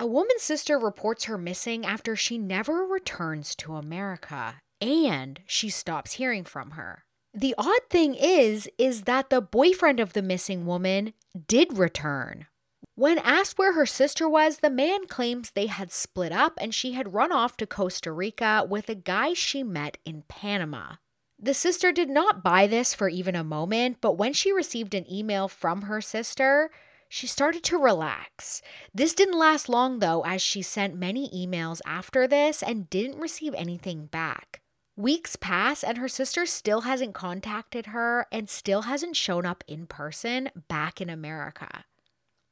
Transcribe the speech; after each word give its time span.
A 0.00 0.06
woman's 0.06 0.40
sister 0.40 0.78
reports 0.78 1.24
her 1.24 1.36
missing 1.36 1.84
after 1.84 2.16
she 2.16 2.38
never 2.38 2.86
returns 2.86 3.54
to 3.56 3.74
America 3.74 4.54
and 4.80 5.40
she 5.44 5.68
stops 5.68 6.14
hearing 6.14 6.42
from 6.42 6.70
her. 6.70 7.04
The 7.34 7.54
odd 7.58 7.82
thing 7.90 8.14
is 8.14 8.66
is 8.78 9.02
that 9.02 9.28
the 9.28 9.42
boyfriend 9.42 10.00
of 10.00 10.14
the 10.14 10.22
missing 10.22 10.64
woman 10.64 11.12
did 11.46 11.76
return. 11.76 12.46
When 12.94 13.18
asked 13.18 13.58
where 13.58 13.74
her 13.74 13.84
sister 13.84 14.26
was, 14.26 14.60
the 14.60 14.70
man 14.70 15.06
claims 15.06 15.50
they 15.50 15.66
had 15.66 15.92
split 15.92 16.32
up 16.32 16.54
and 16.58 16.74
she 16.74 16.92
had 16.92 17.12
run 17.12 17.30
off 17.30 17.58
to 17.58 17.66
Costa 17.66 18.10
Rica 18.10 18.66
with 18.66 18.88
a 18.88 18.94
guy 18.94 19.34
she 19.34 19.62
met 19.62 19.98
in 20.06 20.24
Panama. 20.28 20.94
The 21.38 21.52
sister 21.52 21.92
did 21.92 22.08
not 22.08 22.42
buy 22.42 22.66
this 22.66 22.94
for 22.94 23.10
even 23.10 23.36
a 23.36 23.44
moment, 23.44 23.98
but 24.00 24.16
when 24.16 24.32
she 24.32 24.50
received 24.50 24.94
an 24.94 25.10
email 25.12 25.46
from 25.46 25.82
her 25.82 26.00
sister, 26.00 26.70
she 27.10 27.26
started 27.26 27.64
to 27.64 27.76
relax. 27.76 28.62
This 28.94 29.14
didn't 29.14 29.38
last 29.38 29.68
long 29.68 29.98
though, 29.98 30.24
as 30.24 30.40
she 30.40 30.62
sent 30.62 30.94
many 30.94 31.28
emails 31.28 31.80
after 31.84 32.26
this 32.28 32.62
and 32.62 32.88
didn't 32.88 33.18
receive 33.18 33.52
anything 33.54 34.06
back. 34.06 34.62
Weeks 34.96 35.34
pass 35.34 35.82
and 35.82 35.98
her 35.98 36.08
sister 36.08 36.46
still 36.46 36.82
hasn't 36.82 37.14
contacted 37.14 37.86
her 37.86 38.26
and 38.30 38.48
still 38.48 38.82
hasn't 38.82 39.16
shown 39.16 39.44
up 39.44 39.64
in 39.66 39.86
person 39.86 40.50
back 40.68 41.00
in 41.00 41.10
America. 41.10 41.84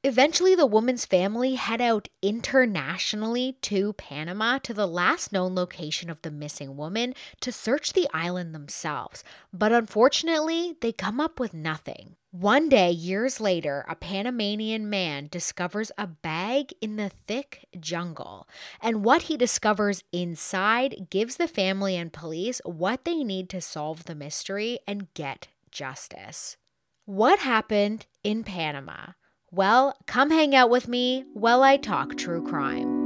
Eventually, 0.05 0.55
the 0.55 0.65
woman's 0.65 1.05
family 1.05 1.57
head 1.57 1.81
out 1.81 2.07
internationally 2.23 3.57
to 3.63 3.95
Panama 3.95 4.59
to 4.59 4.73
the 4.73 4.87
last 4.87 5.33
known 5.33 5.57
location 5.57 6.09
of 6.09 6.23
the 6.23 6.31
missing 6.31 6.77
woman 6.77 7.15
to 7.41 7.51
search 7.51 7.93
the 7.93 8.09
island 8.15 8.55
themselves. 8.55 9.25
But 9.53 9.73
unfortunately, 9.73 10.77
they 10.81 10.93
come 10.93 11.21
up 11.21 11.41
with 11.41 11.53
nothing. 11.53 12.15
One 12.31 12.69
day, 12.69 12.93
years 12.93 13.41
later, 13.41 13.85
a 13.89 13.97
Panamanian 13.97 14.89
man 14.89 15.27
discovers 15.33 15.91
a 15.99 16.07
bag 16.07 16.73
in 16.81 16.95
the 16.95 17.11
thick 17.27 17.67
jungle. 17.81 18.47
And 18.81 19.05
what 19.05 19.23
he 19.23 19.37
discovers 19.37 20.05
inside 20.13 21.09
gives 21.11 21.39
the 21.39 21.49
family 21.49 21.97
and 21.97 22.13
police 22.13 22.61
what 22.65 23.05
they 23.05 23.25
need 23.25 23.49
to 23.51 23.61
solve 23.61 24.05
the 24.05 24.15
mystery 24.15 24.79
and 24.87 25.13
get 25.15 25.49
justice. 25.73 26.57
What 27.05 27.41
happened 27.41 28.07
in 28.23 28.45
Panama? 28.45 29.15
Well, 29.51 29.97
come 30.07 30.31
hang 30.31 30.55
out 30.55 30.69
with 30.69 30.89
me 30.89 31.25
while 31.33 31.63
I 31.63 31.79
talk 31.79 32.17
true 32.17 32.47
crime. 32.47 32.98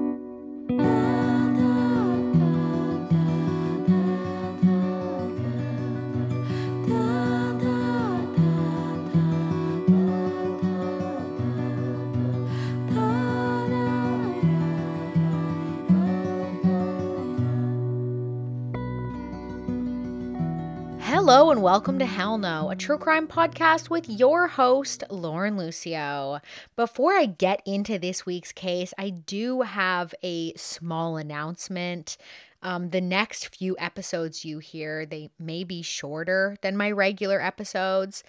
Hello 21.25 21.53
and 21.53 21.62
welcome 21.62 22.01
to 22.01 22.05
Hell 22.05 22.37
No, 22.37 22.69
a 22.69 22.75
true 22.75 22.98
crime 22.98 23.28
podcast 23.28 23.89
with 23.89 24.09
your 24.09 24.48
host, 24.48 25.05
Lauren 25.09 25.56
Lucio. 25.56 26.41
Before 26.75 27.12
I 27.12 27.27
get 27.27 27.62
into 27.65 27.97
this 27.97 28.27
week's 28.27 28.51
case, 28.51 28.92
I 28.98 29.11
do 29.11 29.61
have 29.61 30.17
a 30.25 30.53
small 30.55 31.17
announcement. 31.17 32.17
Um, 32.61 32.91
the 32.91 33.00
next 33.00 33.55
few 33.55 33.77
episodes 33.78 34.45
you 34.45 34.59
hear, 34.59 35.06
they 35.06 35.31
may 35.39 35.62
be 35.62 35.81
shorter 35.81 36.56
than 36.61 36.77
my 36.77 36.91
regular 36.91 37.41
episodes. 37.41 38.25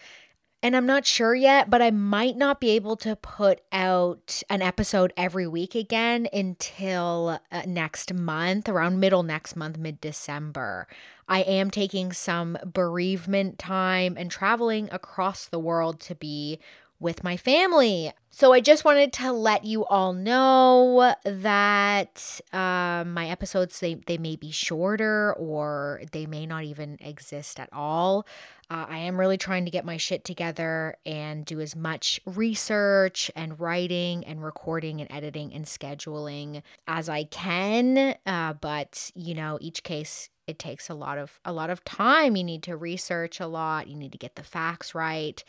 And 0.63 0.77
I'm 0.77 0.85
not 0.85 1.05
sure 1.05 1.35
yet, 1.35 1.69
but 1.69 1.81
I 1.81 1.91
might 1.91 2.37
not 2.37 2.61
be 2.61 2.69
able 2.69 2.95
to 2.97 3.17
put 3.17 3.59
out 3.73 4.41
an 4.49 4.61
episode 4.61 5.11
every 5.17 5.45
week 5.45 5.75
again 5.75 6.29
until 6.31 7.41
uh, 7.51 7.63
next 7.67 8.13
month, 8.13 8.69
around 8.69 9.01
middle 9.01 9.23
next 9.23 9.57
month, 9.57 9.77
mid 9.77 9.99
December. 9.99 10.87
I 11.27 11.41
am 11.41 11.69
taking 11.69 12.13
some 12.13 12.57
bereavement 12.63 13.59
time 13.59 14.15
and 14.17 14.31
traveling 14.31 14.87
across 14.89 15.47
the 15.47 15.59
world 15.59 15.99
to 16.01 16.15
be 16.15 16.59
with 17.03 17.23
my 17.23 17.37
family. 17.37 18.11
So 18.31 18.51
I 18.53 18.61
just 18.61 18.83
wanted 18.85 19.13
to 19.13 19.31
let 19.31 19.65
you 19.65 19.85
all 19.85 20.13
know 20.13 21.13
that 21.23 22.41
uh, 22.51 23.03
my 23.05 23.27
episodes 23.27 23.79
they 23.79 23.93
they 23.93 24.17
may 24.17 24.35
be 24.35 24.49
shorter 24.49 25.33
or 25.33 26.01
they 26.13 26.25
may 26.25 26.47
not 26.47 26.63
even 26.63 26.97
exist 26.99 27.59
at 27.59 27.69
all. 27.71 28.25
Uh, 28.71 28.85
I 28.89 28.97
am 28.99 29.19
really 29.19 29.37
trying 29.37 29.65
to 29.65 29.71
get 29.71 29.85
my 29.85 29.97
shit 29.97 30.23
together 30.23 30.95
and 31.05 31.45
do 31.45 31.59
as 31.59 31.75
much 31.75 32.19
research 32.25 33.29
and 33.35 33.59
writing 33.59 34.25
and 34.25 34.43
recording 34.43 34.99
and 34.99 35.11
editing 35.11 35.53
and 35.53 35.65
scheduling 35.65 36.63
as 36.87 37.09
I 37.09 37.25
can. 37.25 38.15
Uh, 38.25 38.53
but 38.53 39.11
you 39.13 39.35
know, 39.35 39.59
each 39.61 39.83
case 39.83 40.29
it 40.47 40.59
takes 40.59 40.89
a 40.89 40.93
lot 40.93 41.17
of 41.17 41.39
a 41.45 41.53
lot 41.53 41.69
of 41.69 41.83
time 41.85 42.35
you 42.35 42.43
need 42.43 42.63
to 42.63 42.75
research 42.75 43.39
a 43.39 43.47
lot 43.47 43.87
you 43.87 43.95
need 43.95 44.11
to 44.11 44.17
get 44.17 44.35
the 44.35 44.43
facts 44.43 44.93
right 44.93 45.43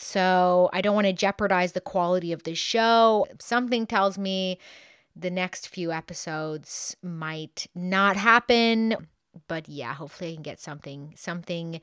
so 0.00 0.68
i 0.72 0.80
don't 0.80 0.94
want 0.94 1.06
to 1.06 1.12
jeopardize 1.12 1.72
the 1.72 1.80
quality 1.80 2.32
of 2.32 2.42
the 2.44 2.54
show 2.54 3.26
something 3.40 3.86
tells 3.86 4.18
me 4.18 4.58
the 5.14 5.30
next 5.30 5.68
few 5.68 5.92
episodes 5.92 6.96
might 7.02 7.66
not 7.74 8.16
happen 8.16 8.96
but 9.48 9.68
yeah 9.68 9.94
hopefully 9.94 10.32
i 10.32 10.34
can 10.34 10.42
get 10.42 10.60
something 10.60 11.12
something 11.16 11.80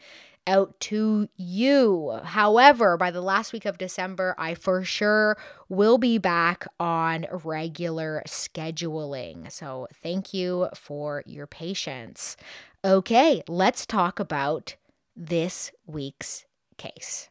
out 0.48 0.80
to 0.80 1.28
you. 1.36 2.20
However, 2.24 2.98
by 2.98 3.12
the 3.12 3.22
last 3.22 3.54
week 3.54 3.66
of 3.66 3.78
December, 3.78 4.34
I 4.38 4.56
for 4.56 4.84
sure 4.84 5.38
will 5.70 5.98
be 5.98 6.18
back 6.18 6.66
on 6.80 7.28
regular 7.44 8.24
scheduling. 8.26 9.52
So, 9.52 9.88
thank 9.94 10.34
you 10.34 10.70
for 10.74 11.22
your 11.26 11.46
patience. 11.46 12.38
Okay, 12.84 13.44
let's 13.48 13.86
talk 13.86 14.20
about 14.20 14.76
this 15.16 15.72
week's 15.86 16.46
case. 16.78 17.30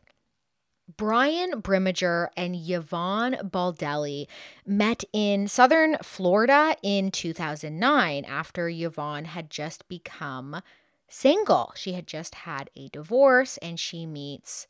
Brian 0.97 1.63
Brimager 1.63 2.29
and 2.37 2.55
Yvonne 2.55 3.39
Baldelli 3.43 4.27
met 4.65 5.03
in 5.13 5.49
southern 5.49 5.97
Florida 6.03 6.77
in 6.83 7.11
2009 7.11 8.25
after 8.25 8.69
Yvonne 8.69 9.25
had 9.25 9.51
just 9.51 9.89
become 9.89 10.63
single. 11.09 11.73
She 11.75 11.95
had 11.95 12.07
just 12.07 12.37
had 12.37 12.71
a 12.77 12.89
divorce 12.89 13.57
and 13.59 13.81
she 13.81 14.07
meets 14.07 14.69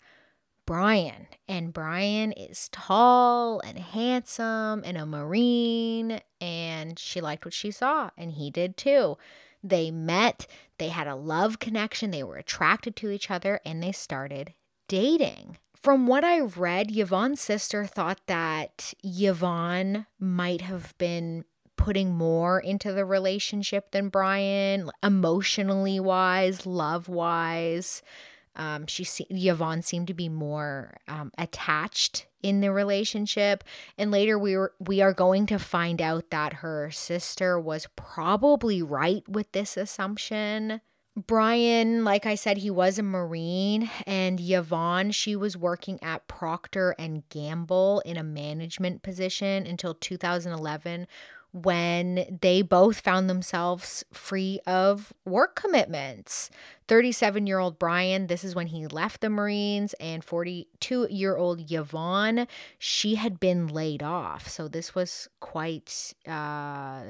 Brian. 0.65 1.29
And 1.47 1.73
Brian 1.73 2.33
is 2.33 2.69
tall 2.71 3.61
and 3.61 3.79
handsome 3.79 4.83
and 4.85 4.97
a 4.97 5.07
Marine. 5.07 6.21
And 6.41 6.99
she 6.99 7.21
liked 7.21 7.45
what 7.45 7.55
she 7.55 7.71
saw, 7.71 8.11
and 8.19 8.33
he 8.33 8.51
did 8.51 8.77
too. 8.77 9.17
They 9.63 9.91
met, 9.91 10.47
they 10.79 10.89
had 10.89 11.07
a 11.07 11.15
love 11.15 11.59
connection, 11.59 12.11
they 12.11 12.23
were 12.23 12.37
attracted 12.37 12.95
to 12.97 13.11
each 13.11 13.31
other, 13.31 13.61
and 13.65 13.83
they 13.83 13.93
started 13.93 14.55
dating. 14.89 15.59
From 15.83 16.07
what 16.07 16.25
I 16.25 16.41
read, 16.41 16.97
Yvonne's 16.97 17.41
sister 17.41 17.87
thought 17.87 18.21
that 18.27 18.95
Yvonne 19.05 20.07
might 20.19 20.63
have 20.63 20.97
been 20.99 21.45
putting 21.77 22.15
more 22.15 22.59
into 22.59 22.93
the 22.93 23.05
relationship 23.05 23.91
than 23.93 24.09
Brian, 24.09 24.91
emotionally 25.03 26.01
wise, 26.01 26.67
love 26.67 27.09
wise. 27.09 28.03
Um, 28.57 28.87
she 28.87 29.07
Yvonne 29.29 29.83
seemed 29.83 30.07
to 30.09 30.15
be 30.15 30.31
more 30.31 30.97
um, 31.07 31.31
attached 31.37 32.27
in 32.43 32.61
the 32.61 32.73
relationship, 32.73 33.63
and 33.99 34.11
later 34.11 34.39
we 34.39 34.57
were 34.57 34.73
we 34.81 35.03
are 35.03 35.13
going 35.13 35.45
to 35.47 35.59
find 35.59 36.01
out 36.01 36.31
that 36.31 36.55
her 36.55 36.91
sister 36.91 37.61
was 37.61 37.87
probably 37.97 38.83
right 38.83 39.29
with 39.29 39.53
this 39.53 39.77
assumption. 39.77 40.81
Brian, 41.17 42.05
like 42.05 42.27
I 42.27 42.35
said, 42.35 42.59
he 42.59 42.71
was 42.71 42.99
a 42.99 43.03
Marine, 43.03 43.91
and 44.07 44.39
Yvonne, 44.39 45.13
she 45.13 45.35
was 45.35 45.57
working 45.57 45.99
at 46.03 46.29
Procter 46.29 46.95
and 46.99 47.27
Gamble 47.31 48.01
in 48.05 48.19
a 48.19 48.23
management 48.23 49.03
position 49.03 49.67
until 49.67 49.95
2011 49.95 51.07
when 51.63 52.39
they 52.43 52.61
both 52.61 53.01
found 53.01 53.31
themselves 53.31 54.05
free 54.13 54.61
of 54.67 55.15
work 55.25 55.57
commitments. 55.57 56.51
37 56.87 57.47
year 57.47 57.59
old 57.59 57.79
Brian, 57.79 58.27
this 58.27 58.45
is 58.45 58.55
when 58.55 58.67
he 58.67 58.87
left 58.87 59.23
the 59.23 59.31
Marines, 59.31 59.95
and 59.95 60.23
42 60.23 61.09
year 61.11 61.35
old 61.35 61.71
Yvonne, 61.71 62.47
she 62.79 63.15
had 63.15 63.41
been 63.41 63.69
laid 63.69 64.03
off. 64.03 64.49
So 64.49 64.69
this 64.69 64.95
was 64.95 65.29
quite, 65.41 66.13
uh, 66.29 67.01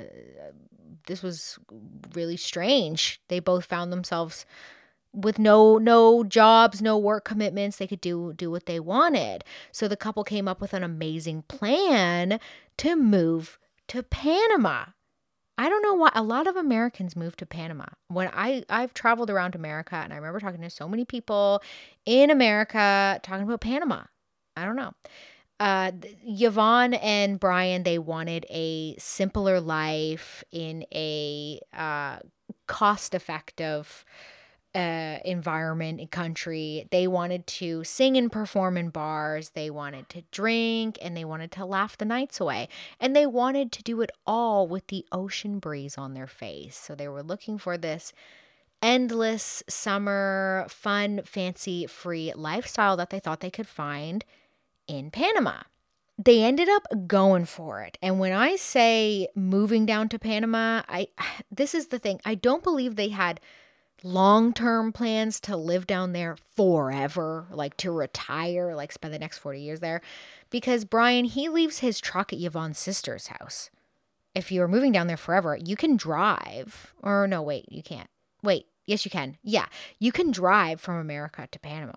this 1.09 1.25
was 1.25 1.59
really 2.15 2.37
strange. 2.37 3.21
They 3.27 3.41
both 3.41 3.65
found 3.65 3.93
themselves 3.93 4.47
with 5.13 5.39
no 5.39 5.79
no 5.79 6.23
jobs 6.23 6.83
no 6.83 6.99
work 6.99 7.25
commitments 7.25 7.79
they 7.79 7.87
could 7.87 8.03
do 8.03 8.35
do 8.35 8.51
what 8.51 8.67
they 8.67 8.79
wanted 8.79 9.43
so 9.73 9.89
the 9.89 9.97
couple 9.97 10.23
came 10.23 10.47
up 10.47 10.61
with 10.61 10.75
an 10.75 10.83
amazing 10.83 11.41
plan 11.49 12.39
to 12.77 12.95
move 12.95 13.59
to 13.89 14.03
Panama. 14.03 14.87
I 15.59 15.69
don't 15.69 15.83
know 15.83 15.95
why 15.95 16.11
a 16.15 16.23
lot 16.23 16.47
of 16.47 16.57
Americans 16.57 17.17
move 17.17 17.37
to 17.37 17.47
Panama. 17.47 17.87
When 18.09 18.29
I 18.33 18.65
I've 18.69 18.95
traveled 18.95 19.31
around 19.31 19.55
America 19.55 19.97
and 19.97 20.13
I 20.13 20.17
remember 20.17 20.41
talking 20.41 20.61
to 20.63 20.71
so 20.71 20.89
many 20.89 21.05
people 21.05 21.63
in 22.05 22.31
America 22.31 23.19
talking 23.23 23.45
about 23.45 23.61
Panama. 23.63 24.03
I 24.57 24.65
don't 24.65 24.77
know. 24.77 24.93
uh, 25.61 25.93
Yvonne 26.25 26.95
and 26.95 27.41
Brian, 27.41 27.83
they 27.83 27.99
wanted 27.99 28.45
a 28.51 28.97
simpler 28.99 29.61
life 29.61 30.45
in 30.53 30.85
a 30.93 31.61
uh, 31.73 32.19
cost 32.67 33.15
effective 33.15 34.05
uh, 34.77 35.19
environment 35.25 36.01
and 36.01 36.11
country. 36.11 36.87
They 36.91 37.09
wanted 37.09 37.47
to 37.47 37.83
sing 37.83 38.17
and 38.19 38.31
perform 38.31 38.77
in 38.77 38.91
bars. 38.91 39.51
They 39.51 39.71
wanted 39.71 40.11
to 40.11 40.23
drink 40.31 40.99
and 41.01 41.17
they 41.17 41.25
wanted 41.25 41.51
to 41.53 41.65
laugh 41.65 41.97
the 41.97 42.05
nights 42.05 42.41
away. 42.41 42.69
And 43.01 43.17
they 43.17 43.27
wanted 43.27 43.73
to 43.73 43.83
do 43.83 44.03
it 44.03 44.11
all 44.27 44.69
with 44.69 44.89
the 44.89 45.07
ocean 45.11 45.59
breeze 45.61 45.97
on 45.97 46.13
their 46.13 46.27
face. 46.27 46.77
So 46.77 46.95
they 46.95 47.09
were 47.09 47.23
looking 47.23 47.57
for 47.57 47.79
this 47.79 48.13
endless 48.83 49.63
summer, 49.67 50.67
fun, 50.69 51.23
fancy 51.25 51.87
free 51.87 52.35
lifestyle 52.37 52.99
that 52.99 53.09
they 53.09 53.19
thought 53.19 53.41
they 53.41 53.51
could 53.51 53.67
find 53.67 54.27
in 54.87 55.11
Panama. 55.11 55.63
They 56.19 56.43
ended 56.43 56.69
up 56.69 56.87
going 57.07 57.47
for 57.47 57.81
it. 57.81 57.97
And 58.03 58.19
when 58.19 58.33
I 58.33 58.57
say 58.57 59.29
moving 59.35 59.87
down 59.87 60.11
to 60.11 60.19
Panama, 60.19 60.83
I 60.87 61.09
this 61.51 61.75
is 61.75 61.87
the 61.87 61.99
thing. 61.99 62.21
I 62.27 62.35
don't 62.35 62.63
believe 62.63 62.97
they 62.97 63.09
had 63.09 63.41
long-term 64.03 64.93
plans 64.93 65.41
to 65.41 65.57
live 65.57 65.87
down 65.87 66.13
there 66.13 66.37
forever, 66.55 67.47
like 67.51 67.77
to 67.79 67.91
retire, 67.91 68.75
like 68.75 68.93
spend 68.93 69.13
the 69.13 69.19
next 69.19 69.39
40 69.39 69.61
years 69.61 69.81
there 69.81 70.01
because 70.51 70.85
Brian 70.85 71.25
he 71.25 71.49
leaves 71.49 71.79
his 71.79 72.01
truck 72.01 72.33
at 72.33 72.41
Yvonne's 72.41 72.79
sister's 72.79 73.29
house. 73.29 73.71
If 74.35 74.53
you're 74.53 74.69
moving 74.69 74.93
down 74.93 75.07
there 75.07 75.17
forever, 75.17 75.57
you 75.57 75.77
can 75.77 75.97
drive. 75.97 76.95
Or 77.03 77.27
no, 77.27 77.43
wait, 77.43 77.71
you 77.71 77.83
can't. 77.83 78.11
Wait, 78.43 78.67
yes 78.85 79.05
you 79.05 79.11
can. 79.11 79.39
Yeah, 79.43 79.67
you 79.99 80.13
can 80.13 80.31
drive 80.31 80.81
from 80.81 80.97
America 80.97 81.49
to 81.51 81.59
Panama. 81.59 81.95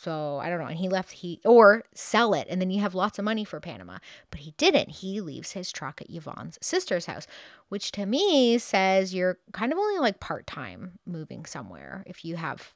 So 0.00 0.38
I 0.38 0.48
don't 0.48 0.60
know. 0.60 0.66
And 0.66 0.78
he 0.78 0.88
left 0.88 1.10
he 1.10 1.40
or 1.44 1.82
sell 1.92 2.32
it 2.32 2.46
and 2.48 2.60
then 2.60 2.70
you 2.70 2.80
have 2.80 2.94
lots 2.94 3.18
of 3.18 3.24
money 3.24 3.44
for 3.44 3.58
Panama. 3.58 3.98
But 4.30 4.40
he 4.40 4.54
didn't. 4.56 4.90
He 4.90 5.20
leaves 5.20 5.52
his 5.52 5.72
truck 5.72 6.00
at 6.00 6.10
Yvonne's 6.10 6.58
sister's 6.62 7.06
house, 7.06 7.26
which 7.68 7.90
to 7.92 8.06
me 8.06 8.58
says 8.58 9.12
you're 9.12 9.38
kind 9.52 9.72
of 9.72 9.78
only 9.78 9.98
like 9.98 10.20
part-time 10.20 10.98
moving 11.04 11.44
somewhere 11.44 12.04
if 12.06 12.24
you 12.24 12.36
have 12.36 12.74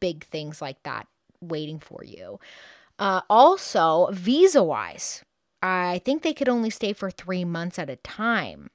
big 0.00 0.24
things 0.24 0.62
like 0.62 0.82
that 0.84 1.06
waiting 1.42 1.78
for 1.78 2.04
you. 2.04 2.38
Uh, 2.98 3.20
also, 3.28 4.08
visa 4.12 4.62
wise, 4.62 5.22
I 5.62 6.00
think 6.04 6.22
they 6.22 6.34
could 6.34 6.48
only 6.48 6.70
stay 6.70 6.92
for 6.92 7.10
three 7.10 7.44
months 7.44 7.78
at 7.78 7.90
a 7.90 7.96
time. 7.96 8.70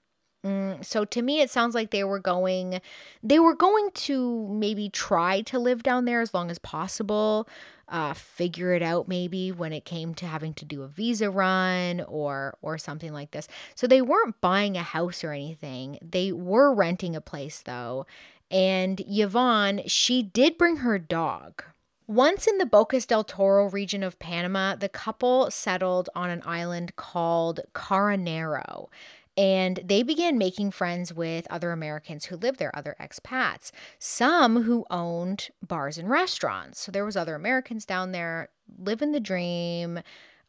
Mm, 0.45 0.86
so 0.86 1.06
to 1.06 1.21
me, 1.24 1.42
it 1.42 1.50
sounds 1.50 1.74
like 1.74 1.89
they 1.89 2.03
were 2.03 2.19
going, 2.19 2.80
they 3.24 3.39
were 3.39 3.56
going 3.56 3.89
to 3.95 4.47
maybe 4.47 4.89
try 4.89 5.42
to 5.42 5.57
live 5.57 5.81
down 5.81 6.06
there 6.06 6.21
as 6.21 6.36
long 6.36 6.51
as 6.51 6.59
possible, 6.59 7.50
uh, 7.88 8.13
figure 8.13 8.74
it 8.74 8.83
out 8.83 9.07
maybe 9.07 9.51
when 9.51 9.74
it 9.74 9.86
came 9.86 10.13
to 10.13 10.27
having 10.27 10.53
to 10.53 10.65
do 10.65 10.83
a 10.83 10.88
visa 10.88 11.31
run 11.31 12.01
or 12.07 12.57
or 12.62 12.77
something 12.77 13.12
like 13.12 13.31
this. 13.31 13.47
So 13.74 13.88
they 13.88 14.01
weren't 14.03 14.39
buying 14.39 14.77
a 14.77 14.83
house 14.83 15.24
or 15.24 15.31
anything. 15.31 15.97
They 16.01 16.31
were 16.31 16.74
renting 16.74 17.15
a 17.15 17.21
place 17.21 17.62
though, 17.62 18.06
and 18.51 19.01
Yvonne, 19.07 19.81
she 19.88 20.21
did 20.21 20.59
bring 20.59 20.77
her 20.77 21.00
dog. 21.00 21.63
Once 22.07 22.45
in 22.45 22.59
the 22.59 22.68
Bocas 22.68 23.07
del 23.07 23.24
Toro 23.24 23.68
region 23.68 24.03
of 24.03 24.19
Panama, 24.19 24.75
the 24.75 24.89
couple 24.89 25.50
settled 25.50 26.07
on 26.13 26.30
an 26.30 26.44
island 26.45 26.95
called 26.95 27.62
Carenero 27.74 28.89
and 29.37 29.79
they 29.83 30.03
began 30.03 30.37
making 30.37 30.71
friends 30.71 31.13
with 31.13 31.47
other 31.49 31.71
Americans 31.71 32.25
who 32.25 32.37
lived 32.37 32.59
there, 32.59 32.75
other 32.75 32.95
expats, 32.99 33.71
some 33.99 34.63
who 34.63 34.85
owned 34.89 35.49
bars 35.65 35.97
and 35.97 36.09
restaurants. 36.09 36.79
So 36.79 36.91
there 36.91 37.05
was 37.05 37.17
other 37.17 37.35
Americans 37.35 37.85
down 37.85 38.11
there 38.11 38.49
living 38.77 39.11
the 39.11 39.19
dream, 39.19 39.99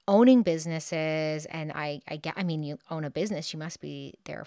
owning 0.06 0.42
businesses, 0.42 1.46
and 1.46 1.72
I 1.72 2.00
I 2.06 2.16
get 2.16 2.34
I 2.36 2.44
mean 2.44 2.62
you 2.62 2.78
own 2.90 3.04
a 3.04 3.10
business, 3.10 3.52
you 3.52 3.58
must 3.58 3.80
be 3.80 4.14
there 4.24 4.44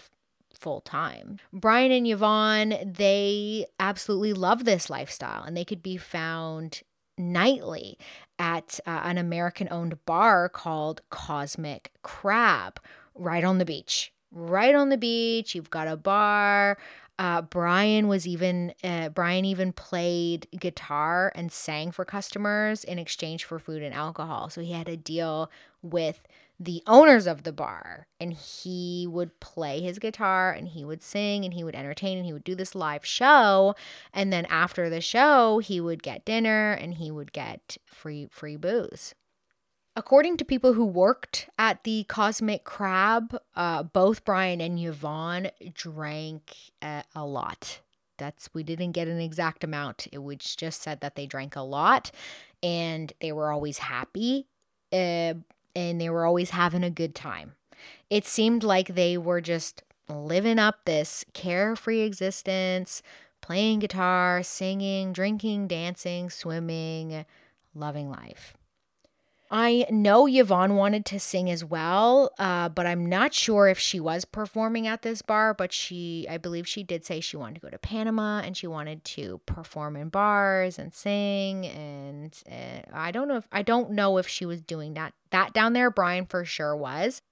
full 0.54 0.82
time. 0.82 1.40
Brian 1.54 1.92
and 1.92 2.08
Yvonne, 2.08 2.76
they 2.86 3.66
absolutely 3.80 4.34
love 4.34 4.66
this 4.66 4.90
lifestyle 4.90 5.44
and 5.44 5.56
they 5.56 5.66
could 5.66 5.84
be 5.84 5.98
found 5.98 6.82
nightly 7.18 7.98
at 8.38 8.80
uh, 8.86 9.02
an 9.04 9.18
American 9.18 9.68
owned 9.70 10.06
bar 10.06 10.48
called 10.50 11.02
Cosmic 11.10 11.92
Crab 12.02 12.80
right 13.14 13.44
on 13.44 13.58
the 13.58 13.66
beach 13.66 14.14
right 14.32 14.76
on 14.76 14.90
the 14.90 14.98
beach. 14.98 15.56
You've 15.56 15.70
got 15.70 15.88
a 15.88 15.98
bar. 15.98 16.78
Uh, 17.18 17.42
Brian 17.42 18.08
was 18.08 18.26
even 18.26 18.74
uh, 18.82 19.10
Brian 19.10 19.44
even 19.44 19.74
played 19.74 20.48
guitar 20.58 21.34
and 21.36 21.52
sang 21.52 21.92
for 21.92 22.06
customers 22.06 22.86
in 22.86 22.98
exchange 22.98 23.44
for 23.44 23.60
food 23.60 23.84
and 23.84 23.94
alcohol. 23.94 24.50
So 24.50 24.62
he 24.62 24.72
had 24.72 24.88
a 24.88 24.96
deal 24.96 25.52
with 25.82 26.22
the 26.62 26.84
owners 26.88 27.26
of 27.26 27.44
the 27.44 27.54
bar, 27.54 28.08
and 28.20 28.34
he 28.34 29.08
would 29.10 29.40
play 29.40 29.80
his 29.82 29.98
guitar 29.98 30.52
and 30.52 30.68
he 30.68 30.84
would 30.84 31.02
sing 31.02 31.46
and 31.46 31.54
he 31.54 31.64
would 31.64 31.76
entertain 31.76 32.18
and 32.18 32.26
he 32.26 32.34
would 32.34 32.44
do 32.44 32.56
this 32.56 32.76
live 32.76 33.06
show. 33.06 33.76
And 34.14 34.32
then 34.32 34.46
after 34.46 34.90
the 34.90 35.00
show, 35.00 35.60
he 35.60 35.80
would 35.80 36.04
get 36.04 36.26
dinner 36.26 36.74
and 36.74 36.96
he 36.96 37.12
would 37.12 37.32
get 37.32 37.78
free 37.86 38.28
free 38.30 38.58
booze. 38.58 39.16
According 40.00 40.38
to 40.38 40.46
people 40.46 40.76
who 40.76 40.86
worked 40.86 41.50
at 41.60 41.84
the 41.84 42.06
Cosmic 42.06 42.64
Crab, 42.64 43.38
uh, 43.54 43.84
both 43.84 44.24
Brian 44.24 44.62
and 44.62 44.80
Yvonne 44.80 45.52
drank 45.74 46.56
uh, 46.82 47.02
a 47.14 47.26
lot. 47.26 47.82
That's 48.18 48.50
we 48.54 48.64
didn't 48.64 48.94
get 48.94 49.10
an 49.10 49.20
exact 49.20 49.62
amount. 49.62 50.08
It 50.14 50.20
was 50.20 50.56
just 50.56 50.82
said 50.82 51.02
that 51.02 51.18
they 51.18 51.26
drank 51.26 51.58
a 51.58 51.62
lot, 51.62 52.12
and 52.64 53.12
they 53.20 53.34
were 53.34 53.52
always 53.52 53.80
happy, 53.80 54.48
uh, 54.94 55.34
and 55.76 56.00
they 56.00 56.10
were 56.10 56.26
always 56.26 56.52
having 56.52 56.86
a 56.86 56.90
good 56.90 57.14
time. 57.14 57.56
It 58.10 58.24
seemed 58.24 58.64
like 58.64 58.96
they 58.96 59.18
were 59.18 59.42
just 59.42 59.84
living 60.08 60.60
up 60.60 60.86
this 60.86 61.26
carefree 61.34 62.04
existence, 62.04 63.04
playing 63.42 63.80
guitar, 63.80 64.44
singing, 64.44 65.12
drinking, 65.12 65.68
dancing, 65.68 66.30
swimming, 66.30 67.26
loving 67.76 68.10
life. 68.10 68.56
I 69.52 69.88
know 69.90 70.28
Yvonne 70.28 70.76
wanted 70.76 71.06
to 71.08 71.20
sing 71.20 71.50
as 71.50 71.66
well, 71.66 72.32
uh, 72.38 72.70
but 72.70 72.86
I'm 72.86 73.08
not 73.08 73.34
sure 73.34 73.68
if 73.68 73.80
she 73.80 74.00
was 74.00 74.24
performing 74.24 74.86
at 74.86 75.02
this 75.02 75.24
bar. 75.24 75.56
But 75.56 75.74
she, 75.74 76.28
I 76.30 76.38
believe 76.38 76.68
she 76.68 76.84
did 76.84 77.04
say 77.04 77.20
she 77.20 77.36
wanted 77.36 77.56
to 77.56 77.62
go 77.62 77.70
to 77.70 77.80
Panama 77.80 78.42
and 78.42 78.56
she 78.56 78.68
wanted 78.68 79.04
to 79.06 79.42
perform 79.48 79.96
in 79.96 80.10
bars 80.10 80.78
and 80.78 80.94
sing. 80.94 81.66
And 81.66 82.38
uh, 82.50 82.82
I 82.94 83.10
don't 83.12 83.28
know 83.28 83.38
if 83.38 83.48
I 83.52 83.64
don't 83.64 83.92
know 83.92 84.18
if 84.18 84.28
she 84.28 84.46
was 84.46 84.62
doing 84.62 84.94
that 84.94 85.14
that 85.32 85.54
down 85.54 85.74
there. 85.74 85.90
Brian 85.90 86.28
for 86.28 86.46
sure 86.46 86.76
was. 86.76 87.24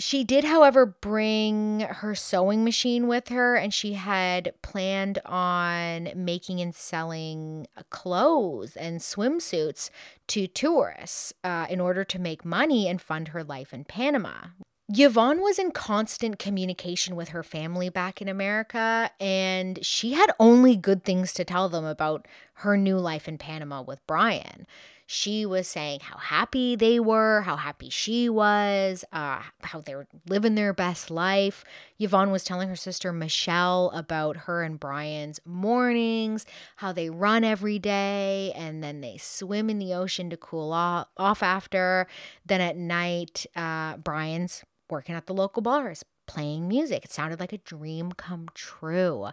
She 0.00 0.22
did, 0.22 0.44
however, 0.44 0.86
bring 0.86 1.80
her 1.80 2.14
sewing 2.14 2.62
machine 2.62 3.08
with 3.08 3.28
her, 3.28 3.56
and 3.56 3.74
she 3.74 3.94
had 3.94 4.52
planned 4.62 5.18
on 5.24 6.10
making 6.14 6.60
and 6.60 6.72
selling 6.72 7.66
clothes 7.90 8.76
and 8.76 9.00
swimsuits 9.00 9.90
to 10.28 10.46
tourists 10.46 11.32
uh, 11.42 11.66
in 11.68 11.80
order 11.80 12.04
to 12.04 12.20
make 12.20 12.44
money 12.44 12.86
and 12.86 13.02
fund 13.02 13.28
her 13.28 13.42
life 13.42 13.74
in 13.74 13.84
Panama. 13.84 14.48
Yvonne 14.88 15.42
was 15.42 15.58
in 15.58 15.72
constant 15.72 16.38
communication 16.38 17.16
with 17.16 17.30
her 17.30 17.42
family 17.42 17.88
back 17.88 18.22
in 18.22 18.28
America, 18.28 19.10
and 19.20 19.84
she 19.84 20.12
had 20.12 20.30
only 20.38 20.76
good 20.76 21.04
things 21.04 21.32
to 21.32 21.44
tell 21.44 21.68
them 21.68 21.84
about 21.84 22.26
her 22.54 22.76
new 22.76 22.98
life 22.98 23.26
in 23.26 23.36
Panama 23.36 23.82
with 23.82 24.06
Brian 24.06 24.64
she 25.10 25.46
was 25.46 25.66
saying 25.66 26.00
how 26.00 26.18
happy 26.18 26.76
they 26.76 27.00
were, 27.00 27.40
how 27.40 27.56
happy 27.56 27.88
she 27.88 28.28
was, 28.28 29.06
uh, 29.10 29.40
how 29.62 29.80
they 29.80 29.94
were 29.94 30.06
living 30.28 30.54
their 30.54 30.74
best 30.74 31.10
life. 31.10 31.64
Yvonne 31.98 32.30
was 32.30 32.44
telling 32.44 32.68
her 32.68 32.76
sister 32.76 33.10
Michelle 33.10 33.90
about 33.94 34.36
her 34.36 34.62
and 34.62 34.78
Brian's 34.78 35.40
mornings, 35.46 36.44
how 36.76 36.92
they 36.92 37.08
run 37.08 37.42
every 37.42 37.78
day 37.78 38.52
and 38.54 38.84
then 38.84 39.00
they 39.00 39.16
swim 39.16 39.70
in 39.70 39.78
the 39.78 39.94
ocean 39.94 40.28
to 40.28 40.36
cool 40.36 40.74
off, 40.74 41.42
after. 41.42 42.06
Then 42.44 42.60
at 42.60 42.76
night, 42.76 43.46
uh, 43.56 43.96
Brian's 43.96 44.62
working 44.90 45.14
at 45.14 45.24
the 45.24 45.32
local 45.32 45.62
bars, 45.62 46.04
playing 46.26 46.68
music. 46.68 47.06
It 47.06 47.12
sounded 47.12 47.40
like 47.40 47.54
a 47.54 47.58
dream 47.58 48.12
come 48.12 48.48
true. 48.52 49.28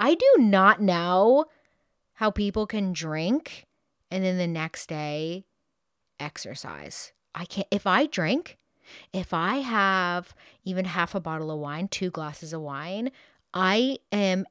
I 0.00 0.16
do 0.16 0.34
not 0.38 0.82
know 0.82 1.44
how 2.14 2.32
people 2.32 2.66
can 2.66 2.92
drink 2.92 3.68
and 4.10 4.24
then 4.24 4.38
the 4.38 4.46
next 4.46 4.88
day 4.88 5.44
exercise. 6.18 7.12
I 7.34 7.44
can't 7.44 7.68
if 7.70 7.86
I 7.86 8.06
drink, 8.06 8.58
if 9.12 9.32
I 9.32 9.56
have 9.56 10.34
even 10.64 10.84
half 10.84 11.14
a 11.14 11.20
bottle 11.20 11.50
of 11.50 11.58
wine, 11.58 11.88
two 11.88 12.10
glasses 12.10 12.52
of 12.52 12.60
wine, 12.60 13.10
I 13.54 13.98
am 14.12 14.46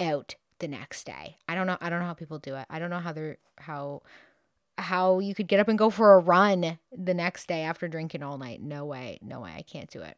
out 0.00 0.34
the 0.58 0.68
next 0.68 1.04
day. 1.04 1.36
I 1.48 1.54
don't 1.54 1.66
know 1.66 1.78
I 1.80 1.90
don't 1.90 2.00
know 2.00 2.06
how 2.06 2.14
people 2.14 2.38
do 2.38 2.56
it. 2.56 2.66
I 2.70 2.78
don't 2.78 2.90
know 2.90 2.98
how 2.98 3.12
they're 3.12 3.38
how 3.58 4.02
how 4.76 5.20
you 5.20 5.34
could 5.34 5.46
get 5.46 5.60
up 5.60 5.68
and 5.68 5.78
go 5.78 5.90
for 5.90 6.14
a 6.14 6.18
run 6.18 6.78
the 6.90 7.14
next 7.14 7.46
day 7.46 7.62
after 7.62 7.86
drinking 7.86 8.22
all 8.22 8.38
night. 8.38 8.60
No 8.60 8.84
way. 8.84 9.18
No 9.22 9.40
way. 9.40 9.54
I 9.56 9.62
can't 9.62 9.90
do 9.90 10.02
it. 10.02 10.16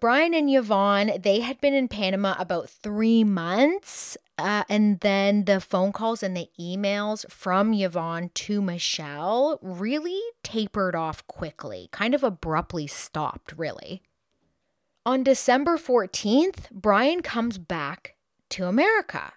Brian 0.00 0.34
and 0.34 0.48
Yvonne, 0.52 1.12
they 1.22 1.40
had 1.40 1.60
been 1.60 1.74
in 1.74 1.88
Panama 1.88 2.34
about 2.38 2.68
three 2.68 3.24
months. 3.24 4.16
Uh, 4.36 4.64
and 4.68 5.00
then 5.00 5.44
the 5.44 5.60
phone 5.60 5.92
calls 5.92 6.22
and 6.22 6.36
the 6.36 6.48
emails 6.58 7.30
from 7.30 7.72
Yvonne 7.72 8.30
to 8.34 8.60
Michelle 8.60 9.58
really 9.62 10.20
tapered 10.42 10.96
off 10.96 11.24
quickly, 11.26 11.88
kind 11.92 12.14
of 12.14 12.24
abruptly 12.24 12.86
stopped, 12.86 13.54
really. 13.56 14.02
On 15.06 15.22
December 15.22 15.76
14th, 15.76 16.70
Brian 16.72 17.20
comes 17.20 17.58
back 17.58 18.16
to 18.50 18.66
America. 18.66 19.32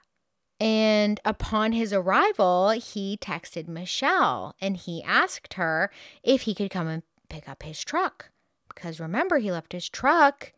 And 0.59 1.19
upon 1.23 1.73
his 1.73 1.93
arrival, 1.93 2.71
he 2.71 3.17
texted 3.21 3.67
Michelle 3.67 4.55
and 4.59 4.77
he 4.77 5.03
asked 5.03 5.53
her 5.53 5.91
if 6.23 6.43
he 6.43 6.55
could 6.55 6.71
come 6.71 6.87
and 6.87 7.03
pick 7.29 7.47
up 7.47 7.63
his 7.63 7.83
truck. 7.83 8.31
Because 8.77 8.99
remember, 8.99 9.39
he 9.39 9.51
left 9.51 9.71
his 9.71 9.89
truck 9.89 10.53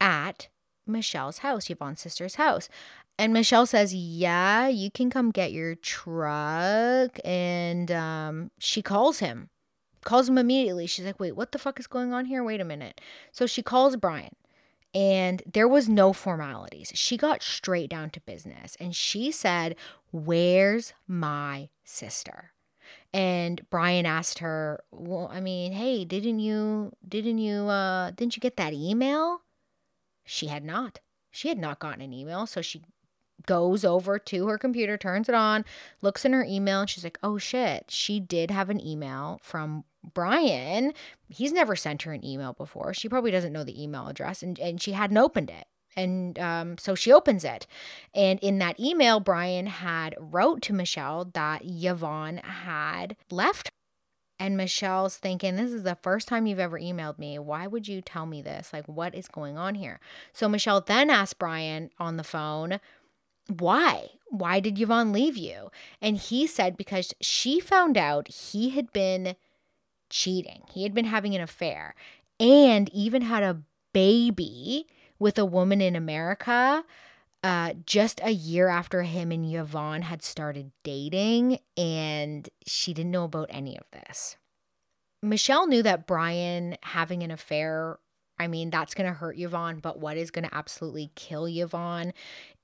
at 0.00 0.48
Michelle's 0.86 1.38
house, 1.38 1.70
Yvonne's 1.70 2.00
sister's 2.00 2.34
house. 2.34 2.68
And 3.16 3.32
Michelle 3.32 3.66
says, 3.66 3.94
Yeah, 3.94 4.66
you 4.66 4.90
can 4.90 5.08
come 5.08 5.30
get 5.30 5.52
your 5.52 5.76
truck. 5.76 7.20
And 7.24 7.92
um, 7.92 8.50
she 8.58 8.82
calls 8.82 9.20
him, 9.20 9.50
calls 10.04 10.28
him 10.28 10.36
immediately. 10.36 10.88
She's 10.88 11.04
like, 11.04 11.20
Wait, 11.20 11.36
what 11.36 11.52
the 11.52 11.58
fuck 11.58 11.78
is 11.78 11.86
going 11.86 12.12
on 12.12 12.24
here? 12.24 12.42
Wait 12.42 12.60
a 12.60 12.64
minute. 12.64 13.00
So 13.30 13.46
she 13.46 13.62
calls 13.62 13.94
Brian 13.94 14.34
and 14.92 15.42
there 15.50 15.68
was 15.68 15.88
no 15.88 16.12
formalities. 16.12 16.90
She 16.94 17.16
got 17.16 17.42
straight 17.42 17.88
down 17.88 18.10
to 18.10 18.20
business 18.20 18.76
and 18.78 18.94
she 18.94 19.30
said, 19.30 19.76
"Where's 20.10 20.92
my 21.06 21.70
sister?" 21.84 22.52
And 23.14 23.68
Brian 23.70 24.06
asked 24.06 24.38
her, 24.38 24.82
"Well, 24.90 25.28
I 25.30 25.40
mean, 25.40 25.72
hey, 25.72 26.04
didn't 26.04 26.40
you 26.40 26.92
didn't 27.06 27.38
you 27.38 27.68
uh 27.68 28.10
didn't 28.12 28.36
you 28.36 28.40
get 28.40 28.56
that 28.56 28.72
email?" 28.72 29.42
She 30.24 30.46
had 30.46 30.64
not. 30.64 31.00
She 31.30 31.48
had 31.48 31.58
not 31.58 31.78
gotten 31.78 32.00
an 32.02 32.12
email, 32.12 32.46
so 32.46 32.62
she 32.62 32.82
goes 33.46 33.84
over 33.84 34.18
to 34.18 34.46
her 34.46 34.58
computer, 34.58 34.96
turns 34.96 35.28
it 35.28 35.34
on, 35.34 35.64
looks 36.00 36.24
in 36.24 36.32
her 36.32 36.44
email, 36.44 36.80
and 36.80 36.90
she's 36.90 37.04
like, 37.04 37.18
"Oh 37.22 37.38
shit, 37.38 37.90
she 37.90 38.20
did 38.20 38.50
have 38.50 38.70
an 38.70 38.80
email 38.80 39.40
from 39.42 39.84
Brian, 40.14 40.92
he's 41.28 41.52
never 41.52 41.76
sent 41.76 42.02
her 42.02 42.12
an 42.12 42.24
email 42.24 42.52
before. 42.52 42.92
She 42.92 43.08
probably 43.08 43.30
doesn't 43.30 43.52
know 43.52 43.64
the 43.64 43.80
email 43.82 44.08
address 44.08 44.42
and, 44.42 44.58
and 44.58 44.80
she 44.82 44.92
hadn't 44.92 45.16
opened 45.16 45.50
it. 45.50 45.66
And 45.96 46.38
um, 46.38 46.78
so 46.78 46.94
she 46.94 47.12
opens 47.12 47.44
it. 47.44 47.66
And 48.14 48.38
in 48.40 48.58
that 48.58 48.80
email, 48.80 49.20
Brian 49.20 49.66
had 49.66 50.14
wrote 50.18 50.62
to 50.62 50.72
Michelle 50.72 51.26
that 51.34 51.62
Yvonne 51.64 52.38
had 52.38 53.16
left. 53.30 53.70
And 54.38 54.56
Michelle's 54.56 55.18
thinking, 55.18 55.56
This 55.56 55.72
is 55.72 55.84
the 55.84 55.98
first 56.02 56.26
time 56.26 56.46
you've 56.46 56.58
ever 56.58 56.78
emailed 56.78 57.18
me. 57.18 57.38
Why 57.38 57.66
would 57.66 57.86
you 57.86 58.00
tell 58.00 58.26
me 58.26 58.42
this? 58.42 58.72
Like, 58.72 58.86
what 58.86 59.14
is 59.14 59.28
going 59.28 59.56
on 59.56 59.76
here? 59.76 60.00
So 60.32 60.48
Michelle 60.48 60.80
then 60.80 61.10
asked 61.10 61.38
Brian 61.38 61.90
on 61.98 62.16
the 62.16 62.24
phone, 62.24 62.80
Why? 63.48 64.08
Why 64.30 64.60
did 64.60 64.80
Yvonne 64.80 65.12
leave 65.12 65.36
you? 65.36 65.70
And 66.00 66.16
he 66.16 66.46
said, 66.46 66.76
Because 66.76 67.14
she 67.20 67.60
found 67.60 67.96
out 67.96 68.28
he 68.28 68.70
had 68.70 68.92
been 68.92 69.36
cheating. 70.10 70.62
He 70.72 70.82
had 70.82 70.94
been 70.94 71.04
having 71.04 71.34
an 71.34 71.40
affair 71.40 71.94
and 72.40 72.92
even 72.92 73.22
had 73.22 73.42
a 73.44 73.62
baby 73.92 74.86
with 75.22 75.38
a 75.38 75.44
woman 75.44 75.80
in 75.80 75.94
America 75.94 76.84
uh, 77.44 77.74
just 77.86 78.20
a 78.22 78.32
year 78.32 78.68
after 78.68 79.02
him 79.02 79.32
and 79.32 79.52
Yvonne 79.52 80.02
had 80.02 80.22
started 80.22 80.70
dating, 80.84 81.58
and 81.76 82.48
she 82.66 82.92
didn't 82.92 83.10
know 83.10 83.24
about 83.24 83.48
any 83.50 83.76
of 83.76 83.84
this. 83.92 84.36
Michelle 85.22 85.66
knew 85.66 85.82
that 85.82 86.06
Brian 86.06 86.76
having 86.82 87.22
an 87.22 87.30
affair, 87.30 87.98
I 88.38 88.48
mean, 88.48 88.70
that's 88.70 88.94
going 88.94 89.08
to 89.08 89.14
hurt 89.14 89.38
Yvonne, 89.38 89.78
but 89.78 89.98
what 89.98 90.16
is 90.16 90.30
going 90.30 90.48
to 90.48 90.54
absolutely 90.54 91.10
kill 91.14 91.46
Yvonne 91.46 92.12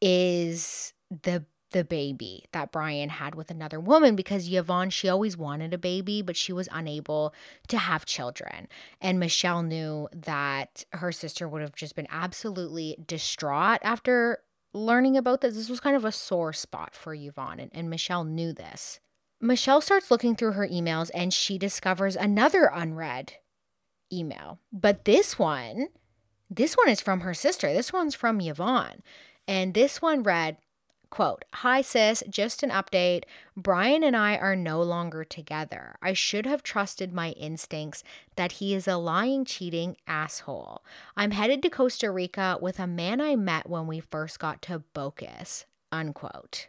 is 0.00 0.93
the 1.11 1.45
the 1.71 1.85
baby 1.85 2.47
that 2.53 2.73
Brian 2.73 3.09
had 3.11 3.35
with 3.35 3.51
another 3.51 3.79
woman 3.79 4.17
because 4.17 4.51
Yvonne, 4.53 4.91
she 4.91 5.09
always 5.09 5.37
wanted 5.37 5.75
a 5.75 5.79
baby, 5.79 6.23
but 6.23 6.37
she 6.37 6.53
was 6.53 6.69
unable 6.73 7.35
to 7.69 7.79
have 7.79 8.07
children. 8.07 8.69
And 9.01 9.21
Michelle 9.21 9.63
knew 9.63 10.09
that 10.13 10.85
her 10.93 11.13
sister 11.13 11.49
would 11.49 11.63
have 11.63 11.75
just 11.75 11.95
been 11.95 12.09
absolutely 12.11 12.97
distraught 13.07 13.81
after 13.83 14.39
learning 14.73 15.17
about 15.17 15.41
this. 15.41 15.55
This 15.55 15.69
was 15.69 15.81
kind 15.81 15.97
of 15.97 16.05
a 16.05 16.13
sore 16.13 16.53
spot 16.53 16.95
for 16.95 17.15
Yvonne, 17.15 17.61
and, 17.61 17.71
and 17.75 17.91
Michelle 17.91 18.25
knew 18.25 18.53
this. 18.53 19.01
Michelle 19.41 19.81
starts 19.81 20.11
looking 20.11 20.35
through 20.35 20.53
her 20.53 20.67
emails 20.67 21.11
and 21.15 21.33
she 21.33 21.59
discovers 21.59 22.17
another 22.17 22.71
unread 22.75 23.35
email. 24.13 24.59
But 24.73 25.05
this 25.05 25.39
one, 25.39 25.89
this 26.51 26.75
one 26.75 26.89
is 26.89 27.01
from 27.01 27.21
her 27.21 27.35
sister. 27.35 27.73
This 27.73 27.93
one's 27.93 28.15
from 28.15 28.41
Yvonne. 28.41 29.03
And 29.47 29.75
this 29.75 30.03
one 30.03 30.23
read, 30.23 30.59
Quote, 31.11 31.47
Hi 31.55 31.81
sis, 31.81 32.23
just 32.29 32.62
an 32.62 32.71
update. 32.71 33.25
Brian 33.57 34.03
and 34.03 34.15
I 34.15 34.37
are 34.37 34.55
no 34.55 34.83
longer 34.83 35.25
together. 35.25 35.97
I 36.03 36.12
should 36.12 36.45
have 36.45 36.62
trusted 36.62 37.12
my 37.12 37.31
instincts 37.31 38.05
that 38.37 38.53
he 38.53 38.75
is 38.75 38.87
a 38.87 38.99
lying, 38.99 39.45
cheating 39.45 39.97
asshole. 40.07 40.85
I'm 41.17 41.31
headed 41.31 41.62
to 41.62 41.71
Costa 41.71 42.11
Rica 42.11 42.59
with 42.61 42.79
a 42.79 42.87
man 42.87 43.21
I 43.21 43.37
met 43.37 43.69
when 43.69 43.87
we 43.87 44.00
first 44.00 44.38
got 44.38 44.61
to 44.62 44.83
Bocas. 44.95 45.65
Unquote. 45.91 46.69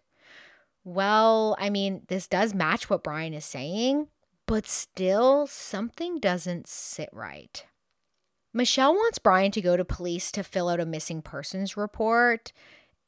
Well, 0.86 1.58
I 1.60 1.70
mean, 1.70 2.04
this 2.08 2.26
does 2.26 2.54
match 2.54 2.90
what 2.90 3.04
Brian 3.04 3.34
is 3.34 3.46
saying, 3.46 4.08
but 4.46 4.66
still, 4.66 5.46
something 5.48 6.18
doesn't 6.18 6.68
sit 6.68 7.10
right. 7.12 7.66
Michelle 8.54 8.94
wants 8.94 9.20
Brian 9.20 9.52
to 9.52 9.62
go 9.62 9.78
to 9.78 9.86
police 9.86 10.32
to 10.32 10.44
fill 10.44 10.70
out 10.70 10.80
a 10.80 10.86
missing 10.86 11.22
persons 11.22 11.78
report 11.78 12.52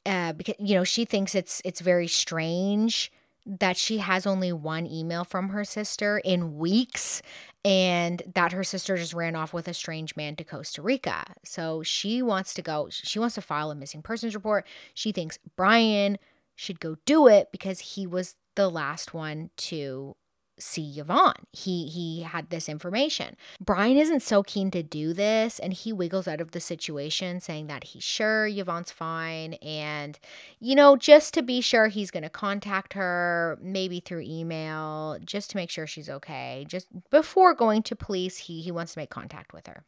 uh, 0.06 0.34
because 0.34 0.56
you 0.60 0.76
know 0.76 0.84
she 0.84 1.06
thinks 1.06 1.36
it's 1.36 1.62
it's 1.66 1.82
very 1.82 2.08
strange 2.08 3.12
that 3.46 3.76
she 3.76 3.98
has 3.98 4.28
only 4.28 4.54
one 4.54 4.86
email 4.86 5.24
from 5.24 5.50
her 5.50 5.64
sister 5.64 6.20
in 6.20 6.58
weeks 6.58 7.22
and 7.66 8.22
that 8.34 8.52
her 8.52 8.64
sister 8.64 8.98
just 8.98 9.14
ran 9.14 9.36
off 9.36 9.54
with 9.54 9.68
a 9.68 9.74
strange 9.74 10.16
man 10.16 10.36
to 10.36 10.44
Costa 10.44 10.82
Rica. 10.82 11.24
So 11.44 11.82
she 11.84 12.22
wants 12.22 12.54
to 12.56 12.62
go, 12.62 12.88
she 12.92 13.20
wants 13.20 13.36
to 13.36 13.42
file 13.42 13.72
a 13.72 13.76
missing 13.76 14.02
persons 14.02 14.36
report. 14.36 14.68
She 14.94 15.12
thinks 15.12 15.40
Brian 15.56 16.18
should 16.56 16.80
go 16.80 16.98
do 17.06 17.28
it 17.28 17.50
because 17.52 17.80
he 17.80 18.06
was 18.06 18.36
the 18.56 18.70
last 18.70 19.14
one 19.14 19.50
to 19.58 20.16
see 20.62 21.00
Yvonne. 21.00 21.46
He 21.52 21.88
he 21.88 22.22
had 22.22 22.50
this 22.50 22.70
information. 22.70 23.36
Brian 23.60 23.98
isn't 23.98 24.22
so 24.22 24.44
keen 24.44 24.72
to 24.72 24.84
do 24.84 25.14
this 25.14 25.60
and 25.60 25.74
he 25.74 25.92
wiggles 25.92 26.28
out 26.28 26.42
of 26.42 26.52
the 26.52 26.60
situation 26.60 27.40
saying 27.40 27.68
that 27.68 27.86
he's 27.86 28.04
sure 28.04 28.48
Yvonne's 28.48 28.92
fine 28.92 29.54
and 29.56 30.20
you 30.60 30.76
know 30.76 30.96
just 30.96 31.34
to 31.34 31.42
be 31.42 31.62
sure 31.62 31.88
he's 31.88 32.12
going 32.12 32.24
to 32.24 32.30
contact 32.30 32.94
her 32.94 33.58
maybe 33.62 34.00
through 34.00 34.22
email 34.22 35.18
just 35.24 35.50
to 35.52 35.58
make 35.58 35.70
sure 35.70 35.88
she's 35.88 36.10
okay. 36.10 36.66
Just 36.68 36.88
before 37.10 37.54
going 37.54 37.84
to 37.84 37.96
police, 37.96 38.38
he 38.38 38.62
he 38.62 38.72
wants 38.72 38.94
to 38.94 39.00
make 39.00 39.10
contact 39.10 39.54
with 39.54 39.68
her. 39.68 39.84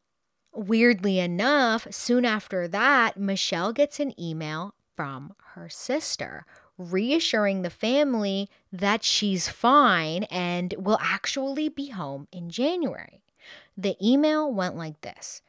Weirdly 0.55 1.19
enough, 1.19 1.87
soon 1.89 2.25
after 2.25 2.67
that, 2.67 3.17
Michelle 3.17 3.73
gets 3.73 3.99
an 3.99 4.19
email 4.19 4.75
from 4.95 5.33
her 5.55 5.67
sister 5.69 6.45
reassuring 6.77 7.61
the 7.61 7.69
family 7.69 8.49
that 8.71 9.03
she's 9.03 9.47
fine 9.47 10.23
and 10.25 10.73
will 10.77 10.99
actually 11.01 11.69
be 11.69 11.89
home 11.89 12.27
in 12.31 12.49
January. 12.49 13.21
The 13.77 13.95
email 14.01 14.51
went 14.51 14.75
like 14.75 15.01
this 15.01 15.41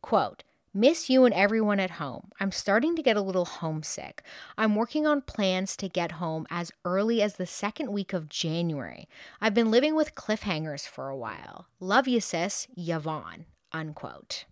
quote, 0.00 0.42
Miss 0.74 1.10
you 1.10 1.26
and 1.26 1.34
everyone 1.34 1.78
at 1.78 1.92
home. 1.92 2.30
I'm 2.40 2.50
starting 2.50 2.96
to 2.96 3.02
get 3.02 3.16
a 3.16 3.20
little 3.20 3.44
homesick. 3.44 4.22
I'm 4.56 4.74
working 4.74 5.06
on 5.06 5.20
plans 5.20 5.76
to 5.76 5.88
get 5.88 6.12
home 6.12 6.46
as 6.48 6.72
early 6.86 7.20
as 7.20 7.34
the 7.34 7.44
second 7.44 7.92
week 7.92 8.14
of 8.14 8.30
January. 8.30 9.06
I've 9.38 9.52
been 9.52 9.70
living 9.70 9.94
with 9.94 10.14
cliffhangers 10.14 10.88
for 10.88 11.10
a 11.10 11.16
while. 11.16 11.66
Love 11.78 12.08
you, 12.08 12.20
sis, 12.20 12.68
Yvonne. 12.74 13.44
Unquote. 13.70 14.46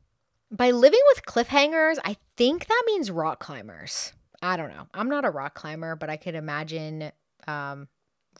By 0.50 0.70
living 0.70 1.00
with 1.08 1.24
cliffhangers, 1.24 1.96
I 2.04 2.18
think 2.36 2.66
that 2.66 2.82
means 2.86 3.10
rock 3.10 3.38
climbers. 3.38 4.12
I 4.42 4.56
don't 4.56 4.70
know. 4.70 4.86
I'm 4.94 5.08
not 5.08 5.24
a 5.24 5.30
rock 5.30 5.54
climber, 5.54 5.96
but 5.96 6.10
I 6.10 6.16
could 6.16 6.34
imagine 6.34 7.12
um, 7.46 7.88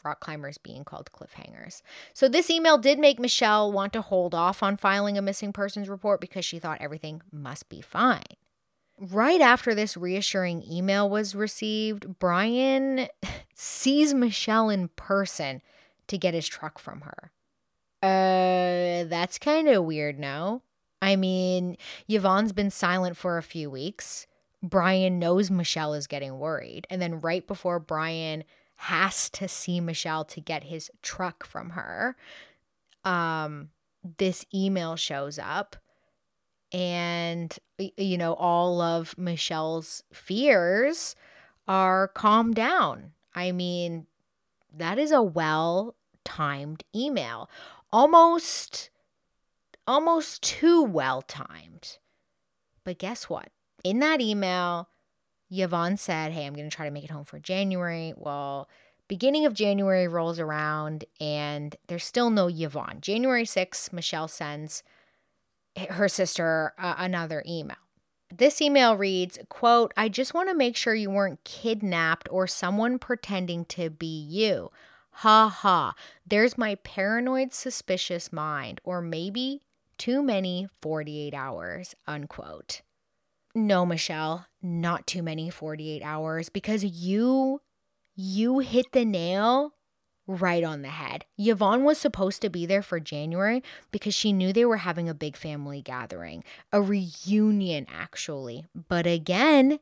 rock 0.04 0.20
climbers 0.20 0.58
being 0.58 0.84
called 0.84 1.10
cliffhangers. 1.12 1.82
So 2.14 2.28
this 2.28 2.50
email 2.50 2.78
did 2.78 2.98
make 2.98 3.18
Michelle 3.18 3.70
want 3.70 3.92
to 3.92 4.02
hold 4.02 4.34
off 4.34 4.62
on 4.62 4.76
filing 4.76 5.18
a 5.18 5.22
missing 5.22 5.52
persons 5.52 5.88
report 5.88 6.20
because 6.20 6.44
she 6.44 6.58
thought 6.58 6.78
everything 6.80 7.22
must 7.30 7.68
be 7.68 7.80
fine. 7.80 8.22
Right 8.98 9.40
after 9.40 9.74
this 9.74 9.96
reassuring 9.96 10.62
email 10.70 11.08
was 11.08 11.34
received, 11.34 12.18
Brian 12.18 13.08
sees 13.54 14.12
Michelle 14.12 14.68
in 14.68 14.88
person 14.88 15.62
to 16.08 16.18
get 16.18 16.34
his 16.34 16.48
truck 16.48 16.78
from 16.78 17.02
her. 17.02 17.32
Uh, 18.02 19.04
that's 19.08 19.38
kind 19.38 19.68
of 19.68 19.84
weird, 19.84 20.18
no? 20.18 20.62
I 21.02 21.16
mean, 21.16 21.76
Yvonne's 22.08 22.52
been 22.52 22.70
silent 22.70 23.16
for 23.16 23.38
a 23.38 23.42
few 23.42 23.70
weeks. 23.70 24.26
Brian 24.62 25.18
knows 25.18 25.50
Michelle 25.50 25.94
is 25.94 26.06
getting 26.06 26.38
worried. 26.38 26.86
And 26.90 27.00
then 27.00 27.20
right 27.20 27.46
before 27.46 27.78
Brian 27.78 28.44
has 28.76 29.28
to 29.30 29.48
see 29.48 29.80
Michelle 29.80 30.24
to 30.26 30.40
get 30.40 30.64
his 30.64 30.90
truck 31.02 31.44
from 31.46 31.70
her, 31.70 32.16
um, 33.04 33.70
this 34.18 34.44
email 34.54 34.96
shows 34.96 35.38
up 35.38 35.76
and 36.72 37.58
you 37.96 38.16
know 38.16 38.34
all 38.34 38.80
of 38.80 39.16
Michelle's 39.18 40.02
fears 40.12 41.16
are 41.66 42.08
calmed 42.08 42.54
down. 42.54 43.12
I 43.34 43.52
mean, 43.52 44.06
that 44.72 44.98
is 44.98 45.12
a 45.12 45.22
well 45.22 45.94
timed 46.24 46.84
email. 46.94 47.50
Almost 47.92 48.90
almost 49.86 50.42
too 50.42 50.82
well 50.82 51.22
timed. 51.22 51.98
But 52.84 52.98
guess 52.98 53.28
what? 53.28 53.48
In 53.84 54.00
that 54.00 54.20
email, 54.20 54.88
Yvonne 55.50 55.96
said, 55.96 56.32
Hey, 56.32 56.46
I'm 56.46 56.54
going 56.54 56.68
to 56.68 56.74
try 56.74 56.86
to 56.86 56.92
make 56.92 57.04
it 57.04 57.10
home 57.10 57.24
for 57.24 57.38
January. 57.38 58.14
Well, 58.16 58.68
beginning 59.08 59.44
of 59.44 59.54
January 59.54 60.06
rolls 60.06 60.38
around 60.38 61.04
and 61.20 61.74
there's 61.88 62.04
still 62.04 62.30
no 62.30 62.48
Yvonne. 62.48 62.98
January 63.00 63.44
6th, 63.44 63.92
Michelle 63.92 64.28
sends 64.28 64.82
her 65.90 66.08
sister 66.08 66.72
uh, 66.78 66.94
another 66.98 67.42
email. 67.46 67.76
This 68.32 68.62
email 68.62 68.96
reads, 68.96 69.38
quote, 69.48 69.92
I 69.96 70.08
just 70.08 70.34
want 70.34 70.48
to 70.48 70.54
make 70.54 70.76
sure 70.76 70.94
you 70.94 71.10
weren't 71.10 71.42
kidnapped 71.42 72.28
or 72.30 72.46
someone 72.46 72.98
pretending 73.00 73.64
to 73.66 73.90
be 73.90 74.06
you. 74.06 74.70
Ha 75.14 75.48
ha. 75.48 75.94
There's 76.24 76.56
my 76.56 76.76
paranoid 76.76 77.52
suspicious 77.52 78.32
mind 78.32 78.80
or 78.84 79.00
maybe 79.00 79.62
too 79.98 80.22
many 80.22 80.68
48 80.80 81.34
hours, 81.34 81.96
unquote. 82.06 82.82
No, 83.54 83.84
Michelle, 83.84 84.46
not 84.62 85.06
too 85.06 85.22
many 85.22 85.50
48 85.50 86.02
hours 86.02 86.48
because 86.48 86.84
you 86.84 87.60
you 88.14 88.58
hit 88.58 88.92
the 88.92 89.04
nail 89.04 89.74
right 90.26 90.62
on 90.62 90.82
the 90.82 90.88
head. 90.88 91.24
Yvonne 91.38 91.84
was 91.84 91.98
supposed 91.98 92.40
to 92.42 92.50
be 92.50 92.66
there 92.66 92.82
for 92.82 93.00
January 93.00 93.62
because 93.90 94.14
she 94.14 94.32
knew 94.32 94.52
they 94.52 94.64
were 94.64 94.78
having 94.78 95.08
a 95.08 95.14
big 95.14 95.36
family 95.36 95.82
gathering, 95.82 96.44
a 96.72 96.80
reunion 96.80 97.86
actually. 97.92 98.66
But 98.88 99.06
again, 99.06 99.80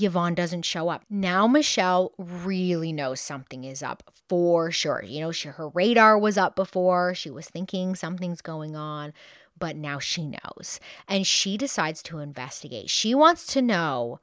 Yvonne 0.00 0.34
doesn't 0.34 0.62
show 0.62 0.88
up. 0.88 1.04
Now 1.08 1.46
Michelle 1.46 2.12
really 2.18 2.92
knows 2.92 3.20
something 3.20 3.62
is 3.62 3.82
up 3.82 4.10
for 4.28 4.72
sure. 4.72 5.04
You 5.06 5.20
know, 5.20 5.32
she, 5.32 5.48
her 5.48 5.68
radar 5.68 6.18
was 6.18 6.36
up 6.36 6.56
before. 6.56 7.14
She 7.14 7.30
was 7.30 7.48
thinking 7.48 7.94
something's 7.94 8.40
going 8.40 8.74
on 8.74 9.12
but 9.64 9.76
now 9.76 9.98
she 9.98 10.26
knows. 10.26 10.78
And 11.08 11.26
she 11.26 11.56
decides 11.56 12.02
to 12.02 12.18
investigate. 12.18 12.90
She 12.90 13.14
wants 13.14 13.46
to 13.46 13.62
know 13.62 14.20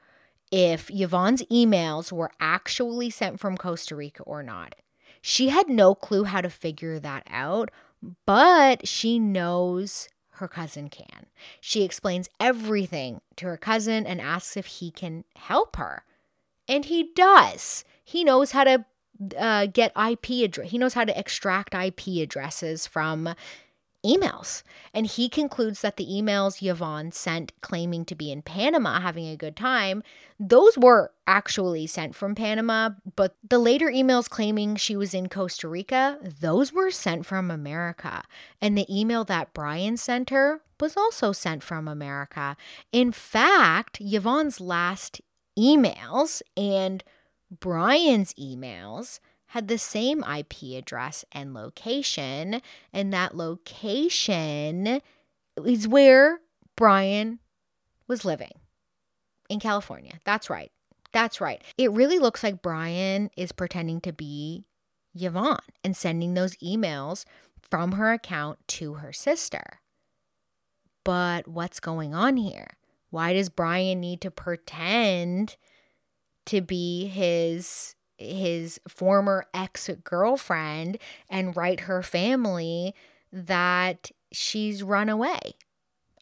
if 0.51 0.91
Yvonne's 0.91 1.41
emails 1.51 2.11
were 2.11 2.29
actually 2.39 3.09
sent 3.09 3.39
from 3.39 3.57
Costa 3.57 3.95
Rica 3.95 4.21
or 4.21 4.43
not. 4.43 4.75
She 5.19 5.49
had 5.49 5.67
no 5.67 5.95
clue 5.95 6.25
how 6.25 6.41
to 6.41 6.49
figure 6.51 6.99
that 6.99 7.23
out, 7.27 7.71
but 8.27 8.87
she 8.87 9.17
knows 9.17 10.09
her 10.33 10.47
cousin 10.47 10.89
can. 10.89 11.25
She 11.59 11.81
explains 11.81 12.29
everything 12.39 13.21
to 13.37 13.47
her 13.47 13.57
cousin 13.57 14.05
and 14.05 14.21
asks 14.21 14.55
if 14.55 14.67
he 14.67 14.91
can 14.91 15.23
help 15.35 15.75
her. 15.77 16.03
And 16.67 16.85
he 16.85 17.09
does. 17.15 17.83
He 18.03 18.23
knows 18.23 18.51
how 18.51 18.65
to 18.65 18.85
uh, 19.35 19.65
get 19.65 19.91
IP 19.97 20.43
address. 20.43 20.69
He 20.69 20.77
knows 20.77 20.93
how 20.93 21.05
to 21.05 21.19
extract 21.19 21.73
IP 21.73 22.21
addresses 22.21 22.85
from 22.85 23.33
emails. 24.05 24.63
And 24.93 25.05
he 25.05 25.29
concludes 25.29 25.81
that 25.81 25.97
the 25.97 26.05
emails 26.05 26.61
Yvonne 26.61 27.11
sent 27.11 27.53
claiming 27.61 28.05
to 28.05 28.15
be 28.15 28.31
in 28.31 28.41
Panama 28.41 28.99
having 28.99 29.27
a 29.27 29.37
good 29.37 29.55
time, 29.55 30.03
those 30.39 30.77
were 30.77 31.11
actually 31.27 31.87
sent 31.87 32.15
from 32.15 32.35
Panama, 32.35 32.91
but 33.15 33.35
the 33.47 33.59
later 33.59 33.87
emails 33.87 34.29
claiming 34.29 34.75
she 34.75 34.95
was 34.95 35.13
in 35.13 35.29
Costa 35.29 35.67
Rica, 35.67 36.17
those 36.21 36.73
were 36.73 36.91
sent 36.91 37.25
from 37.25 37.51
America. 37.51 38.23
And 38.59 38.77
the 38.77 38.87
email 38.89 39.23
that 39.25 39.53
Brian 39.53 39.97
sent 39.97 40.29
her 40.29 40.61
was 40.79 40.97
also 40.97 41.31
sent 41.31 41.63
from 41.63 41.87
America. 41.87 42.57
In 42.91 43.11
fact, 43.11 43.99
Yvonne's 44.01 44.59
last 44.59 45.21
emails 45.57 46.41
and 46.57 47.03
Brian's 47.59 48.33
emails 48.33 49.19
had 49.51 49.67
the 49.67 49.77
same 49.77 50.23
IP 50.23 50.77
address 50.77 51.25
and 51.33 51.53
location, 51.53 52.61
and 52.93 53.11
that 53.11 53.35
location 53.35 55.01
is 55.65 55.87
where 55.89 56.39
Brian 56.77 57.39
was 58.07 58.23
living 58.23 58.53
in 59.49 59.59
California. 59.59 60.13
That's 60.23 60.49
right. 60.49 60.71
That's 61.11 61.41
right. 61.41 61.61
It 61.77 61.91
really 61.91 62.17
looks 62.17 62.43
like 62.43 62.61
Brian 62.61 63.29
is 63.35 63.51
pretending 63.51 63.99
to 64.01 64.13
be 64.13 64.63
Yvonne 65.13 65.59
and 65.83 65.97
sending 65.97 66.33
those 66.33 66.55
emails 66.63 67.25
from 67.69 67.93
her 67.93 68.13
account 68.13 68.59
to 68.69 68.95
her 68.95 69.11
sister. 69.11 69.81
But 71.03 71.49
what's 71.49 71.81
going 71.81 72.15
on 72.15 72.37
here? 72.37 72.77
Why 73.09 73.33
does 73.33 73.49
Brian 73.49 73.99
need 73.99 74.21
to 74.21 74.31
pretend 74.31 75.57
to 76.45 76.61
be 76.61 77.07
his 77.07 77.95
his 78.21 78.79
former 78.87 79.45
ex 79.53 79.89
girlfriend 80.03 80.97
and 81.29 81.55
write 81.55 81.81
her 81.81 82.01
family 82.03 82.93
that 83.31 84.11
she's 84.31 84.83
run 84.83 85.09
away. 85.09 85.55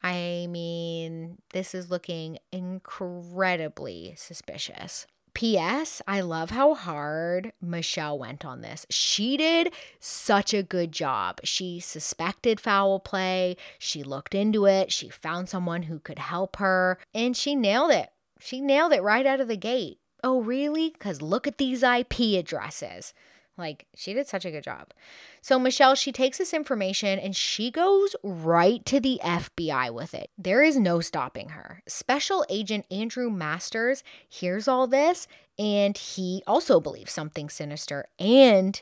I 0.01 0.47
mean, 0.49 1.39
this 1.51 1.75
is 1.75 1.91
looking 1.91 2.37
incredibly 2.51 4.13
suspicious. 4.17 5.05
P.S. 5.33 6.01
I 6.07 6.21
love 6.21 6.49
how 6.49 6.73
hard 6.73 7.53
Michelle 7.61 8.17
went 8.17 8.43
on 8.43 8.61
this. 8.61 8.85
She 8.89 9.37
did 9.37 9.71
such 9.99 10.53
a 10.53 10.63
good 10.63 10.91
job. 10.91 11.39
She 11.43 11.79
suspected 11.79 12.59
foul 12.59 12.99
play, 12.99 13.55
she 13.77 14.03
looked 14.03 14.33
into 14.35 14.65
it, 14.65 14.91
she 14.91 15.09
found 15.09 15.47
someone 15.47 15.83
who 15.83 15.99
could 15.99 16.19
help 16.19 16.57
her, 16.57 16.97
and 17.13 17.37
she 17.37 17.55
nailed 17.55 17.91
it. 17.91 18.09
She 18.39 18.59
nailed 18.59 18.93
it 18.93 19.03
right 19.03 19.25
out 19.25 19.41
of 19.41 19.47
the 19.47 19.57
gate. 19.57 19.99
Oh, 20.23 20.41
really? 20.41 20.89
Because 20.89 21.21
look 21.21 21.47
at 21.47 21.57
these 21.57 21.83
IP 21.83 22.37
addresses. 22.37 23.13
Like, 23.57 23.87
she 23.93 24.13
did 24.13 24.27
such 24.27 24.45
a 24.45 24.51
good 24.51 24.63
job. 24.63 24.93
So, 25.41 25.59
Michelle, 25.59 25.93
she 25.93 26.13
takes 26.13 26.37
this 26.37 26.53
information 26.53 27.19
and 27.19 27.35
she 27.35 27.69
goes 27.69 28.15
right 28.23 28.85
to 28.85 29.01
the 29.01 29.19
FBI 29.21 29.93
with 29.93 30.13
it. 30.13 30.29
There 30.37 30.63
is 30.63 30.77
no 30.77 31.01
stopping 31.01 31.49
her. 31.49 31.83
Special 31.87 32.45
Agent 32.49 32.85
Andrew 32.89 33.29
Masters 33.29 34.01
hears 34.29 34.67
all 34.67 34.87
this 34.87 35.27
and 35.57 35.97
he 35.97 36.41
also 36.47 36.79
believes 36.79 37.11
something 37.11 37.49
sinister 37.49 38.07
and 38.17 38.81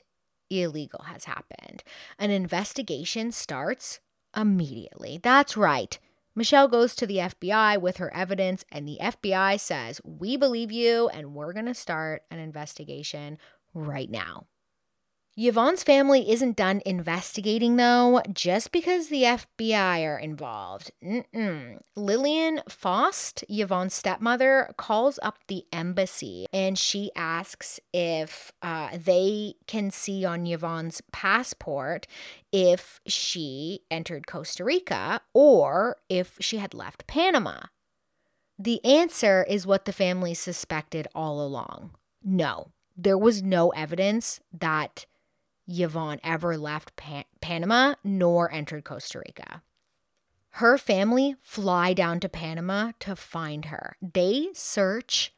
illegal 0.50 1.04
has 1.06 1.26
happened. 1.26 1.84
An 2.20 2.30
investigation 2.30 3.32
starts 3.32 4.00
immediately. 4.36 5.20
That's 5.22 5.58
right. 5.58 5.98
Michelle 6.38 6.68
goes 6.68 6.94
to 6.94 7.08
the 7.08 7.18
FBI 7.18 7.82
with 7.82 7.98
her 7.98 8.14
evidence, 8.14 8.64
and 8.72 8.88
the 8.88 9.00
FBI 9.02 9.60
says, 9.60 10.00
We 10.04 10.38
believe 10.38 10.72
you, 10.72 11.10
and 11.10 11.34
we're 11.34 11.52
going 11.52 11.66
to 11.66 11.74
start 11.74 12.26
an 12.30 12.38
investigation 12.38 13.40
right 13.74 14.08
now. 14.08 14.46
Yvonne's 15.40 15.84
family 15.84 16.32
isn't 16.32 16.56
done 16.56 16.82
investigating, 16.84 17.76
though, 17.76 18.24
just 18.34 18.72
because 18.72 19.10
the 19.10 19.22
FBI 19.22 20.04
are 20.04 20.18
involved. 20.18 20.92
Mm-mm. 21.04 21.80
Lillian 21.96 22.62
Faust, 22.68 23.46
Yvonne's 23.48 23.94
stepmother, 23.94 24.74
calls 24.78 25.20
up 25.22 25.38
the 25.48 25.66
embassy 25.72 26.48
and 26.52 26.76
she 26.76 27.12
asks 27.16 27.80
if 27.94 28.52
uh, 28.64 28.98
they 28.98 29.54
can 29.68 29.92
see 29.92 30.26
on 30.26 30.48
Yvonne's 30.48 31.04
passport 31.12 32.08
if 32.52 33.00
she 33.06 33.82
entered 33.92 34.26
Costa 34.26 34.64
Rica 34.64 35.22
or 35.36 35.98
if 36.10 36.38
she 36.40 36.58
had 36.58 36.74
left 36.74 37.06
Panama. 37.06 37.68
The 38.58 38.84
answer 38.84 39.46
is 39.48 39.68
what 39.68 39.86
the 39.86 39.94
family 39.94 40.34
suspected 40.34 41.08
all 41.14 41.46
along 41.46 41.92
no, 42.24 42.72
there 42.98 43.18
was 43.18 43.42
no 43.42 43.70
evidence 43.70 44.40
that 44.52 45.06
Yvonne 45.68 46.20
ever 46.24 46.58
left 46.58 46.96
Pan- 46.96 47.26
Panama 47.42 47.96
nor 48.04 48.52
entered 48.52 48.84
Costa 48.84 49.20
Rica. 49.20 49.64
Her 50.52 50.78
family 50.78 51.36
fly 51.42 51.94
down 51.94 52.20
to 52.22 52.30
Panama 52.30 52.94
to 53.00 53.16
find 53.16 53.66
her. 53.66 53.96
They 54.02 54.50
search 54.54 55.34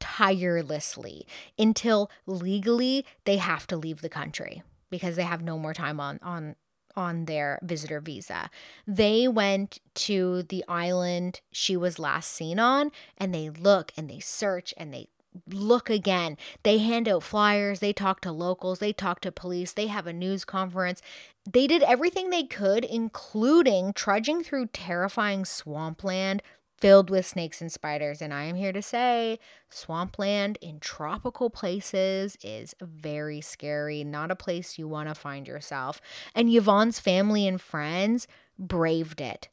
tirelessly 0.00 1.26
until 1.58 2.10
legally 2.26 3.06
they 3.24 3.36
have 3.36 3.66
to 3.68 3.76
leave 3.76 4.00
the 4.00 4.08
country 4.08 4.62
because 4.90 5.16
they 5.16 5.22
have 5.22 5.42
no 5.42 5.58
more 5.58 5.74
time 5.74 6.00
on 6.00 6.18
on 6.22 6.56
on 6.96 7.24
their 7.24 7.58
visitor 7.62 8.00
visa. 8.00 8.50
They 8.86 9.26
went 9.26 9.80
to 9.94 10.44
the 10.44 10.64
island 10.68 11.40
she 11.50 11.76
was 11.76 11.98
last 11.98 12.30
seen 12.30 12.58
on 12.58 12.92
and 13.18 13.34
they 13.34 13.50
look 13.50 13.92
and 13.96 14.08
they 14.08 14.20
search 14.20 14.74
and 14.76 14.92
they 14.92 15.08
look 15.50 15.90
again. 15.90 16.36
They 16.62 16.78
hand 16.78 17.08
out 17.08 17.22
flyers, 17.22 17.80
they 17.80 17.92
talk 17.92 18.20
to 18.22 18.32
locals, 18.32 18.78
they 18.78 18.92
talk 18.92 19.20
to 19.20 19.32
police, 19.32 19.72
they 19.72 19.88
have 19.88 20.06
a 20.06 20.12
news 20.12 20.44
conference. 20.44 21.02
They 21.50 21.66
did 21.66 21.82
everything 21.82 22.30
they 22.30 22.44
could, 22.44 22.84
including 22.84 23.92
trudging 23.92 24.42
through 24.42 24.68
terrifying 24.68 25.44
swampland 25.44 26.42
filled 26.78 27.08
with 27.08 27.24
snakes 27.24 27.60
and 27.60 27.72
spiders. 27.72 28.20
And 28.20 28.34
I 28.34 28.44
am 28.44 28.56
here 28.56 28.72
to 28.72 28.82
say 28.82 29.38
swampland 29.70 30.58
in 30.60 30.80
tropical 30.80 31.48
places 31.48 32.36
is 32.42 32.74
very 32.80 33.40
scary, 33.40 34.04
not 34.04 34.30
a 34.30 34.36
place 34.36 34.78
you 34.78 34.88
want 34.88 35.08
to 35.08 35.14
find 35.14 35.46
yourself. 35.46 36.00
And 36.34 36.52
Yvonne's 36.52 37.00
family 37.00 37.46
and 37.46 37.60
friends 37.60 38.26
braved 38.58 39.20
it 39.20 39.48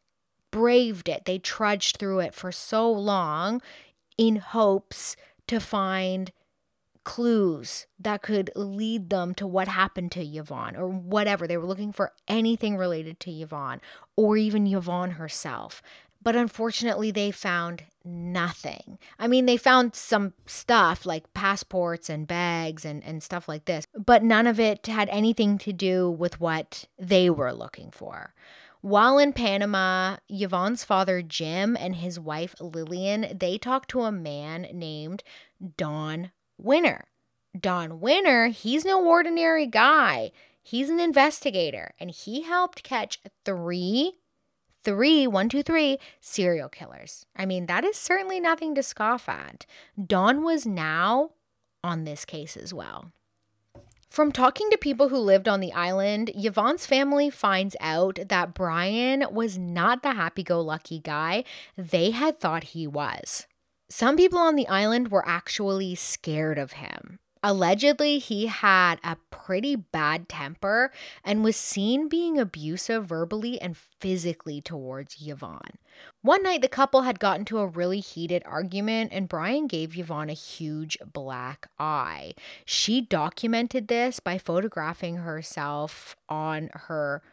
braved 0.51 1.09
it. 1.09 1.25
They 1.25 1.39
trudged 1.39 1.97
through 1.97 2.19
it 2.19 2.35
for 2.35 2.51
so 2.51 2.91
long 2.91 3.61
in 4.17 4.35
hopes 4.35 5.15
to 5.51 5.59
find 5.59 6.31
clues 7.03 7.85
that 7.99 8.21
could 8.21 8.49
lead 8.55 9.09
them 9.09 9.35
to 9.35 9.45
what 9.45 9.67
happened 9.67 10.13
to 10.13 10.23
Yvonne 10.23 10.77
or 10.77 10.87
whatever. 10.87 11.45
They 11.45 11.57
were 11.57 11.67
looking 11.67 11.91
for 11.91 12.13
anything 12.25 12.77
related 12.77 13.19
to 13.21 13.31
Yvonne 13.31 13.81
or 14.15 14.37
even 14.37 14.65
Yvonne 14.65 15.11
herself. 15.11 15.81
But 16.23 16.37
unfortunately, 16.37 17.11
they 17.11 17.31
found 17.31 17.83
nothing. 18.05 18.97
I 19.19 19.27
mean, 19.27 19.45
they 19.45 19.57
found 19.57 19.93
some 19.93 20.35
stuff 20.45 21.05
like 21.05 21.33
passports 21.33 22.09
and 22.09 22.25
bags 22.25 22.85
and, 22.85 23.03
and 23.03 23.21
stuff 23.21 23.49
like 23.49 23.65
this, 23.65 23.85
but 23.93 24.23
none 24.23 24.47
of 24.47 24.57
it 24.57 24.87
had 24.87 25.09
anything 25.09 25.57
to 25.57 25.73
do 25.73 26.09
with 26.09 26.39
what 26.39 26.85
they 26.97 27.29
were 27.29 27.51
looking 27.51 27.91
for. 27.91 28.33
While 28.81 29.19
in 29.19 29.33
Panama, 29.33 30.17
Yvonne's 30.27 30.83
father 30.83 31.21
Jim 31.21 31.77
and 31.79 31.97
his 31.97 32.19
wife 32.19 32.55
Lillian, 32.59 33.37
they 33.37 33.59
talked 33.59 33.89
to 33.91 34.01
a 34.01 34.11
man 34.11 34.67
named 34.73 35.23
Don 35.77 36.31
Winner. 36.57 37.05
Don 37.59 37.99
Winner, 37.99 38.47
he's 38.47 38.83
no 38.83 39.05
ordinary 39.05 39.67
guy. 39.67 40.31
He's 40.63 40.89
an 40.89 40.99
investigator 40.99 41.93
and 41.99 42.09
he 42.09 42.41
helped 42.41 42.81
catch 42.81 43.19
three, 43.45 44.13
three, 44.83 45.27
one, 45.27 45.47
two, 45.47 45.61
three 45.61 45.99
serial 46.19 46.69
killers. 46.69 47.25
I 47.35 47.45
mean, 47.45 47.67
that 47.67 47.83
is 47.83 47.97
certainly 47.97 48.39
nothing 48.39 48.73
to 48.75 48.83
scoff 48.83 49.29
at. 49.29 49.67
Don 50.03 50.43
was 50.43 50.65
now 50.65 51.31
on 51.83 52.03
this 52.03 52.25
case 52.25 52.57
as 52.57 52.73
well. 52.73 53.11
From 54.11 54.33
talking 54.33 54.69
to 54.69 54.77
people 54.77 55.07
who 55.07 55.17
lived 55.19 55.47
on 55.47 55.61
the 55.61 55.71
island, 55.71 56.31
Yvonne's 56.35 56.85
family 56.85 57.29
finds 57.29 57.77
out 57.79 58.19
that 58.27 58.53
Brian 58.53 59.23
was 59.31 59.57
not 59.57 60.03
the 60.03 60.11
happy 60.11 60.43
go 60.43 60.59
lucky 60.59 60.99
guy 60.99 61.45
they 61.77 62.11
had 62.11 62.37
thought 62.37 62.75
he 62.75 62.85
was. 62.85 63.47
Some 63.89 64.17
people 64.17 64.37
on 64.37 64.57
the 64.57 64.67
island 64.67 65.11
were 65.11 65.25
actually 65.25 65.95
scared 65.95 66.57
of 66.57 66.73
him. 66.73 67.19
Allegedly, 67.43 68.19
he 68.19 68.45
had 68.45 68.99
a 69.03 69.17
pretty 69.31 69.75
bad 69.75 70.29
temper 70.29 70.91
and 71.23 71.43
was 71.43 71.55
seen 71.55 72.07
being 72.07 72.37
abusive 72.37 73.05
verbally 73.05 73.59
and 73.59 73.75
physically 73.75 74.61
towards 74.61 75.17
Yvonne. 75.19 75.77
One 76.21 76.43
night, 76.43 76.61
the 76.61 76.67
couple 76.67 77.01
had 77.01 77.19
gotten 77.19 77.45
to 77.45 77.59
a 77.59 77.67
really 77.67 77.99
heated 77.99 78.43
argument, 78.45 79.11
and 79.11 79.27
Brian 79.27 79.65
gave 79.65 79.97
Yvonne 79.97 80.29
a 80.29 80.33
huge 80.33 80.97
black 81.11 81.67
eye. 81.79 82.33
She 82.63 83.01
documented 83.01 83.87
this 83.87 84.19
by 84.19 84.37
photographing 84.37 85.17
herself 85.17 86.15
on 86.29 86.69
her 86.73 87.23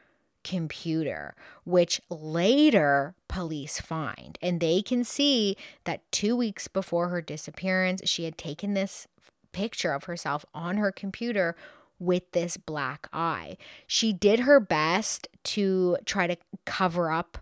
computer, 0.42 1.34
which 1.64 2.00
later 2.08 3.14
police 3.28 3.80
find. 3.80 4.38
And 4.40 4.60
they 4.60 4.80
can 4.80 5.04
see 5.04 5.56
that 5.84 6.10
two 6.10 6.34
weeks 6.34 6.68
before 6.68 7.08
her 7.08 7.20
disappearance, 7.20 8.02
she 8.06 8.24
had 8.24 8.38
taken 8.38 8.72
this 8.72 9.06
picture 9.52 9.92
of 9.92 10.04
herself 10.04 10.44
on 10.54 10.76
her 10.76 10.92
computer 10.92 11.56
with 11.98 12.30
this 12.32 12.56
black 12.56 13.08
eye. 13.12 13.56
She 13.86 14.12
did 14.12 14.40
her 14.40 14.60
best 14.60 15.28
to 15.44 15.98
try 16.04 16.26
to 16.26 16.36
cover 16.64 17.10
up 17.10 17.38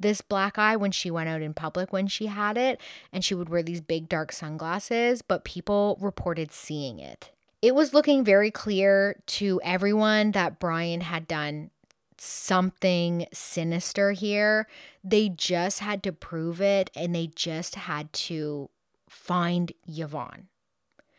this 0.00 0.20
black 0.20 0.58
eye 0.58 0.76
when 0.76 0.92
she 0.92 1.10
went 1.10 1.28
out 1.28 1.42
in 1.42 1.54
public 1.54 1.92
when 1.92 2.06
she 2.06 2.26
had 2.26 2.56
it, 2.56 2.80
and 3.12 3.24
she 3.24 3.34
would 3.34 3.48
wear 3.48 3.62
these 3.62 3.80
big 3.80 4.08
dark 4.08 4.32
sunglasses, 4.32 5.22
but 5.22 5.44
people 5.44 5.98
reported 6.00 6.52
seeing 6.52 6.98
it. 7.00 7.32
It 7.60 7.74
was 7.74 7.92
looking 7.92 8.24
very 8.24 8.52
clear 8.52 9.20
to 9.26 9.60
everyone 9.64 10.30
that 10.30 10.60
Brian 10.60 11.00
had 11.00 11.26
done 11.26 11.70
something 12.16 13.26
sinister 13.32 14.12
here. 14.12 14.68
They 15.02 15.28
just 15.28 15.80
had 15.80 16.02
to 16.04 16.12
prove 16.12 16.60
it 16.60 16.90
and 16.94 17.14
they 17.14 17.28
just 17.28 17.74
had 17.74 18.12
to 18.12 18.70
find 19.08 19.72
Yvonne. 19.86 20.48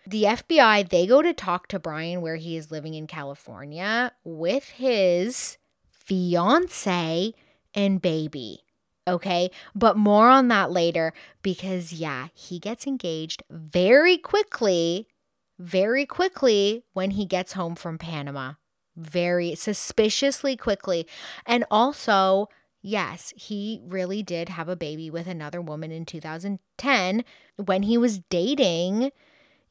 The 0.07 0.23
FBI, 0.23 0.89
they 0.89 1.05
go 1.05 1.21
to 1.21 1.33
talk 1.33 1.67
to 1.67 1.79
Brian 1.79 2.21
where 2.21 2.37
he 2.37 2.57
is 2.57 2.71
living 2.71 2.93
in 2.93 3.05
California 3.05 4.13
with 4.23 4.69
his 4.69 5.57
fiance 5.91 7.33
and 7.73 8.01
baby. 8.01 8.63
Okay, 9.07 9.49
but 9.75 9.97
more 9.97 10.29
on 10.29 10.49
that 10.49 10.71
later 10.71 11.13
because, 11.41 11.93
yeah, 11.93 12.27
he 12.33 12.59
gets 12.59 12.85
engaged 12.85 13.43
very 13.49 14.17
quickly, 14.17 15.07
very 15.57 16.05
quickly 16.05 16.83
when 16.93 17.11
he 17.11 17.25
gets 17.25 17.53
home 17.53 17.75
from 17.75 17.97
Panama. 17.97 18.53
Very 18.95 19.55
suspiciously 19.55 20.55
quickly. 20.55 21.07
And 21.45 21.65
also, 21.71 22.49
yes, 22.81 23.33
he 23.35 23.81
really 23.87 24.21
did 24.21 24.49
have 24.49 24.69
a 24.69 24.75
baby 24.75 25.09
with 25.09 25.27
another 25.27 25.61
woman 25.61 25.91
in 25.91 26.05
2010 26.05 27.23
when 27.57 27.83
he 27.83 27.97
was 27.97 28.19
dating 28.19 29.11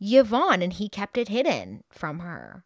Yvonne 0.01 0.63
and 0.63 0.73
he 0.73 0.89
kept 0.89 1.19
it 1.19 1.29
hidden 1.29 1.83
from 1.91 2.21
her. 2.21 2.65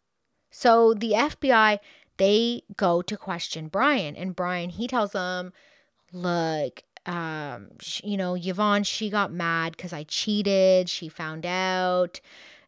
So 0.51 0.93
the 0.93 1.11
FBI, 1.11 1.79
they 2.17 2.63
go 2.75 3.01
to 3.01 3.17
question 3.17 3.67
Brian 3.67 4.15
and 4.15 4.35
Brian, 4.35 4.69
he 4.69 4.87
tells 4.87 5.11
them, 5.11 5.51
look, 6.11 6.83
um, 7.05 7.71
you 8.03 8.15
know, 8.15 8.35
Yvonne, 8.35 8.83
she 8.83 9.09
got 9.09 9.31
mad 9.31 9.75
because 9.75 9.91
I 9.91 10.03
cheated. 10.03 10.89
She 10.89 11.09
found 11.09 11.45
out. 11.45 12.21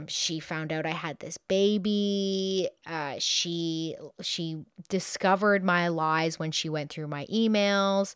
She 0.08 0.40
found 0.40 0.72
out 0.72 0.84
I 0.84 0.90
had 0.90 1.20
this 1.20 1.38
baby. 1.38 2.68
Uh, 2.86 3.14
she 3.18 3.96
she 4.20 4.64
discovered 4.90 5.64
my 5.64 5.88
lies 5.88 6.38
when 6.38 6.50
she 6.50 6.68
went 6.68 6.90
through 6.90 7.06
my 7.06 7.24
emails 7.26 8.14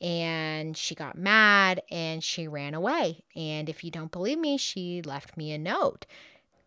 and 0.00 0.76
she 0.76 0.94
got 0.94 1.18
mad 1.18 1.82
and 1.90 2.22
she 2.22 2.46
ran 2.46 2.74
away. 2.74 3.24
And 3.34 3.68
if 3.68 3.82
you 3.82 3.90
don't 3.90 4.12
believe 4.12 4.38
me, 4.38 4.56
she 4.56 5.02
left 5.02 5.36
me 5.36 5.52
a 5.52 5.58
note. 5.58 6.06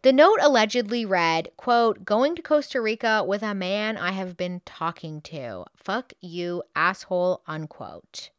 The 0.03 0.11
note 0.11 0.39
allegedly 0.41 1.05
read, 1.05 1.49
quote, 1.57 2.03
going 2.03 2.35
to 2.35 2.41
Costa 2.41 2.81
Rica 2.81 3.23
with 3.23 3.43
a 3.43 3.53
man 3.53 3.97
I 3.97 4.11
have 4.11 4.35
been 4.35 4.61
talking 4.65 5.21
to. 5.21 5.65
Fuck 5.75 6.13
you, 6.19 6.63
asshole, 6.75 7.43
unquote. 7.45 8.31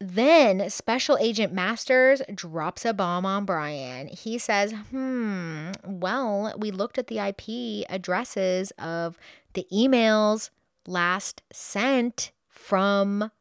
Then 0.00 0.70
Special 0.70 1.18
Agent 1.18 1.52
Masters 1.52 2.22
drops 2.32 2.84
a 2.84 2.94
bomb 2.94 3.26
on 3.26 3.44
Brian. 3.44 4.06
He 4.06 4.38
says, 4.38 4.72
hmm, 4.90 5.72
well, 5.84 6.54
we 6.56 6.70
looked 6.70 6.98
at 6.98 7.08
the 7.08 7.18
IP 7.18 7.84
addresses 7.90 8.70
of 8.78 9.18
the 9.54 9.66
emails 9.72 10.50
last 10.86 11.42
sent 11.52 12.30
from 12.48 13.32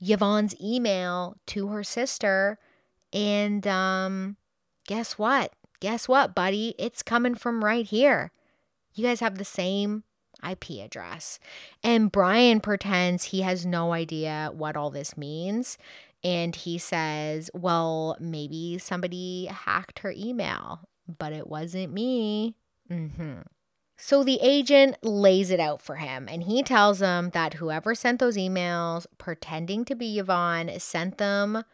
Yvonne's 0.00 0.54
email 0.60 1.36
to 1.46 1.68
her 1.68 1.84
sister. 1.84 2.58
And 3.12 3.66
um, 3.66 4.36
guess 4.86 5.18
what? 5.18 5.52
Guess 5.80 6.08
what, 6.08 6.34
buddy? 6.34 6.74
It's 6.78 7.02
coming 7.02 7.34
from 7.34 7.64
right 7.64 7.86
here. 7.86 8.32
You 8.94 9.04
guys 9.04 9.20
have 9.20 9.38
the 9.38 9.44
same 9.44 10.04
IP 10.48 10.84
address. 10.84 11.38
And 11.82 12.12
Brian 12.12 12.60
pretends 12.60 13.24
he 13.24 13.42
has 13.42 13.64
no 13.64 13.92
idea 13.92 14.50
what 14.52 14.76
all 14.76 14.90
this 14.90 15.16
means. 15.16 15.78
And 16.24 16.54
he 16.54 16.78
says, 16.78 17.50
Well, 17.54 18.16
maybe 18.18 18.78
somebody 18.78 19.46
hacked 19.46 20.00
her 20.00 20.12
email, 20.16 20.88
but 21.18 21.32
it 21.32 21.46
wasn't 21.46 21.92
me. 21.92 22.56
Mm-hmm. 22.90 23.40
So 24.00 24.22
the 24.22 24.38
agent 24.40 24.96
lays 25.02 25.50
it 25.50 25.58
out 25.58 25.82
for 25.82 25.96
him 25.96 26.28
and 26.30 26.44
he 26.44 26.62
tells 26.62 27.00
him 27.00 27.30
that 27.30 27.54
whoever 27.54 27.96
sent 27.96 28.20
those 28.20 28.36
emails 28.36 29.06
pretending 29.18 29.84
to 29.86 29.96
be 29.96 30.20
Yvonne 30.20 30.70
sent 30.78 31.18
them 31.18 31.64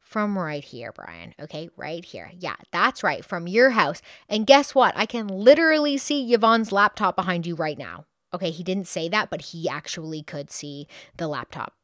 from 0.00 0.36
right 0.36 0.64
here, 0.64 0.92
Brian. 0.92 1.32
Okay, 1.40 1.70
right 1.76 2.04
here. 2.04 2.32
Yeah, 2.36 2.56
that's 2.72 3.04
right, 3.04 3.24
from 3.24 3.46
your 3.46 3.70
house. 3.70 4.02
And 4.28 4.48
guess 4.48 4.74
what? 4.74 4.94
I 4.96 5.06
can 5.06 5.28
literally 5.28 5.96
see 5.96 6.34
Yvonne's 6.34 6.72
laptop 6.72 7.14
behind 7.14 7.46
you 7.46 7.54
right 7.54 7.78
now. 7.78 8.04
Okay, 8.32 8.50
he 8.50 8.64
didn't 8.64 8.88
say 8.88 9.08
that, 9.08 9.30
but 9.30 9.40
he 9.40 9.68
actually 9.68 10.22
could 10.22 10.50
see 10.50 10.88
the 11.16 11.28
laptop. 11.28 11.74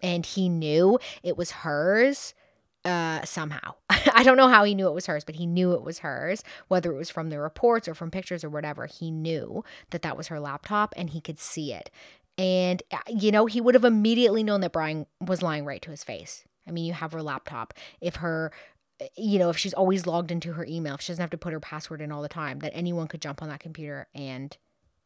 And 0.00 0.24
he 0.24 0.48
knew 0.48 0.98
it 1.22 1.36
was 1.36 1.50
hers 1.50 2.34
uh 2.84 3.24
somehow. 3.24 3.74
I 3.90 4.22
don't 4.22 4.36
know 4.36 4.48
how 4.48 4.64
he 4.64 4.74
knew 4.74 4.88
it 4.88 4.94
was 4.94 5.06
hers, 5.06 5.24
but 5.24 5.36
he 5.36 5.46
knew 5.46 5.72
it 5.72 5.82
was 5.82 6.00
hers, 6.00 6.42
whether 6.68 6.92
it 6.92 6.96
was 6.96 7.10
from 7.10 7.30
the 7.30 7.38
reports 7.38 7.88
or 7.88 7.94
from 7.94 8.10
pictures 8.10 8.44
or 8.44 8.50
whatever. 8.50 8.86
He 8.86 9.10
knew 9.10 9.64
that 9.90 10.02
that 10.02 10.16
was 10.16 10.28
her 10.28 10.40
laptop 10.40 10.94
and 10.96 11.10
he 11.10 11.20
could 11.20 11.38
see 11.38 11.72
it. 11.72 11.90
And 12.38 12.82
uh, 12.90 12.98
you 13.08 13.30
know, 13.30 13.46
he 13.46 13.60
would 13.60 13.74
have 13.74 13.84
immediately 13.84 14.42
known 14.42 14.60
that 14.62 14.72
Brian 14.72 15.06
was 15.20 15.42
lying 15.42 15.64
right 15.64 15.82
to 15.82 15.90
his 15.90 16.04
face. 16.04 16.44
I 16.66 16.70
mean, 16.70 16.84
you 16.84 16.92
have 16.92 17.12
her 17.12 17.22
laptop. 17.22 17.74
If 18.00 18.16
her 18.16 18.52
uh, 19.00 19.06
you 19.16 19.38
know, 19.38 19.50
if 19.50 19.58
she's 19.58 19.74
always 19.74 20.06
logged 20.06 20.30
into 20.30 20.52
her 20.54 20.64
email, 20.64 20.94
if 20.94 21.00
she 21.00 21.12
doesn't 21.12 21.22
have 21.22 21.30
to 21.30 21.38
put 21.38 21.52
her 21.52 21.60
password 21.60 22.00
in 22.00 22.12
all 22.12 22.22
the 22.22 22.28
time, 22.28 22.60
that 22.60 22.72
anyone 22.74 23.08
could 23.08 23.22
jump 23.22 23.42
on 23.42 23.48
that 23.48 23.60
computer 23.60 24.08
and 24.14 24.56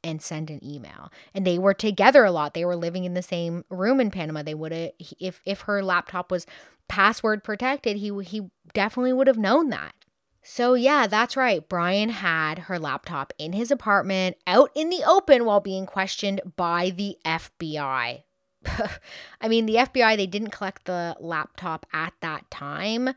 and 0.05 0.21
send 0.21 0.51
an 0.51 0.63
email. 0.63 1.11
And 1.33 1.47
they 1.47 1.59
were 1.59 1.75
together 1.75 2.25
a 2.25 2.31
lot. 2.31 2.53
They 2.53 2.65
were 2.65 2.77
living 2.77 3.05
in 3.05 3.15
the 3.15 3.23
same 3.23 3.65
room 3.71 4.01
in 4.01 4.11
Panama. 4.11 4.43
They 4.43 4.55
would 4.55 4.73
have 4.73 4.91
if 5.19 5.41
if 5.45 5.63
her 5.63 5.83
laptop 5.83 6.31
was 6.31 6.47
password 6.89 7.45
protected, 7.45 7.97
he 7.99 8.13
he 8.25 8.49
definitely 8.73 9.13
would 9.13 9.27
have 9.27 9.39
known 9.39 9.71
that. 9.71 9.95
So 10.43 10.75
yeah, 10.75 11.07
that's 11.07 11.37
right. 11.37 11.67
Brian 11.67 12.11
had 12.11 12.61
her 12.61 12.79
laptop 12.79 13.33
in 13.39 13.55
his 13.55 13.71
apartment 13.71 14.37
out 14.47 14.71
in 14.75 14.91
the 14.91 15.03
open 15.07 15.47
while 15.47 15.61
being 15.61 15.87
questioned 15.87 16.41
by 16.57 16.91
the 16.91 17.17
FBI. 17.25 18.23
I 19.41 19.49
mean, 19.49 19.67
the 19.67 19.77
FBI, 19.77 20.17
they 20.17 20.27
didn't 20.27 20.51
collect 20.51 20.85
the 20.85 21.17
laptop 21.19 21.87
at 21.93 22.13
that 22.21 22.51
time. 22.51 23.11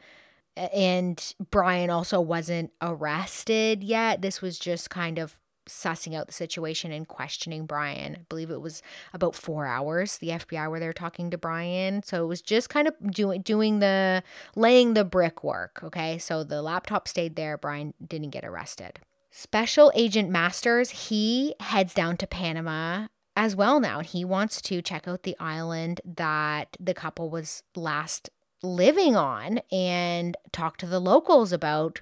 And 0.55 1.33
Brian 1.51 1.89
also 1.89 2.19
wasn't 2.19 2.71
arrested 2.81 3.83
yet. 3.83 4.21
This 4.21 4.41
was 4.41 4.57
just 4.57 4.89
kind 4.89 5.19
of 5.19 5.39
sussing 5.67 6.15
out 6.15 6.27
the 6.27 6.33
situation 6.33 6.91
and 6.91 7.07
questioning 7.07 7.65
Brian. 7.65 8.15
I 8.15 8.25
believe 8.29 8.49
it 8.49 8.61
was 8.61 8.81
about 9.13 9.35
four 9.35 9.65
hours. 9.65 10.17
The 10.17 10.29
FBI 10.29 10.69
were 10.69 10.79
there 10.79 10.93
talking 10.93 11.29
to 11.31 11.37
Brian, 11.37 12.03
so 12.03 12.23
it 12.23 12.27
was 12.27 12.41
just 12.41 12.69
kind 12.69 12.87
of 12.87 12.95
doing 13.11 13.41
doing 13.41 13.79
the 13.79 14.23
laying 14.55 14.93
the 14.93 15.05
brickwork. 15.05 15.81
Okay, 15.83 16.17
so 16.17 16.43
the 16.43 16.61
laptop 16.61 17.07
stayed 17.07 17.35
there. 17.35 17.57
Brian 17.57 17.93
didn't 18.05 18.31
get 18.31 18.45
arrested. 18.45 18.99
Special 19.31 19.91
Agent 19.93 20.29
Masters 20.29 20.89
he 20.89 21.55
heads 21.59 21.93
down 21.93 22.17
to 22.17 22.27
Panama 22.27 23.07
as 23.35 23.55
well 23.55 23.79
now, 23.79 23.99
and 23.99 24.07
he 24.07 24.25
wants 24.25 24.61
to 24.63 24.81
check 24.81 25.07
out 25.07 25.23
the 25.23 25.37
island 25.39 26.01
that 26.03 26.75
the 26.79 26.93
couple 26.93 27.29
was 27.29 27.61
last 27.75 28.29
living 28.63 29.15
on 29.15 29.59
and 29.71 30.35
talk 30.51 30.77
to 30.77 30.87
the 30.87 30.99
locals 30.99 31.51
about 31.51 32.01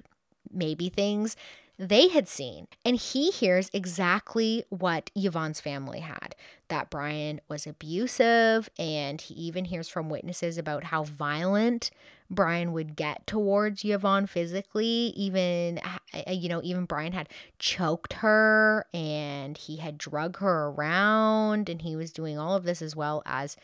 maybe 0.52 0.90
things 0.90 1.36
they 1.78 2.08
had 2.08 2.28
seen. 2.28 2.68
And 2.84 2.96
he 2.96 3.32
hears 3.32 3.70
exactly 3.74 4.64
what 4.70 5.12
Yvonne's 5.16 5.60
family 5.60 6.00
had 6.00 6.36
that 6.68 6.90
Brian 6.90 7.42
was 7.48 7.68
abusive, 7.68 8.70
and 8.80 9.22
he 9.22 9.34
even 9.36 9.66
hears 9.66 9.88
from 9.88 10.10
witnesses 10.10 10.58
about 10.58 10.86
how 10.86 11.04
violent 11.04 11.92
Brian 12.30 12.74
would 12.74 12.96
get 12.96 13.28
towards 13.28 13.86
Yvonne 13.86 14.26
physically. 14.26 15.14
Even, 15.16 15.80
uh, 15.80 16.32
you 16.32 16.50
know, 16.50 16.62
even 16.64 16.86
Brian 16.86 17.14
had 17.14 17.30
choked 17.60 18.14
her 18.14 18.88
and 18.94 19.58
he 19.58 19.78
had 19.78 19.98
drug 19.98 20.38
her 20.38 20.68
around, 20.70 21.70
and 21.70 21.84
he 21.84 21.96
was 21.96 22.12
doing 22.12 22.38
all 22.40 22.56
of 22.56 22.64
this 22.64 22.82
as 22.82 22.96
well 22.96 23.22
as 23.26 23.58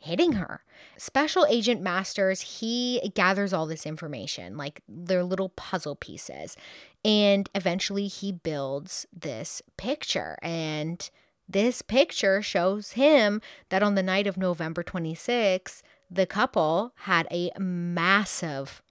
hitting 0.00 0.34
her. 0.34 0.62
Special 0.96 1.44
Agent 1.46 1.80
Masters, 1.80 2.40
he 2.40 3.10
gathers 3.14 3.52
all 3.52 3.66
this 3.66 3.84
information, 3.84 4.56
like 4.56 4.80
their 4.88 5.24
little 5.24 5.48
puzzle 5.50 5.96
pieces. 5.96 6.56
And 7.04 7.48
eventually 7.54 8.06
he 8.06 8.32
builds 8.32 9.06
this 9.12 9.62
picture. 9.76 10.36
And 10.42 11.08
this 11.48 11.82
picture 11.82 12.42
shows 12.42 12.92
him 12.92 13.40
that 13.70 13.82
on 13.82 13.94
the 13.94 14.02
night 14.02 14.26
of 14.26 14.36
November 14.36 14.82
26, 14.82 15.82
the 16.10 16.26
couple 16.26 16.92
had 17.02 17.26
a 17.30 17.50
massive 17.58 18.82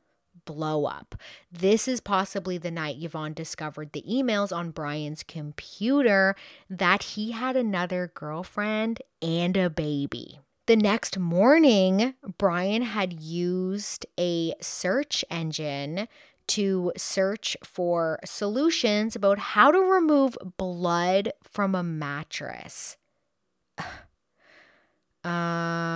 blow 0.45 0.85
up. 0.85 1.15
This 1.51 1.87
is 1.87 1.99
possibly 1.99 2.57
the 2.57 2.71
night 2.71 2.97
Yvonne 2.99 3.33
discovered 3.33 3.91
the 3.91 4.03
emails 4.09 4.55
on 4.55 4.71
Brian's 4.71 5.21
computer 5.21 6.35
that 6.69 7.03
he 7.03 7.31
had 7.31 7.55
another 7.55 8.11
girlfriend 8.15 9.01
and 9.21 9.55
a 9.57 9.69
baby. 9.69 10.39
The 10.65 10.75
next 10.75 11.17
morning, 11.17 12.15
Brian 12.37 12.81
had 12.81 13.21
used 13.21 14.05
a 14.19 14.53
search 14.61 15.23
engine 15.29 16.07
to 16.47 16.91
search 16.97 17.57
for 17.63 18.19
solutions 18.25 19.15
about 19.15 19.39
how 19.39 19.71
to 19.71 19.79
remove 19.79 20.37
blood 20.57 21.31
from 21.43 21.75
a 21.75 21.83
mattress. 21.83 22.97
um 25.23 25.87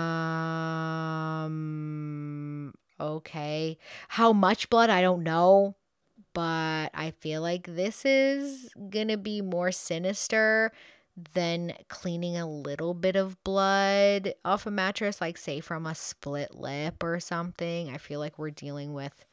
okay. 3.00 3.78
How 4.08 4.32
much 4.32 4.70
blood 4.70 4.90
I 4.90 5.00
don't 5.02 5.22
know, 5.22 5.76
but 6.34 6.90
I 6.94 7.12
feel 7.18 7.42
like 7.42 7.66
this 7.66 8.04
is 8.04 8.72
going 8.90 9.08
to 9.08 9.16
be 9.16 9.40
more 9.40 9.72
sinister 9.72 10.72
than 11.34 11.74
cleaning 11.88 12.36
a 12.36 12.48
little 12.48 12.94
bit 12.94 13.16
of 13.16 13.42
blood 13.44 14.32
off 14.44 14.66
a 14.66 14.70
mattress, 14.70 15.20
like 15.20 15.36
say 15.36 15.60
from 15.60 15.86
a 15.86 15.94
split 15.94 16.54
lip 16.54 17.02
or 17.02 17.20
something. 17.20 17.90
I 17.90 17.98
feel 17.98 18.18
like 18.18 18.38
we're 18.38 18.50
dealing 18.50 18.94
with 18.94 19.24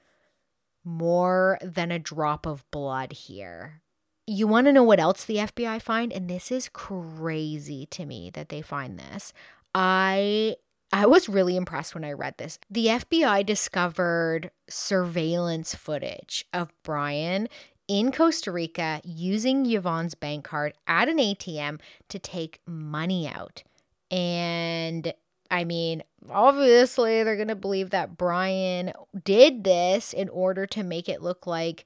more 0.89 1.57
than 1.61 1.91
a 1.91 1.99
drop 1.99 2.45
of 2.45 2.69
blood 2.71 3.13
here. 3.13 3.81
You 4.27 4.47
want 4.47 4.67
to 4.67 4.73
know 4.73 4.83
what 4.83 4.99
else 4.99 5.25
the 5.25 5.37
FBI 5.37 5.81
find? 5.81 6.11
And 6.11 6.29
this 6.29 6.51
is 6.51 6.69
crazy 6.69 7.87
to 7.87 8.05
me 8.05 8.29
that 8.33 8.49
they 8.49 8.61
find 8.61 8.99
this. 8.99 9.33
I 9.73 10.55
I 10.91 11.05
was 11.05 11.29
really 11.29 11.55
impressed 11.55 11.93
when 11.93 12.03
I 12.03 12.13
read 12.13 12.35
this. 12.37 12.57
The 12.69 12.87
FBI 12.87 13.45
discovered 13.45 14.49
surveillance 14.67 15.75
footage 15.75 16.45
of 16.51 16.73
Brian 16.83 17.47
in 17.87 18.11
Costa 18.11 18.51
Rica 18.51 19.01
using 19.03 19.65
Yvonne's 19.65 20.15
bank 20.15 20.45
card 20.45 20.73
at 20.87 21.07
an 21.07 21.17
ATM 21.17 21.79
to 22.09 22.19
take 22.19 22.61
money 22.65 23.27
out. 23.27 23.63
And 24.09 25.13
I 25.51 25.63
mean, 25.63 26.03
obviously, 26.29 27.23
they're 27.23 27.35
going 27.35 27.47
to 27.47 27.55
believe 27.55 27.89
that 27.89 28.17
Brian 28.17 28.93
did 29.23 29.63
this 29.63 30.13
in 30.13 30.29
order 30.29 30.65
to 30.67 30.83
make 30.83 31.09
it 31.09 31.21
look 31.21 31.47
like, 31.47 31.85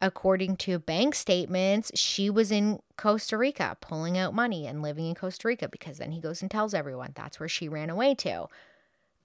according 0.00 0.56
to 0.58 0.78
bank 0.78 1.14
statements, 1.14 1.90
she 1.94 2.30
was 2.30 2.52
in 2.52 2.80
Costa 2.96 3.36
Rica 3.36 3.76
pulling 3.80 4.16
out 4.16 4.34
money 4.34 4.66
and 4.66 4.82
living 4.82 5.06
in 5.06 5.14
Costa 5.14 5.48
Rica 5.48 5.68
because 5.68 5.98
then 5.98 6.12
he 6.12 6.20
goes 6.20 6.42
and 6.42 6.50
tells 6.50 6.74
everyone 6.74 7.12
that's 7.14 7.40
where 7.40 7.48
she 7.48 7.68
ran 7.68 7.90
away 7.90 8.14
to. 8.16 8.46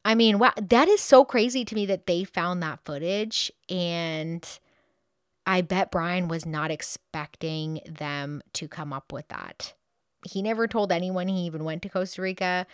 I 0.06 0.16
mean, 0.16 0.40
wow, 0.40 0.54
that 0.60 0.88
is 0.88 1.02
so 1.02 1.26
crazy 1.26 1.66
to 1.66 1.76
me 1.76 1.86
that 1.88 2.08
they 2.08 2.24
found 2.24 2.63
that 2.63 2.80
footage 2.86 3.52
and 3.70 4.48
I 5.46 5.62
bet 5.62 5.92
Brian 5.92 6.28
was 6.28 6.46
not 6.46 6.72
expecting 6.72 7.80
them 7.86 8.42
to 8.54 8.68
come 8.68 8.92
up 8.92 9.12
with 9.13 9.28
that. 9.30 9.74
He 10.26 10.42
never 10.42 10.68
told 10.68 10.92
anyone 10.92 11.28
he 11.28 11.46
even 11.46 11.63
went 11.63 11.82
to 11.84 11.90
Costa 11.90 12.22
Rica. 12.22 12.68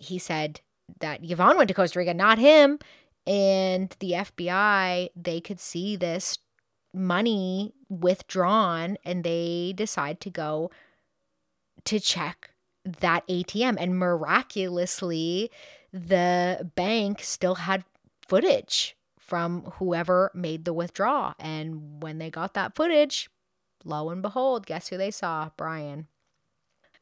He 0.00 0.18
said 0.18 0.60
that 1.00 1.20
Yvonne 1.22 1.56
went 1.56 1.68
to 1.68 1.74
Costa 1.74 1.98
Rica, 1.98 2.14
not 2.14 2.38
him. 2.38 2.78
And 3.26 3.94
the 4.00 4.12
FBI, 4.12 5.10
they 5.14 5.40
could 5.40 5.60
see 5.60 5.94
this 5.94 6.38
money 6.92 7.72
withdrawn 7.88 8.96
and 9.04 9.22
they 9.22 9.72
decide 9.76 10.20
to 10.20 10.30
go 10.30 10.70
to 11.84 12.00
check 12.00 12.50
that 12.84 13.26
ATM. 13.28 13.76
And 13.78 13.98
miraculously, 13.98 15.50
the 15.92 16.70
bank 16.74 17.22
still 17.22 17.56
had 17.56 17.84
footage 18.26 18.96
from 19.18 19.62
whoever 19.74 20.30
made 20.34 20.64
the 20.64 20.72
withdrawal. 20.72 21.34
And 21.38 22.02
when 22.02 22.18
they 22.18 22.30
got 22.30 22.54
that 22.54 22.74
footage, 22.74 23.30
lo 23.84 24.10
and 24.10 24.22
behold, 24.22 24.66
guess 24.66 24.88
who 24.88 24.96
they 24.96 25.10
saw? 25.10 25.50
Brian. 25.56 26.08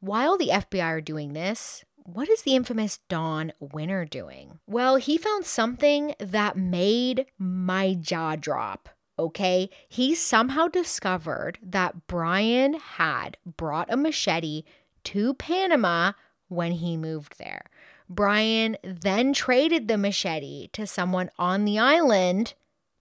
While 0.01 0.37
the 0.37 0.49
FBI 0.49 0.85
are 0.85 1.01
doing 1.01 1.33
this, 1.33 1.85
what 2.13 2.29
is 2.31 2.43
the 2.43 2.57
infamous 2.57 3.01
Don 3.11 3.53
Winner 3.61 4.07
doing? 4.07 4.61
Well, 4.67 4.97
he 4.97 5.19
found 5.19 5.45
something 5.45 6.15
that 6.19 6.57
made 6.57 7.27
my 7.39 7.95
jaw 7.95 8.35
drop. 8.35 8.89
Okay, 9.19 9.69
he 9.89 10.15
somehow 10.15 10.69
discovered 10.69 11.59
that 11.63 12.07
Brian 12.07 12.75
had 12.75 13.37
brought 13.45 13.93
a 13.93 13.97
machete 13.97 14.63
to 15.05 15.35
Panama 15.35 16.13
when 16.49 16.73
he 16.73 16.97
moved 16.97 17.39
there. 17.39 17.67
Brian 18.09 18.79
then 18.83 19.35
traded 19.35 19.87
the 19.87 19.99
machete 19.99 20.69
to 20.69 20.87
someone 20.87 21.31
on 21.39 21.67
the 21.67 21.79
island 21.79 22.55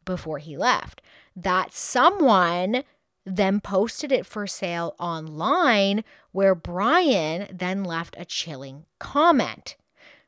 before 0.04 0.39
he 0.39 0.58
left. 0.58 1.02
That 1.34 1.72
someone 1.72 2.84
then 3.28 3.60
posted 3.60 4.12
it 4.12 4.26
for 4.26 4.48
sale 4.48 4.96
online, 4.98 6.04
where 6.32 6.56
Brian 6.56 7.48
then 7.52 7.84
left 7.84 8.16
a 8.18 8.24
chilling 8.24 8.86
comment. 9.00 9.76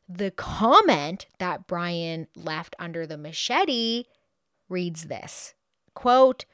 The 0.08 0.32
comment 0.32 1.26
that 1.38 1.66
Brian 1.66 2.28
left 2.36 2.76
under 2.78 3.08
the 3.08 3.18
machete 3.18 4.04
reads 4.68 5.06
this 5.06 5.54
quote, 5.94 6.46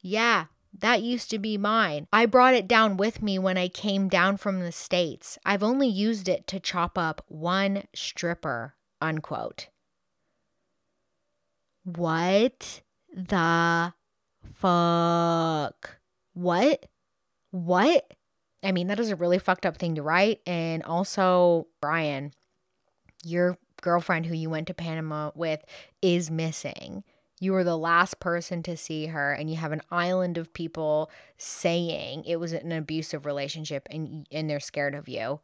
Yeah, 0.00 0.46
that 0.76 1.02
used 1.02 1.30
to 1.30 1.38
be 1.38 1.56
mine. 1.56 2.08
I 2.12 2.26
brought 2.26 2.54
it 2.54 2.66
down 2.66 2.96
with 2.96 3.22
me 3.22 3.38
when 3.38 3.56
I 3.56 3.68
came 3.68 4.08
down 4.08 4.38
from 4.38 4.60
the 4.60 4.72
States. 4.72 5.38
I've 5.44 5.62
only 5.62 5.88
used 5.88 6.28
it 6.28 6.46
to 6.48 6.58
chop 6.58 6.98
up 6.98 7.24
one 7.28 7.84
stripper. 7.94 8.74
Unquote. 9.00 9.68
What 11.84 12.82
the 13.14 13.92
fuck? 14.62 15.98
What? 16.34 16.86
What? 17.50 18.14
I 18.62 18.72
mean, 18.72 18.86
that 18.86 19.00
is 19.00 19.10
a 19.10 19.16
really 19.16 19.38
fucked 19.38 19.66
up 19.66 19.76
thing 19.76 19.96
to 19.96 20.02
write. 20.02 20.40
And 20.46 20.82
also, 20.84 21.66
Brian, 21.80 22.32
your 23.24 23.58
girlfriend 23.82 24.26
who 24.26 24.34
you 24.34 24.48
went 24.48 24.68
to 24.68 24.74
Panama 24.74 25.32
with 25.34 25.64
is 26.00 26.30
missing 26.30 27.04
you 27.42 27.52
were 27.52 27.64
the 27.64 27.76
last 27.76 28.20
person 28.20 28.62
to 28.62 28.76
see 28.76 29.06
her 29.06 29.32
and 29.32 29.50
you 29.50 29.56
have 29.56 29.72
an 29.72 29.82
island 29.90 30.38
of 30.38 30.54
people 30.54 31.10
saying 31.38 32.22
it 32.24 32.36
was 32.36 32.52
an 32.52 32.70
abusive 32.70 33.26
relationship 33.26 33.88
and 33.90 34.28
and 34.30 34.48
they're 34.48 34.60
scared 34.60 34.94
of 34.94 35.08
you 35.08 35.40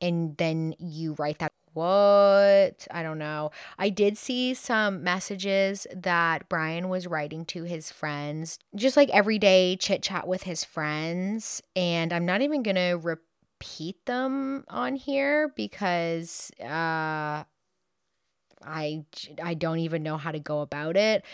and 0.00 0.36
then 0.38 0.74
you 0.80 1.14
write 1.20 1.38
that 1.38 1.52
what 1.72 2.86
i 2.90 3.02
don't 3.02 3.18
know 3.18 3.50
i 3.78 3.88
did 3.88 4.16
see 4.18 4.54
some 4.54 5.02
messages 5.02 5.86
that 5.94 6.48
brian 6.48 6.88
was 6.88 7.06
writing 7.06 7.44
to 7.44 7.64
his 7.64 7.90
friends 7.90 8.58
just 8.74 8.96
like 8.96 9.08
everyday 9.10 9.76
chit 9.76 10.02
chat 10.02 10.26
with 10.26 10.42
his 10.42 10.64
friends 10.64 11.62
and 11.76 12.12
i'm 12.12 12.26
not 12.26 12.42
even 12.42 12.62
gonna 12.62 12.96
repeat 12.96 14.04
them 14.06 14.64
on 14.68 14.96
here 14.96 15.52
because 15.56 16.50
uh, 16.62 17.44
I 18.64 19.04
I 19.42 19.54
don't 19.54 19.78
even 19.80 20.02
know 20.02 20.16
how 20.16 20.32
to 20.32 20.38
go 20.38 20.60
about 20.60 20.96
it. 20.96 21.24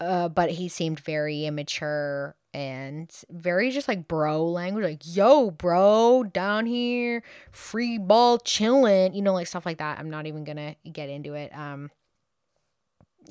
Uh, 0.00 0.28
but 0.28 0.50
he 0.50 0.68
seemed 0.68 1.00
very 1.00 1.44
immature 1.44 2.36
and 2.54 3.10
very 3.30 3.70
just 3.70 3.88
like 3.88 4.08
bro 4.08 4.44
language, 4.46 4.84
like 4.84 5.02
yo, 5.04 5.50
bro, 5.50 6.24
down 6.32 6.66
here, 6.66 7.22
free 7.52 7.98
ball 7.98 8.38
chilling, 8.38 9.14
you 9.14 9.22
know, 9.22 9.34
like 9.34 9.46
stuff 9.46 9.66
like 9.66 9.78
that. 9.78 9.98
I'm 9.98 10.10
not 10.10 10.26
even 10.26 10.44
gonna 10.44 10.76
get 10.90 11.08
into 11.08 11.34
it. 11.34 11.54
Um, 11.56 11.90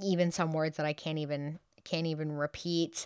even 0.01 0.31
some 0.31 0.53
words 0.53 0.77
that 0.77 0.85
I 0.85 0.93
can't 0.93 1.17
even 1.17 1.59
can't 1.83 2.07
even 2.07 2.31
repeat. 2.31 3.05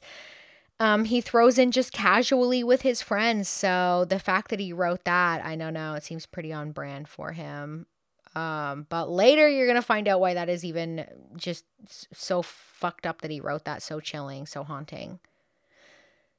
Um, 0.80 1.06
he 1.06 1.22
throws 1.22 1.60
in 1.60 1.72
just 1.72 1.94
casually 1.94 2.64
with 2.64 2.82
his 2.82 3.02
friends. 3.02 3.48
So 3.48 4.06
the 4.10 4.20
fact 4.20 4.50
that 4.50 4.60
he 4.60 4.74
wrote 4.74 5.06
that, 5.06 5.46
I 5.46 5.56
don't 5.56 5.76
know, 5.76 5.94
it 5.94 6.04
seems 6.04 6.26
pretty 6.26 6.52
on 6.52 6.72
brand 6.72 7.08
for 7.08 7.34
him. 7.34 7.86
Um, 8.34 8.88
but 8.90 9.10
later 9.10 9.48
you're 9.48 9.68
gonna 9.68 9.82
find 9.82 10.08
out 10.08 10.20
why 10.20 10.34
that 10.34 10.50
is 10.50 10.66
even 10.66 11.06
just 11.36 11.66
so 11.88 12.42
fucked 12.42 13.06
up 13.06 13.22
that 13.22 13.32
he 13.32 13.40
wrote 13.40 13.66
that, 13.66 13.84
so 13.84 14.00
chilling, 14.00 14.46
so 14.46 14.64
haunting. 14.64 15.20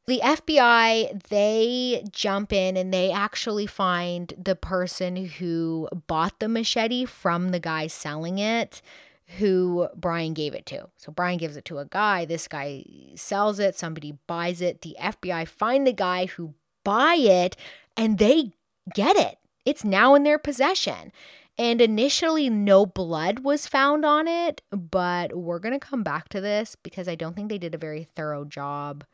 The 0.07 0.21
FBI, 0.23 1.23
they 1.29 2.05
jump 2.11 2.53
in 2.53 2.77
and 2.77 2.93
they 2.93 3.13
actually 3.13 3.67
find 3.67 4.35
the 4.37 4.57
person 4.57 5.17
who 5.17 5.89
bought 6.09 6.41
the 6.41 6.49
machete 6.49 7.05
from 7.05 7.51
the 7.51 7.61
guy 7.61 7.87
selling 7.87 8.39
it 8.39 8.83
who 9.39 9.89
Brian 9.95 10.35
gave 10.35 10.55
it 10.55 10.67
to. 10.67 10.89
So 10.97 11.13
Brian 11.13 11.39
gives 11.39 11.57
it 11.57 11.65
to 11.67 11.79
a 11.79 11.87
guy, 11.87 12.25
this 12.25 12.49
guy 12.49 12.85
sells 13.15 13.59
it, 13.59 13.77
somebody 13.77 14.19
buys 14.27 14.61
it. 14.61 14.83
The 14.83 14.97
FBI 15.01 15.49
find 15.49 15.87
the 15.87 15.93
guy 15.93 16.27
who 16.27 16.55
buy 16.85 17.15
it 17.15 17.57
and 17.97 18.19
they 18.19 18.53
get 18.95 19.17
it. 19.17 19.39
It's 19.65 19.85
now 19.85 20.15
in 20.15 20.25
their 20.25 20.39
possession. 20.39 21.13
And 21.59 21.81
initially, 21.81 22.49
no 22.49 22.87
blood 22.87 23.41
was 23.41 23.67
found 23.67 24.05
on 24.05 24.27
it, 24.27 24.63
but 24.71 25.37
we're 25.37 25.59
going 25.59 25.79
to 25.79 25.87
come 25.87 26.03
back 26.03 26.29
to 26.31 26.41
this 26.41 26.77
because 26.83 27.09
I 27.09 27.15
don't 27.15 27.37
think 27.37 27.51
they 27.51 27.59
did 27.59 27.75
a 27.75 27.79
very 27.79 28.05
thorough 28.05 28.45
job 28.45 29.05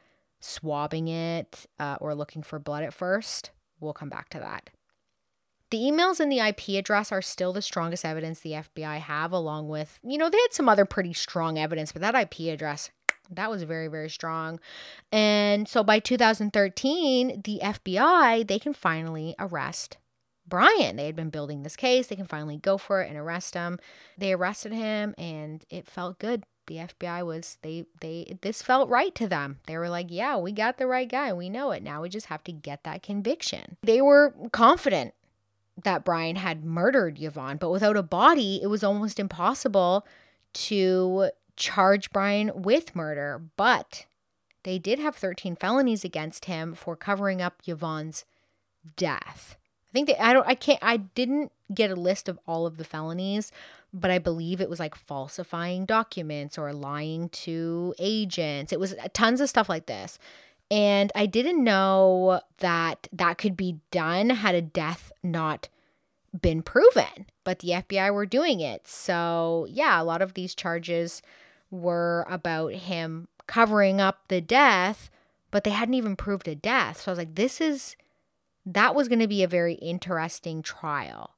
swabbing 0.40 1.08
it 1.08 1.66
uh, 1.78 1.96
or 2.00 2.14
looking 2.14 2.42
for 2.42 2.58
blood 2.58 2.84
at 2.84 2.94
first. 2.94 3.50
We'll 3.80 3.92
come 3.92 4.08
back 4.08 4.28
to 4.30 4.38
that. 4.38 4.70
The 5.70 5.78
emails 5.78 6.18
and 6.18 6.32
the 6.32 6.38
IP 6.38 6.78
address 6.78 7.12
are 7.12 7.20
still 7.20 7.52
the 7.52 7.60
strongest 7.60 8.04
evidence 8.04 8.40
the 8.40 8.52
FBI 8.52 9.00
have, 9.00 9.32
along 9.32 9.68
with, 9.68 10.00
you 10.02 10.16
know, 10.16 10.30
they 10.30 10.38
had 10.38 10.52
some 10.52 10.68
other 10.68 10.86
pretty 10.86 11.12
strong 11.12 11.58
evidence, 11.58 11.92
but 11.92 12.00
that 12.00 12.14
IP 12.14 12.52
address, 12.52 12.90
that 13.30 13.50
was 13.50 13.64
very, 13.64 13.88
very 13.88 14.08
strong. 14.08 14.60
And 15.12 15.68
so 15.68 15.84
by 15.84 15.98
2013, 15.98 17.42
the 17.42 17.60
FBI, 17.62 18.48
they 18.48 18.58
can 18.58 18.72
finally 18.72 19.34
arrest 19.38 19.98
Brian. 20.46 20.96
They 20.96 21.06
had 21.06 21.16
been 21.16 21.28
building 21.28 21.62
this 21.62 21.76
case. 21.76 22.06
They 22.06 22.16
can 22.16 22.26
finally 22.26 22.56
go 22.56 22.78
for 22.78 23.02
it 23.02 23.10
and 23.10 23.18
arrest 23.18 23.52
him. 23.52 23.78
They 24.16 24.32
arrested 24.32 24.72
him 24.72 25.14
and 25.18 25.64
it 25.68 25.86
felt 25.86 26.18
good 26.18 26.44
the 26.68 26.76
FBI 26.76 27.26
was 27.26 27.58
they 27.62 27.84
they 28.00 28.38
this 28.42 28.62
felt 28.62 28.88
right 28.88 29.14
to 29.16 29.26
them. 29.26 29.58
They 29.66 29.76
were 29.76 29.88
like, 29.88 30.06
"Yeah, 30.10 30.36
we 30.36 30.52
got 30.52 30.78
the 30.78 30.86
right 30.86 31.08
guy. 31.08 31.32
We 31.32 31.48
know 31.48 31.72
it. 31.72 31.82
Now 31.82 32.02
we 32.02 32.08
just 32.08 32.26
have 32.26 32.44
to 32.44 32.52
get 32.52 32.84
that 32.84 33.02
conviction." 33.02 33.76
They 33.82 34.00
were 34.00 34.34
confident 34.52 35.14
that 35.82 36.04
Brian 36.04 36.36
had 36.36 36.64
murdered 36.64 37.20
Yvonne, 37.20 37.56
but 37.56 37.70
without 37.70 37.96
a 37.96 38.02
body, 38.02 38.60
it 38.62 38.68
was 38.68 38.84
almost 38.84 39.18
impossible 39.18 40.06
to 40.52 41.30
charge 41.56 42.10
Brian 42.12 42.50
with 42.54 42.94
murder. 42.94 43.42
But 43.56 44.06
they 44.62 44.78
did 44.78 44.98
have 44.98 45.16
13 45.16 45.56
felonies 45.56 46.04
against 46.04 46.46
him 46.46 46.74
for 46.74 46.96
covering 46.96 47.40
up 47.40 47.62
Yvonne's 47.66 48.24
death. 48.96 49.56
I 49.88 49.92
think 49.92 50.08
that 50.08 50.22
I 50.22 50.32
don't 50.32 50.46
I 50.46 50.54
can't 50.54 50.78
I 50.82 50.98
didn't 50.98 51.52
get 51.72 51.90
a 51.90 51.96
list 51.96 52.28
of 52.28 52.38
all 52.46 52.66
of 52.66 52.76
the 52.76 52.84
felonies, 52.84 53.50
but 53.92 54.10
I 54.10 54.18
believe 54.18 54.60
it 54.60 54.70
was 54.70 54.80
like 54.80 54.94
falsifying 54.94 55.86
documents 55.86 56.58
or 56.58 56.72
lying 56.72 57.28
to 57.30 57.94
agents. 57.98 58.72
It 58.72 58.80
was 58.80 58.94
uh, 58.94 59.08
tons 59.12 59.40
of 59.40 59.48
stuff 59.48 59.68
like 59.68 59.86
this. 59.86 60.18
And 60.70 61.10
I 61.14 61.26
didn't 61.26 61.64
know 61.64 62.40
that 62.58 63.08
that 63.12 63.38
could 63.38 63.56
be 63.56 63.78
done 63.90 64.30
had 64.30 64.54
a 64.54 64.60
death 64.60 65.12
not 65.22 65.68
been 66.38 66.62
proven, 66.62 67.26
but 67.44 67.60
the 67.60 67.68
FBI 67.68 68.12
were 68.12 68.26
doing 68.26 68.60
it. 68.60 68.86
So, 68.86 69.66
yeah, 69.70 70.00
a 70.00 70.04
lot 70.04 70.20
of 70.20 70.34
these 70.34 70.54
charges 70.54 71.22
were 71.70 72.26
about 72.28 72.74
him 72.74 73.28
covering 73.46 74.00
up 74.00 74.24
the 74.28 74.42
death, 74.42 75.10
but 75.50 75.64
they 75.64 75.70
hadn't 75.70 75.94
even 75.94 76.16
proved 76.16 76.46
a 76.48 76.54
death. 76.54 77.00
So 77.00 77.10
I 77.10 77.12
was 77.12 77.18
like, 77.18 77.34
this 77.34 77.60
is 77.60 77.96
that 78.66 78.94
was 78.94 79.08
going 79.08 79.20
to 79.20 79.28
be 79.28 79.42
a 79.42 79.48
very 79.48 79.74
interesting 79.74 80.60
trial. 80.60 81.30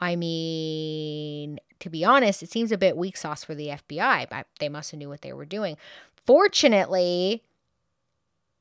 I 0.00 0.16
mean, 0.16 1.58
to 1.80 1.90
be 1.90 2.04
honest, 2.04 2.42
it 2.42 2.50
seems 2.50 2.72
a 2.72 2.78
bit 2.78 2.96
weak 2.96 3.16
sauce 3.16 3.44
for 3.44 3.54
the 3.54 3.68
FBI, 3.68 4.28
but 4.28 4.46
they 4.60 4.68
must 4.68 4.90
have 4.90 4.98
knew 4.98 5.08
what 5.08 5.22
they 5.22 5.32
were 5.32 5.44
doing. 5.44 5.76
Fortunately, 6.14 7.42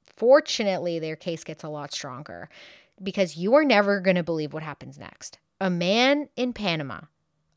fortunately, 0.06 1.00
their 1.00 1.15
case 1.15 1.43
gets 1.43 1.63
a 1.63 1.69
lot 1.69 1.93
stronger 1.93 2.50
because 3.02 3.38
you 3.38 3.54
are 3.54 3.63
never 3.63 4.00
going 4.00 4.15
to 4.15 4.23
believe 4.23 4.54
what 4.54 4.63
happens 4.63 4.97
next. 4.97 5.38
A 5.62 5.69
man 5.69 6.30
in 6.36 6.54
Panama 6.54 7.02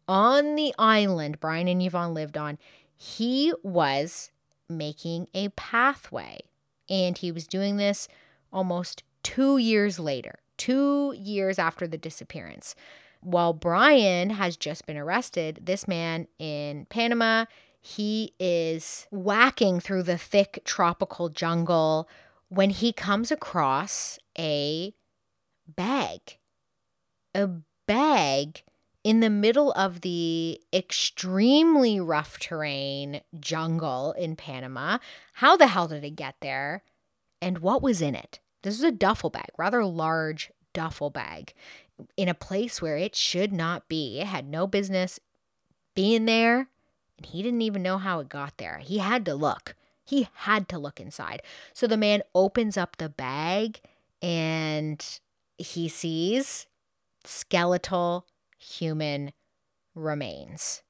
on 0.07 0.57
the 0.57 0.75
island 0.79 1.41
Brian 1.41 1.69
and 1.69 1.83
Yvonne 1.83 2.15
lived 2.15 2.37
on, 2.37 2.59
he 2.97 3.53
was 3.63 4.31
making 4.69 5.29
a 5.35 5.49
pathway. 5.51 6.41
And 6.89 7.17
he 7.17 7.31
was 7.31 7.47
doing 7.47 7.77
this 7.77 8.09
almost 8.53 9.05
two 9.23 9.59
years 9.59 10.01
later 10.01 10.41
two 10.61 11.15
years 11.17 11.59
after 11.59 11.89
the 11.89 11.97
disappearance. 11.97 12.75
While 13.21 13.53
Brian 13.53 14.31
has 14.31 14.57
just 14.57 14.87
been 14.87 14.97
arrested, 14.97 15.61
this 15.63 15.87
man 15.87 16.27
in 16.39 16.87
Panama, 16.87 17.45
he 17.81 18.35
is 18.39 19.07
whacking 19.11 19.81
through 19.81 20.05
the 20.05 20.19
thick 20.19 20.63
tropical 20.65 21.29
jungle 21.29 22.09
when 22.49 22.71
he 22.71 22.93
comes 22.93 23.31
across 23.31 24.19
a 24.39 24.95
bag. 25.67 26.39
A 27.35 27.49
bag 27.87 28.63
in 29.03 29.21
the 29.21 29.31
middle 29.31 29.73
of 29.73 30.01
the 30.01 30.61
extremely 30.73 32.01
rough 32.01 32.39
terrain 32.39 33.21
jungle 33.39 34.13
in 34.13 34.37
Panama. 34.37 34.99
How 35.35 35.57
the 35.57 35.69
hell 35.69 35.89
did 35.89 36.05
it 36.05 36.17
get 36.17 36.37
there? 36.41 36.83
And 37.41 37.59
what 37.59 37.83
was 37.83 38.03
in 38.03 38.15
it? 38.15 38.41
This 38.63 38.77
is 38.77 38.85
a 38.85 38.93
duffel 38.93 39.31
bag, 39.31 39.49
rather 39.57 39.85
large 39.85 40.51
duffel 40.75 41.11
bag, 41.11 41.55
in 42.17 42.29
a 42.29 42.35
place 42.35 42.81
where 42.81 42.97
it 42.97 43.15
should 43.15 43.53
not 43.53 43.89
be. 43.89 44.21
It 44.21 44.27
had 44.27 44.49
no 44.49 44.67
business 44.67 45.21
being 45.95 46.25
there, 46.25 46.69
and 47.17 47.27
he 47.27 47.43
didn't 47.43 47.63
even 47.63 47.83
know 47.83 47.99
how 47.99 48.21
it 48.21 48.29
got 48.29 48.57
there. 48.59 48.79
He 48.79 48.99
had 48.99 49.25
to 49.27 49.35
look. 49.35 49.75
He 50.05 50.29
had 50.35 50.69
to 50.71 50.79
look 50.79 51.01
inside. 51.01 51.43
So 51.73 51.87
the 51.87 51.97
man 51.97 52.23
opens 52.35 52.77
up 52.77 52.97
the 52.97 53.09
bag 53.09 53.81
and 54.21 55.21
he 55.57 55.89
sees 55.89 56.67
skeletal 57.25 58.27
human 58.59 59.33
remains. 59.95 60.83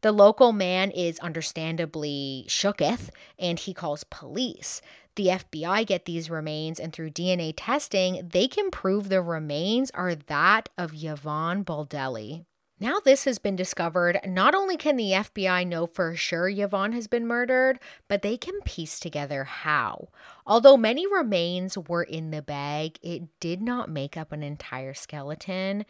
The 0.00 0.12
local 0.12 0.52
man 0.52 0.90
is 0.90 1.18
understandably 1.20 2.46
shooketh 2.48 3.10
and 3.38 3.58
he 3.58 3.74
calls 3.74 4.04
police. 4.04 4.80
The 5.16 5.26
FBI 5.26 5.86
get 5.86 6.04
these 6.04 6.30
remains, 6.30 6.78
and 6.78 6.92
through 6.92 7.10
DNA 7.10 7.52
testing, 7.56 8.28
they 8.32 8.46
can 8.46 8.70
prove 8.70 9.08
the 9.08 9.20
remains 9.20 9.90
are 9.90 10.14
that 10.14 10.68
of 10.78 10.92
Yvonne 10.94 11.64
Baldelli. 11.64 12.44
Now, 12.82 12.98
this 12.98 13.24
has 13.24 13.38
been 13.38 13.56
discovered, 13.56 14.20
not 14.24 14.54
only 14.54 14.78
can 14.78 14.96
the 14.96 15.10
FBI 15.10 15.66
know 15.66 15.86
for 15.86 16.16
sure 16.16 16.48
Yvonne 16.48 16.92
has 16.92 17.08
been 17.08 17.26
murdered, 17.26 17.78
but 18.08 18.22
they 18.22 18.38
can 18.38 18.58
piece 18.62 18.98
together 18.98 19.44
how. 19.44 20.08
Although 20.46 20.78
many 20.78 21.06
remains 21.06 21.76
were 21.76 22.04
in 22.04 22.30
the 22.30 22.40
bag, 22.40 22.98
it 23.02 23.24
did 23.38 23.60
not 23.60 23.90
make 23.90 24.16
up 24.16 24.32
an 24.32 24.42
entire 24.42 24.94
skeleton, 24.94 25.84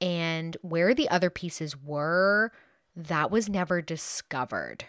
and 0.00 0.56
where 0.62 0.94
the 0.94 1.08
other 1.08 1.30
pieces 1.30 1.76
were, 1.76 2.52
that 2.96 3.30
was 3.30 3.48
never 3.48 3.82
discovered. 3.82 4.86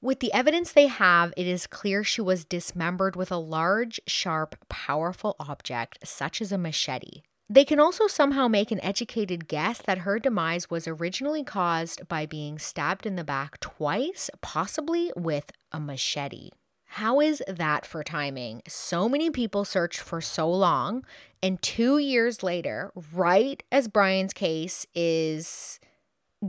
With 0.00 0.18
the 0.18 0.32
evidence 0.32 0.72
they 0.72 0.88
have, 0.88 1.32
it 1.36 1.46
is 1.46 1.68
clear 1.68 2.02
she 2.02 2.20
was 2.20 2.44
dismembered 2.44 3.14
with 3.14 3.30
a 3.30 3.36
large, 3.36 4.00
sharp, 4.08 4.56
powerful 4.68 5.36
object 5.38 5.98
such 6.02 6.42
as 6.42 6.50
a 6.50 6.58
machete. 6.58 7.22
They 7.48 7.64
can 7.64 7.78
also 7.78 8.08
somehow 8.08 8.48
make 8.48 8.72
an 8.72 8.82
educated 8.82 9.46
guess 9.46 9.80
that 9.82 9.98
her 9.98 10.18
demise 10.18 10.70
was 10.70 10.88
originally 10.88 11.44
caused 11.44 12.08
by 12.08 12.26
being 12.26 12.58
stabbed 12.58 13.06
in 13.06 13.14
the 13.14 13.24
back 13.24 13.60
twice, 13.60 14.28
possibly 14.40 15.12
with 15.14 15.52
a 15.70 15.78
machete. 15.78 16.50
How 16.86 17.20
is 17.20 17.42
that 17.46 17.86
for 17.86 18.02
timing? 18.02 18.62
So 18.66 19.08
many 19.08 19.30
people 19.30 19.64
searched 19.64 20.00
for 20.00 20.20
so 20.20 20.50
long, 20.50 21.04
and 21.42 21.62
two 21.62 21.98
years 21.98 22.42
later, 22.42 22.90
right 23.12 23.62
as 23.70 23.86
Brian's 23.86 24.32
case 24.32 24.84
is 24.94 25.78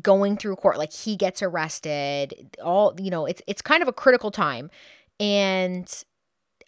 going 0.01 0.37
through 0.37 0.55
court 0.55 0.77
like 0.77 0.91
he 0.91 1.15
gets 1.15 1.43
arrested 1.43 2.57
all 2.63 2.95
you 2.99 3.11
know 3.11 3.25
it's 3.25 3.41
it's 3.45 3.61
kind 3.61 3.81
of 3.81 3.87
a 3.87 3.93
critical 3.93 4.31
time 4.31 4.71
and 5.19 6.03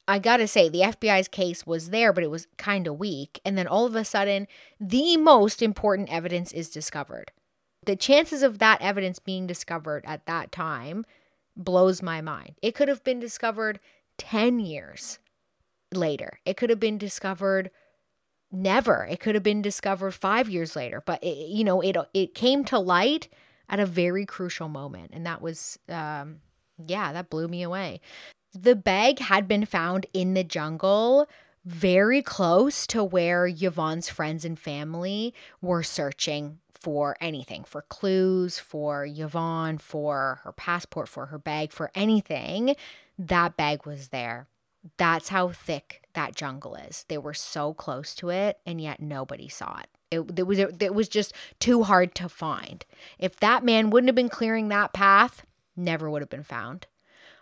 I 0.07 0.19
gotta 0.19 0.47
say, 0.47 0.69
the 0.69 0.81
FBI's 0.81 1.27
case 1.27 1.65
was 1.65 1.89
there, 1.89 2.13
but 2.13 2.23
it 2.23 2.29
was 2.29 2.47
kind 2.57 2.87
of 2.87 2.99
weak. 2.99 3.41
And 3.43 3.57
then 3.57 3.67
all 3.67 3.85
of 3.85 3.95
a 3.95 4.05
sudden, 4.05 4.47
the 4.79 5.17
most 5.17 5.61
important 5.61 6.11
evidence 6.11 6.51
is 6.51 6.69
discovered. 6.69 7.31
The 7.85 7.95
chances 7.95 8.43
of 8.43 8.59
that 8.59 8.81
evidence 8.81 9.19
being 9.19 9.47
discovered 9.47 10.03
at 10.05 10.25
that 10.27 10.51
time 10.51 11.05
blows 11.55 12.01
my 12.01 12.21
mind. 12.21 12.55
It 12.61 12.75
could 12.75 12.87
have 12.87 13.03
been 13.03 13.19
discovered 13.19 13.79
10 14.17 14.59
years 14.59 15.19
later, 15.93 16.39
it 16.45 16.57
could 16.57 16.69
have 16.69 16.79
been 16.79 16.97
discovered 16.97 17.71
never. 18.55 19.05
It 19.09 19.19
could 19.19 19.35
have 19.35 19.43
been 19.43 19.61
discovered 19.61 20.13
five 20.13 20.49
years 20.49 20.75
later, 20.75 21.01
but 21.05 21.23
it, 21.23 21.49
you 21.49 21.63
know, 21.63 21.81
it 21.81 21.97
it 22.13 22.33
came 22.33 22.63
to 22.65 22.79
light 22.79 23.27
at 23.69 23.79
a 23.79 23.85
very 23.85 24.25
crucial 24.25 24.69
moment, 24.69 25.11
and 25.13 25.25
that 25.25 25.41
was, 25.41 25.79
um, 25.89 26.37
yeah, 26.85 27.11
that 27.13 27.29
blew 27.29 27.47
me 27.47 27.63
away. 27.63 27.99
The 28.53 28.75
bag 28.75 29.19
had 29.19 29.47
been 29.47 29.65
found 29.65 30.05
in 30.13 30.33
the 30.33 30.43
jungle 30.43 31.27
very 31.65 32.21
close 32.21 32.85
to 32.87 33.03
where 33.03 33.47
Yvonne's 33.47 34.07
friends 34.07 34.45
and 34.45 34.57
family 34.57 35.33
were 35.61 35.83
searching 35.83 36.59
for 36.85 37.17
anything 37.19 37.63
for 37.63 37.81
clues, 37.81 38.59
for 38.59 39.05
Yvonne, 39.09 39.79
for 39.79 40.41
her 40.43 40.51
passport, 40.51 41.09
for 41.09 41.27
her 41.27 41.39
bag, 41.39 41.71
for 41.71 41.89
anything. 41.95 42.75
That 43.17 43.57
bag 43.57 43.87
was 43.87 44.09
there. 44.09 44.47
That's 44.97 45.29
how 45.29 45.49
thick 45.49 46.03
that 46.13 46.35
jungle 46.35 46.75
is. 46.75 47.05
They 47.07 47.17
were 47.17 47.33
so 47.33 47.73
close 47.73 48.15
to 48.15 48.29
it, 48.29 48.59
and 48.65 48.79
yet 48.79 48.99
nobody 48.99 49.47
saw 49.47 49.79
it. 49.79 49.87
It, 50.11 50.39
it 50.39 50.43
was 50.43 50.59
it 50.59 50.93
was 50.93 51.09
just 51.09 51.33
too 51.59 51.83
hard 51.83 52.15
to 52.15 52.29
find. 52.29 52.85
If 53.19 53.37
that 53.37 53.63
man 53.63 53.89
wouldn't 53.89 54.09
have 54.09 54.15
been 54.15 54.29
clearing 54.29 54.69
that 54.69 54.93
path, 54.93 55.45
never 55.75 56.09
would 56.09 56.21
have 56.21 56.29
been 56.29 56.43
found. 56.43 56.87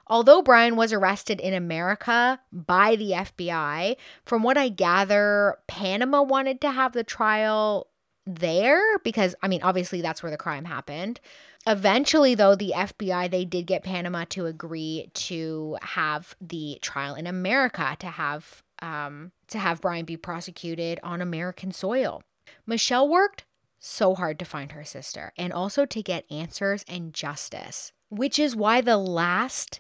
Although 0.08 0.42
Brian 0.42 0.76
was 0.76 0.92
arrested 0.92 1.40
in 1.40 1.54
America 1.54 2.40
by 2.52 2.96
the 2.96 3.12
FBI, 3.12 3.96
from 4.26 4.44
what 4.44 4.58
I 4.58 4.68
gather, 4.70 5.58
Panama 5.68 6.22
wanted 6.22 6.60
to 6.62 6.72
have 6.72 6.92
the 6.92 7.06
trial 7.06 7.88
there 8.26 8.82
because, 9.00 9.36
I 9.42 9.48
mean, 9.48 9.62
obviously 9.64 10.02
that's 10.02 10.24
where 10.24 10.32
the 10.32 10.38
crime 10.38 10.66
happened. 10.66 11.20
Eventually, 11.66 12.36
though, 12.36 12.56
the 12.56 12.74
FBI 12.76 13.30
they 13.32 13.46
did 13.46 13.68
get 13.68 13.84
Panama 13.84 14.26
to 14.30 14.46
agree 14.46 15.10
to 15.14 15.78
have 15.82 16.36
the 16.42 16.78
trial 16.82 17.16
in 17.16 17.28
America 17.28 17.96
to 18.00 18.08
have 18.08 18.64
um, 18.82 19.32
to 19.48 19.60
have 19.60 19.82
Brian 19.82 20.06
be 20.06 20.18
prosecuted 20.18 21.00
on 21.04 21.22
American 21.22 21.72
soil. 21.72 22.22
Michelle 22.66 23.08
worked 23.08 23.46
so 23.80 24.16
hard 24.16 24.40
to 24.40 24.46
find 24.46 24.74
her 24.74 24.84
sister 24.84 25.32
and 25.38 25.54
also 25.54 25.86
to 25.86 26.02
get 26.02 26.30
answers 26.30 26.84
and 26.88 27.14
justice, 27.14 27.92
which 28.10 28.38
is 28.38 28.56
why 28.56 28.82
the 28.82 28.98
last 28.98 29.80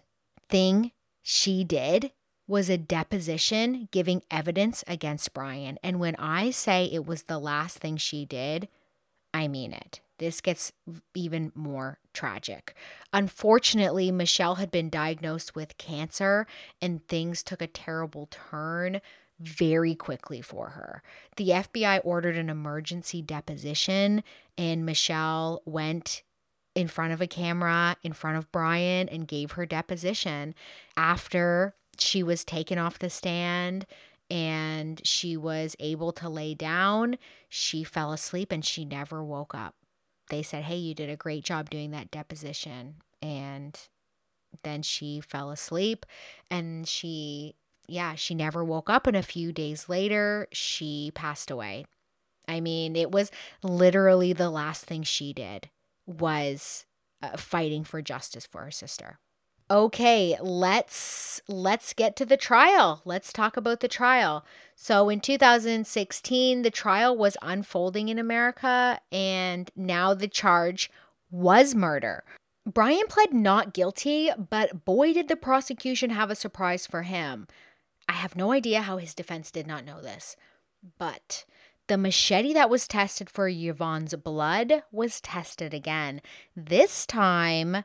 thing 0.49 0.91
she 1.21 1.63
did 1.63 2.11
was 2.47 2.69
a 2.69 2.77
deposition 2.77 3.87
giving 3.91 4.21
evidence 4.29 4.83
against 4.87 5.33
Brian. 5.33 5.77
And 5.83 5.99
when 5.99 6.15
I 6.17 6.51
say 6.51 6.85
it 6.85 7.05
was 7.05 7.23
the 7.23 7.39
last 7.39 7.77
thing 7.77 7.97
she 7.97 8.25
did, 8.25 8.67
I 9.33 9.47
mean 9.47 9.73
it. 9.73 10.01
This 10.19 10.41
gets 10.41 10.71
even 11.15 11.51
more 11.55 11.99
tragic. 12.13 12.75
Unfortunately, 13.11 14.11
Michelle 14.11 14.55
had 14.55 14.71
been 14.71 14.89
diagnosed 14.89 15.55
with 15.55 15.77
cancer 15.77 16.45
and 16.81 17.05
things 17.07 17.43
took 17.43 17.61
a 17.61 17.67
terrible 17.67 18.27
turn 18.29 19.01
very 19.39 19.95
quickly 19.95 20.41
for 20.41 20.69
her. 20.69 21.01
The 21.37 21.49
FBI 21.49 22.01
ordered 22.03 22.37
an 22.37 22.49
emergency 22.49 23.21
deposition, 23.21 24.23
and 24.57 24.85
Michelle 24.85 25.61
went 25.65 26.23
in 26.75 26.87
front 26.87 27.13
of 27.13 27.21
a 27.21 27.27
camera 27.27 27.97
in 28.03 28.13
front 28.13 28.37
of 28.37 28.51
Brian 28.51 29.09
and 29.09 29.27
gave 29.27 29.53
her 29.53 29.65
deposition 29.65 30.55
after 30.95 31.75
she 31.99 32.23
was 32.23 32.43
taken 32.43 32.77
off 32.77 32.99
the 32.99 33.09
stand 33.09 33.85
and 34.29 35.01
she 35.05 35.37
was 35.37 35.75
able 35.79 36.11
to 36.13 36.29
lay 36.29 36.53
down. 36.53 37.17
She 37.49 37.83
fell 37.83 38.11
asleep 38.11 38.51
and 38.51 38.65
she 38.65 38.85
never 38.85 39.23
woke 39.23 39.53
up. 39.53 39.75
They 40.29 40.41
said, 40.41 40.63
Hey, 40.63 40.77
you 40.77 40.95
did 40.95 41.09
a 41.09 41.15
great 41.15 41.43
job 41.43 41.69
doing 41.69 41.91
that 41.91 42.11
deposition. 42.11 42.95
And 43.21 43.79
then 44.63 44.81
she 44.81 45.19
fell 45.19 45.51
asleep 45.51 46.05
and 46.49 46.87
she, 46.87 47.55
yeah, 47.87 48.15
she 48.15 48.33
never 48.33 48.63
woke 48.63 48.89
up. 48.89 49.07
And 49.07 49.17
a 49.17 49.23
few 49.23 49.51
days 49.51 49.89
later, 49.89 50.47
she 50.51 51.11
passed 51.13 51.51
away. 51.51 51.85
I 52.47 52.59
mean, 52.59 52.95
it 52.95 53.11
was 53.11 53.31
literally 53.61 54.33
the 54.33 54.49
last 54.49 54.85
thing 54.85 55.03
she 55.03 55.33
did 55.33 55.69
was 56.05 56.85
uh, 57.21 57.37
fighting 57.37 57.83
for 57.83 58.01
justice 58.01 58.45
for 58.45 58.63
her 58.63 58.71
sister. 58.71 59.19
Okay, 59.71 60.37
let's 60.41 61.41
let's 61.47 61.93
get 61.93 62.15
to 62.17 62.25
the 62.25 62.37
trial. 62.37 63.01
Let's 63.05 63.31
talk 63.31 63.55
about 63.55 63.79
the 63.79 63.87
trial. 63.87 64.45
So 64.75 65.09
in 65.09 65.21
2016, 65.21 66.61
the 66.61 66.71
trial 66.71 67.15
was 67.15 67.37
unfolding 67.41 68.09
in 68.09 68.19
America 68.19 68.99
and 69.11 69.71
now 69.75 70.13
the 70.13 70.27
charge 70.27 70.91
was 71.31 71.73
murder. 71.73 72.23
Brian 72.65 73.07
pled 73.07 73.33
not 73.33 73.73
guilty, 73.73 74.29
but 74.49 74.85
boy 74.85 75.13
did 75.13 75.27
the 75.27 75.35
prosecution 75.35 76.11
have 76.11 76.29
a 76.29 76.35
surprise 76.35 76.85
for 76.85 77.03
him. 77.03 77.47
I 78.07 78.13
have 78.13 78.35
no 78.35 78.51
idea 78.51 78.81
how 78.81 78.97
his 78.97 79.13
defense 79.13 79.51
did 79.51 79.67
not 79.67 79.85
know 79.85 80.01
this, 80.01 80.35
but 80.97 81.45
the 81.87 81.97
machete 81.97 82.53
that 82.53 82.69
was 82.69 82.87
tested 82.87 83.29
for 83.29 83.49
Yvonne's 83.49 84.15
blood 84.15 84.83
was 84.91 85.19
tested 85.19 85.73
again. 85.73 86.21
This 86.55 87.05
time, 87.05 87.83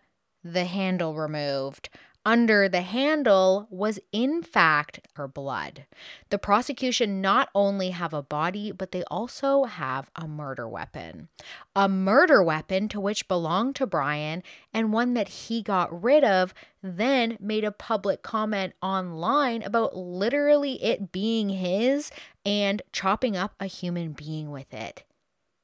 the 0.52 0.64
handle 0.64 1.14
removed. 1.14 1.90
Under 2.24 2.68
the 2.68 2.82
handle 2.82 3.66
was, 3.70 3.98
in 4.12 4.42
fact, 4.42 5.00
her 5.14 5.26
blood. 5.26 5.86
The 6.28 6.38
prosecution 6.38 7.22
not 7.22 7.48
only 7.54 7.90
have 7.90 8.12
a 8.12 8.22
body, 8.22 8.70
but 8.70 8.92
they 8.92 9.02
also 9.04 9.64
have 9.64 10.10
a 10.14 10.28
murder 10.28 10.68
weapon. 10.68 11.28
A 11.74 11.88
murder 11.88 12.42
weapon 12.42 12.88
to 12.88 13.00
which 13.00 13.28
belonged 13.28 13.76
to 13.76 13.86
Brian 13.86 14.42
and 14.74 14.92
one 14.92 15.14
that 15.14 15.28
he 15.28 15.62
got 15.62 16.02
rid 16.02 16.22
of, 16.22 16.52
then 16.82 17.38
made 17.40 17.64
a 17.64 17.72
public 17.72 18.22
comment 18.22 18.74
online 18.82 19.62
about 19.62 19.96
literally 19.96 20.82
it 20.82 21.10
being 21.10 21.48
his 21.48 22.10
and 22.44 22.82
chopping 22.92 23.36
up 23.38 23.54
a 23.58 23.66
human 23.66 24.12
being 24.12 24.50
with 24.50 24.74
it. 24.74 25.04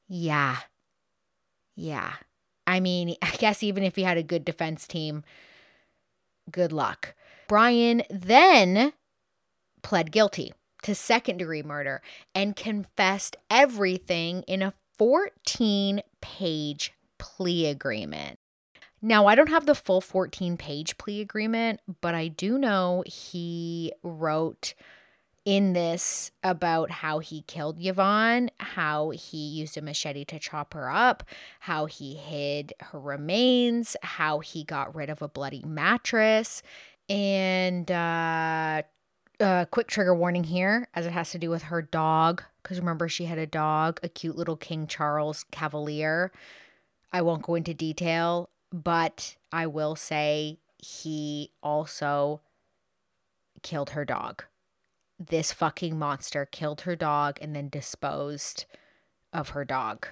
Yeah. 0.07 0.57
Yeah. 1.75 2.13
I 2.67 2.79
mean, 2.79 3.15
I 3.21 3.31
guess 3.37 3.63
even 3.63 3.83
if 3.83 3.95
he 3.95 4.03
had 4.03 4.17
a 4.17 4.23
good 4.23 4.45
defense 4.45 4.87
team, 4.87 5.23
good 6.51 6.71
luck. 6.71 7.13
Brian 7.47 8.03
then 8.09 8.93
pled 9.83 10.11
guilty 10.11 10.53
to 10.83 10.95
second 10.95 11.37
degree 11.37 11.63
murder 11.63 12.01
and 12.33 12.55
confessed 12.55 13.35
everything 13.49 14.43
in 14.43 14.61
a 14.61 14.73
14 14.97 16.01
page 16.21 16.93
plea 17.17 17.67
agreement. 17.67 18.39
Now, 19.01 19.27
I 19.27 19.35
don't 19.35 19.49
have 19.49 19.65
the 19.65 19.75
full 19.75 20.01
14 20.01 20.57
page 20.57 20.97
plea 20.97 21.21
agreement, 21.21 21.79
but 22.01 22.15
I 22.15 22.27
do 22.27 22.57
know 22.57 23.03
he 23.05 23.93
wrote 24.01 24.73
in 25.45 25.73
this 25.73 26.31
about 26.43 26.89
how 26.89 27.19
he 27.19 27.43
killed 27.43 27.77
Yvonne, 27.79 28.49
how 28.59 29.11
he 29.11 29.37
used 29.37 29.77
a 29.77 29.81
machete 29.81 30.25
to 30.25 30.39
chop 30.39 30.73
her 30.73 30.89
up, 30.89 31.23
how 31.61 31.85
he 31.85 32.15
hid 32.15 32.73
her 32.79 32.99
remains, 32.99 33.95
how 34.01 34.39
he 34.39 34.63
got 34.63 34.95
rid 34.95 35.09
of 35.09 35.21
a 35.21 35.27
bloody 35.27 35.61
mattress. 35.63 36.63
And 37.07 37.89
uh, 37.91 38.81
uh, 39.39 39.65
quick 39.65 39.87
trigger 39.87 40.15
warning 40.15 40.45
here, 40.45 40.87
as 40.95 41.05
it 41.05 41.11
has 41.11 41.29
to 41.31 41.37
do 41.37 41.51
with 41.51 41.63
her 41.63 41.83
dog. 41.83 42.43
Because 42.63 42.79
remember, 42.79 43.07
she 43.07 43.25
had 43.25 43.37
a 43.37 43.45
dog, 43.45 43.99
a 44.01 44.09
cute 44.09 44.35
little 44.35 44.57
King 44.57 44.87
Charles 44.87 45.45
Cavalier. 45.51 46.31
I 47.13 47.21
won't 47.21 47.43
go 47.43 47.53
into 47.53 47.75
detail, 47.75 48.49
but 48.73 49.35
I 49.51 49.67
will 49.67 49.95
say 49.95 50.57
he 50.79 51.51
also 51.61 52.41
killed 53.61 53.91
her 53.91 54.05
dog 54.05 54.43
this 55.19 55.51
fucking 55.51 55.97
monster 55.97 56.45
killed 56.45 56.81
her 56.81 56.95
dog 56.95 57.37
and 57.41 57.55
then 57.55 57.69
disposed 57.69 58.65
of 59.31 59.49
her 59.49 59.65
dog. 59.65 60.07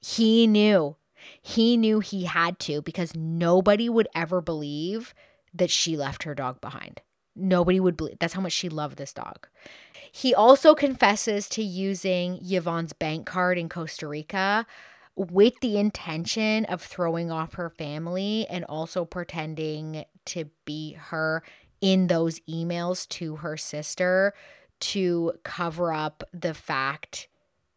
He 0.00 0.46
knew. 0.46 0.96
He 1.42 1.76
knew 1.76 2.00
he 2.00 2.24
had 2.24 2.58
to 2.60 2.82
because 2.82 3.16
nobody 3.16 3.88
would 3.88 4.08
ever 4.14 4.40
believe 4.40 5.14
that 5.54 5.70
she 5.70 5.96
left 5.96 6.22
her 6.22 6.34
dog 6.34 6.60
behind. 6.60 7.00
Nobody 7.34 7.80
would 7.80 7.96
believe. 7.96 8.18
That's 8.18 8.34
how 8.34 8.40
much 8.40 8.52
she 8.52 8.68
loved 8.68 8.98
this 8.98 9.12
dog. 9.12 9.48
He 10.10 10.34
also 10.34 10.74
confesses 10.74 11.48
to 11.50 11.62
using 11.62 12.40
Yvonne's 12.42 12.92
bank 12.92 13.26
card 13.26 13.58
in 13.58 13.68
Costa 13.68 14.08
Rica 14.08 14.66
with 15.14 15.58
the 15.60 15.78
intention 15.78 16.64
of 16.66 16.80
throwing 16.80 17.30
off 17.30 17.54
her 17.54 17.70
family 17.70 18.46
and 18.48 18.64
also 18.64 19.04
pretending 19.04 20.04
to 20.26 20.46
be 20.64 20.92
her 20.92 21.42
in 21.80 22.06
those 22.08 22.40
emails 22.40 23.08
to 23.08 23.36
her 23.36 23.56
sister 23.56 24.34
to 24.80 25.32
cover 25.44 25.92
up 25.92 26.24
the 26.32 26.54
fact 26.54 27.28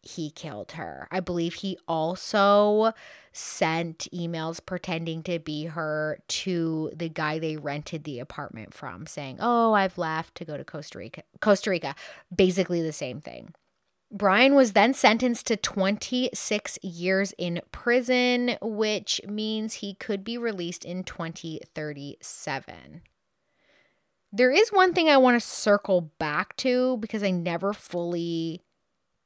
he 0.02 0.30
killed 0.30 0.72
her. 0.72 1.06
I 1.10 1.20
believe 1.20 1.54
he 1.54 1.78
also 1.86 2.92
sent 3.32 4.08
emails 4.12 4.64
pretending 4.64 5.22
to 5.22 5.38
be 5.38 5.66
her 5.66 6.18
to 6.26 6.90
the 6.94 7.08
guy 7.08 7.38
they 7.38 7.56
rented 7.56 8.04
the 8.04 8.18
apartment 8.18 8.74
from 8.74 9.06
saying, 9.06 9.38
"Oh, 9.40 9.72
I've 9.72 9.96
left 9.96 10.34
to 10.36 10.44
go 10.44 10.56
to 10.56 10.64
Costa 10.64 10.98
Rica." 10.98 11.22
Costa 11.40 11.70
Rica, 11.70 11.94
basically 12.34 12.82
the 12.82 12.92
same 12.92 13.20
thing. 13.20 13.54
Brian 14.10 14.54
was 14.54 14.72
then 14.72 14.92
sentenced 14.92 15.46
to 15.46 15.56
26 15.56 16.78
years 16.82 17.32
in 17.38 17.62
prison, 17.70 18.58
which 18.60 19.22
means 19.26 19.74
he 19.74 19.94
could 19.94 20.22
be 20.22 20.36
released 20.36 20.84
in 20.84 21.02
2037. 21.04 23.02
There 24.32 24.50
is 24.50 24.70
one 24.70 24.94
thing 24.94 25.08
I 25.08 25.18
want 25.18 25.40
to 25.40 25.46
circle 25.46 26.12
back 26.18 26.56
to 26.58 26.96
because 26.98 27.22
I 27.22 27.30
never 27.30 27.74
fully 27.74 28.62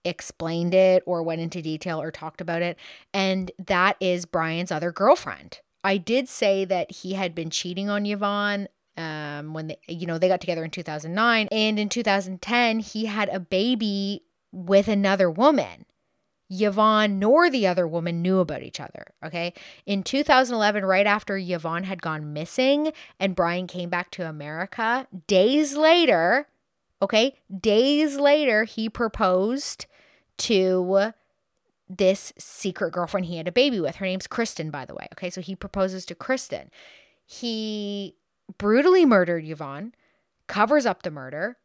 explained 0.05 0.75
it 0.75 1.03
or 1.07 1.23
went 1.23 1.41
into 1.41 1.63
detail 1.63 2.01
or 2.01 2.11
talked 2.11 2.41
about 2.41 2.63
it, 2.63 2.77
and 3.15 3.51
that 3.65 3.97
is 4.01 4.27
Brian's 4.27 4.73
other 4.73 4.91
girlfriend. 4.91 5.61
I 5.85 5.99
did 5.99 6.29
say 6.29 6.65
that 6.65 6.91
he 6.91 7.15
had 7.15 7.35
been 7.35 7.51
cheating 7.51 7.89
on 7.89 8.05
Yvonne 8.05 8.69
um, 8.97 9.55
when 9.55 9.69
they, 9.69 9.79
you 9.87 10.07
know 10.07 10.19
they 10.19 10.29
got 10.29 10.41
together 10.41 10.65
in 10.65 10.71
2009, 10.71 11.49
and 11.53 11.79
in 11.79 11.89
2010 11.89 12.81
he 12.81 13.07
had 13.07 13.29
a 13.29 13.39
baby 13.39 14.23
with 14.51 14.89
another 14.89 15.31
woman. 15.31 15.87
Yvonne 16.49 17.19
nor 17.19 17.51
the 17.51 17.67
other 17.67 17.87
woman 17.87 18.23
knew 18.23 18.39
about 18.39 18.63
each 18.63 18.81
other. 18.81 19.07
Okay. 19.25 19.53
In 19.85 20.03
2011, 20.03 20.85
right 20.85 21.07
after 21.07 21.37
Yvonne 21.37 21.85
had 21.85 22.03
gone 22.03 22.33
missing 22.33 22.93
and 23.19 23.35
Brian 23.35 23.67
came 23.67 23.91
back 23.91 24.11
to 24.13 24.29
America, 24.29 25.07
days 25.27 25.77
later, 25.77 26.47
okay, 27.03 27.35
days 27.61 28.17
later, 28.17 28.65
he 28.65 28.89
proposed 28.89 29.87
to 30.39 31.13
this 31.89 32.33
secret 32.39 32.93
girlfriend 32.93 33.27
he 33.27 33.37
had 33.37 33.49
a 33.49 33.53
baby 33.53 33.81
with. 33.81 33.97
Her 33.97 34.07
name's 34.07 34.27
Kristen, 34.27 34.71
by 34.71 34.85
the 34.85 34.95
way. 34.95 35.09
Okay. 35.13 35.31
So 35.31 35.41
he 35.41 35.57
proposes 35.57 36.05
to 36.07 36.15
Kristen. 36.15 36.71
He 37.25 38.17
brutally 38.59 39.05
murdered 39.05 39.45
Yvonne, 39.45 39.95
covers 40.47 40.87
up 40.87 41.03
the 41.03 41.11
murder, 41.11 41.57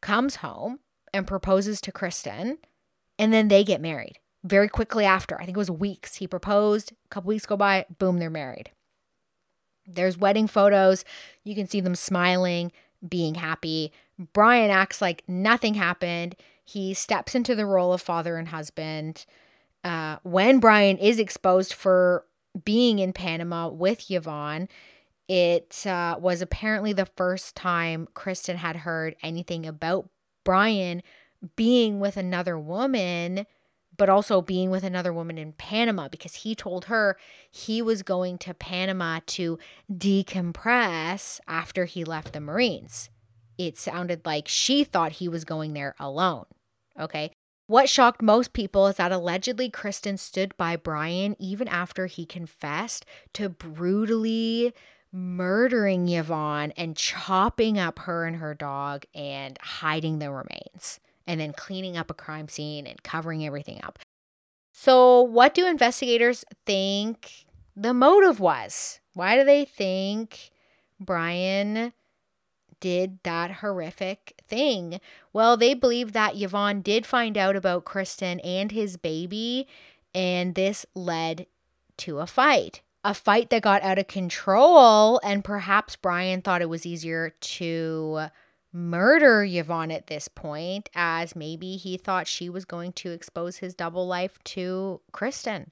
comes 0.00 0.36
home, 0.36 0.78
and 1.12 1.26
proposes 1.26 1.80
to 1.80 1.90
Kristen. 1.90 2.58
And 3.20 3.34
then 3.34 3.48
they 3.48 3.64
get 3.64 3.82
married 3.82 4.18
very 4.42 4.68
quickly 4.68 5.04
after. 5.04 5.36
I 5.36 5.44
think 5.44 5.56
it 5.56 5.58
was 5.58 5.70
weeks. 5.70 6.16
He 6.16 6.26
proposed, 6.26 6.92
a 6.92 7.08
couple 7.10 7.28
weeks 7.28 7.44
go 7.44 7.54
by, 7.54 7.84
boom, 7.98 8.18
they're 8.18 8.30
married. 8.30 8.70
There's 9.86 10.16
wedding 10.16 10.46
photos. 10.46 11.04
You 11.44 11.54
can 11.54 11.68
see 11.68 11.80
them 11.82 11.94
smiling, 11.94 12.72
being 13.06 13.34
happy. 13.34 13.92
Brian 14.32 14.70
acts 14.70 15.02
like 15.02 15.22
nothing 15.28 15.74
happened. 15.74 16.34
He 16.64 16.94
steps 16.94 17.34
into 17.34 17.54
the 17.54 17.66
role 17.66 17.92
of 17.92 18.00
father 18.00 18.38
and 18.38 18.48
husband. 18.48 19.26
Uh, 19.84 20.16
when 20.22 20.58
Brian 20.58 20.96
is 20.96 21.18
exposed 21.18 21.74
for 21.74 22.24
being 22.64 23.00
in 23.00 23.12
Panama 23.12 23.68
with 23.68 24.10
Yvonne, 24.10 24.66
it 25.28 25.86
uh, 25.86 26.16
was 26.18 26.40
apparently 26.40 26.94
the 26.94 27.06
first 27.16 27.54
time 27.54 28.08
Kristen 28.14 28.56
had 28.56 28.76
heard 28.76 29.14
anything 29.22 29.66
about 29.66 30.08
Brian 30.42 31.02
being 31.56 32.00
with 32.00 32.16
another 32.16 32.58
woman, 32.58 33.46
but 33.96 34.08
also 34.08 34.40
being 34.40 34.70
with 34.70 34.84
another 34.84 35.12
woman 35.12 35.38
in 35.38 35.52
Panama 35.52 36.08
because 36.08 36.36
he 36.36 36.54
told 36.54 36.86
her 36.86 37.16
he 37.50 37.82
was 37.82 38.02
going 38.02 38.38
to 38.38 38.54
Panama 38.54 39.20
to 39.26 39.58
decompress 39.92 41.40
after 41.46 41.84
he 41.84 42.04
left 42.04 42.32
the 42.32 42.40
Marines. 42.40 43.10
It 43.58 43.76
sounded 43.76 44.24
like 44.24 44.48
she 44.48 44.84
thought 44.84 45.12
he 45.12 45.28
was 45.28 45.44
going 45.44 45.74
there 45.74 45.94
alone. 45.98 46.46
Okay. 46.98 47.30
What 47.66 47.88
shocked 47.88 48.22
most 48.22 48.52
people 48.52 48.86
is 48.86 48.96
that 48.96 49.12
allegedly 49.12 49.70
Kristen 49.70 50.16
stood 50.16 50.56
by 50.56 50.76
Brian 50.76 51.36
even 51.38 51.68
after 51.68 52.06
he 52.06 52.26
confessed 52.26 53.04
to 53.34 53.48
brutally 53.48 54.72
murdering 55.12 56.08
Yvonne 56.08 56.72
and 56.72 56.96
chopping 56.96 57.78
up 57.78 58.00
her 58.00 58.24
and 58.24 58.36
her 58.36 58.54
dog 58.54 59.04
and 59.14 59.58
hiding 59.60 60.18
the 60.18 60.30
remains 60.32 61.00
and 61.30 61.40
then 61.40 61.52
cleaning 61.52 61.96
up 61.96 62.10
a 62.10 62.14
crime 62.14 62.48
scene 62.48 62.88
and 62.88 63.04
covering 63.04 63.46
everything 63.46 63.80
up. 63.84 64.00
So, 64.72 65.22
what 65.22 65.54
do 65.54 65.64
investigators 65.64 66.44
think 66.66 67.46
the 67.76 67.94
motive 67.94 68.40
was? 68.40 68.98
Why 69.14 69.36
do 69.36 69.44
they 69.44 69.64
think 69.64 70.50
Brian 70.98 71.92
did 72.80 73.20
that 73.22 73.52
horrific 73.52 74.42
thing? 74.48 75.00
Well, 75.32 75.56
they 75.56 75.72
believe 75.72 76.14
that 76.14 76.34
Yvonne 76.34 76.80
did 76.82 77.06
find 77.06 77.38
out 77.38 77.54
about 77.54 77.84
Kristen 77.84 78.40
and 78.40 78.72
his 78.72 78.96
baby, 78.96 79.68
and 80.12 80.56
this 80.56 80.84
led 80.96 81.46
to 81.98 82.18
a 82.18 82.26
fight 82.26 82.82
a 83.02 83.14
fight 83.14 83.48
that 83.48 83.62
got 83.62 83.82
out 83.82 83.98
of 83.98 84.08
control, 84.08 85.20
and 85.24 85.42
perhaps 85.42 85.96
Brian 85.96 86.42
thought 86.42 86.60
it 86.60 86.68
was 86.68 86.84
easier 86.84 87.30
to 87.40 88.26
murder 88.72 89.44
Yvonne 89.44 89.90
at 89.90 90.06
this 90.06 90.28
point, 90.28 90.88
as 90.94 91.36
maybe 91.36 91.76
he 91.76 91.96
thought 91.96 92.26
she 92.26 92.48
was 92.48 92.64
going 92.64 92.92
to 92.92 93.10
expose 93.10 93.58
his 93.58 93.74
double 93.74 94.06
life 94.06 94.38
to 94.44 95.00
Kristen. 95.12 95.70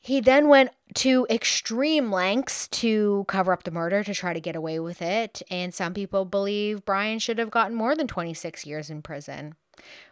He 0.00 0.20
then 0.20 0.48
went 0.48 0.70
to 0.96 1.26
extreme 1.30 2.12
lengths 2.12 2.68
to 2.68 3.24
cover 3.26 3.54
up 3.54 3.62
the 3.62 3.70
murder 3.70 4.04
to 4.04 4.12
try 4.12 4.34
to 4.34 4.40
get 4.40 4.54
away 4.54 4.78
with 4.78 5.00
it, 5.00 5.40
and 5.50 5.72
some 5.72 5.94
people 5.94 6.26
believe 6.26 6.84
Brian 6.84 7.18
should 7.18 7.38
have 7.38 7.50
gotten 7.50 7.74
more 7.74 7.96
than 7.96 8.06
26 8.06 8.66
years 8.66 8.90
in 8.90 9.00
prison. 9.00 9.54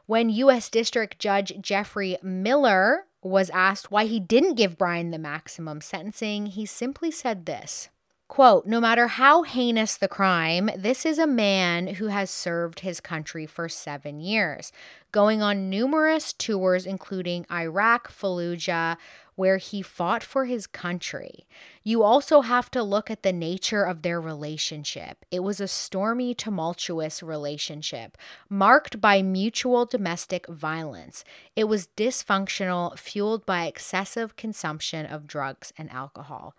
When 0.06 0.30
U.S. 0.30 0.70
District 0.70 1.18
Judge 1.18 1.52
Jeffrey 1.60 2.16
Miller 2.22 3.04
was 3.22 3.50
asked 3.50 3.90
why 3.90 4.06
he 4.06 4.18
didn't 4.18 4.54
give 4.54 4.78
Brian 4.78 5.10
the 5.10 5.18
maximum 5.18 5.80
sentencing, 5.80 6.46
he 6.46 6.66
simply 6.66 7.10
said 7.10 7.46
this 7.46 7.90
Quote, 8.32 8.64
no 8.64 8.80
matter 8.80 9.08
how 9.08 9.42
heinous 9.42 9.98
the 9.98 10.08
crime, 10.08 10.70
this 10.74 11.04
is 11.04 11.18
a 11.18 11.26
man 11.26 11.86
who 11.96 12.06
has 12.06 12.30
served 12.30 12.80
his 12.80 12.98
country 12.98 13.44
for 13.44 13.68
seven 13.68 14.20
years, 14.20 14.72
going 15.12 15.42
on 15.42 15.68
numerous 15.68 16.32
tours, 16.32 16.86
including 16.86 17.44
Iraq, 17.52 18.10
Fallujah, 18.10 18.96
where 19.34 19.58
he 19.58 19.82
fought 19.82 20.22
for 20.22 20.46
his 20.46 20.66
country. 20.66 21.46
You 21.82 22.02
also 22.02 22.40
have 22.40 22.70
to 22.70 22.82
look 22.82 23.10
at 23.10 23.22
the 23.22 23.34
nature 23.34 23.84
of 23.84 24.00
their 24.00 24.18
relationship. 24.18 25.26
It 25.30 25.40
was 25.40 25.60
a 25.60 25.68
stormy, 25.68 26.34
tumultuous 26.34 27.22
relationship, 27.22 28.16
marked 28.48 28.98
by 28.98 29.20
mutual 29.20 29.84
domestic 29.84 30.46
violence. 30.48 31.22
It 31.54 31.64
was 31.64 31.88
dysfunctional, 31.98 32.98
fueled 32.98 33.44
by 33.44 33.66
excessive 33.66 34.36
consumption 34.36 35.04
of 35.04 35.26
drugs 35.26 35.70
and 35.76 35.90
alcohol. 35.90 36.56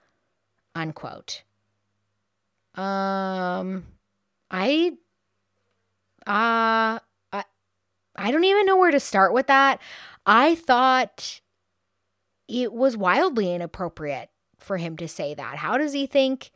Unquote. 0.75 1.41
Um, 2.75 3.85
I, 4.49 4.93
uh, 6.25 6.99
I, 7.31 7.43
I 8.15 8.31
don't 8.31 8.43
even 8.43 8.65
know 8.65 8.77
where 8.77 8.91
to 8.91 8.99
start 8.99 9.33
with 9.33 9.47
that. 9.47 9.79
I 10.25 10.55
thought 10.55 11.41
it 12.47 12.73
was 12.73 12.97
wildly 12.97 13.53
inappropriate 13.53 14.29
for 14.59 14.77
him 14.77 14.97
to 14.97 15.07
say 15.07 15.33
that. 15.33 15.57
How 15.57 15.77
does 15.77 15.93
he 15.93 16.05
think 16.07 16.51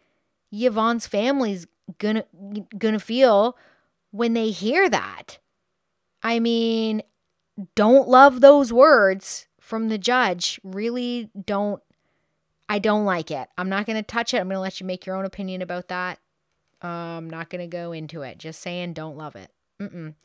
Yvonne's 0.51 1.07
family's 1.07 1.67
gonna 1.99 2.25
gonna 2.77 2.99
feel 2.99 3.57
when 4.11 4.33
they 4.33 4.49
hear 4.51 4.89
that? 4.89 5.39
I 6.23 6.39
mean, 6.39 7.03
don't 7.75 8.07
love 8.07 8.41
those 8.41 8.71
words 8.71 9.47
from 9.59 9.89
the 9.89 9.97
judge. 9.97 10.59
Really 10.63 11.29
don't 11.45 11.81
I 12.69 12.79
don't 12.79 13.05
like 13.05 13.31
it. 13.31 13.47
I'm 13.57 13.69
not 13.69 13.85
going 13.85 13.97
to 13.97 14.03
touch 14.03 14.33
it. 14.33 14.37
I'm 14.37 14.47
going 14.47 14.55
to 14.55 14.61
let 14.61 14.79
you 14.79 14.85
make 14.85 15.05
your 15.05 15.15
own 15.15 15.25
opinion 15.25 15.61
about 15.61 15.87
that. 15.87 16.19
Uh, 16.83 16.87
I'm 16.87 17.29
not 17.29 17.49
going 17.49 17.61
to 17.61 17.67
go 17.67 17.91
into 17.91 18.21
it. 18.21 18.37
Just 18.37 18.61
saying, 18.61 18.93
don't 18.93 19.17
love 19.17 19.35
it. 19.35 19.51
Mm-mm. 19.81 20.15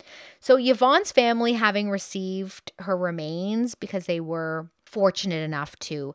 So, 0.41 0.57
Yvonne's 0.57 1.13
family, 1.13 1.53
having 1.53 1.91
received 1.91 2.73
her 2.81 2.97
remains 2.97 3.75
because 3.75 4.07
they 4.07 4.21
were 4.21 4.71
fortunate 4.87 5.43
enough 5.45 5.79
to 5.81 6.15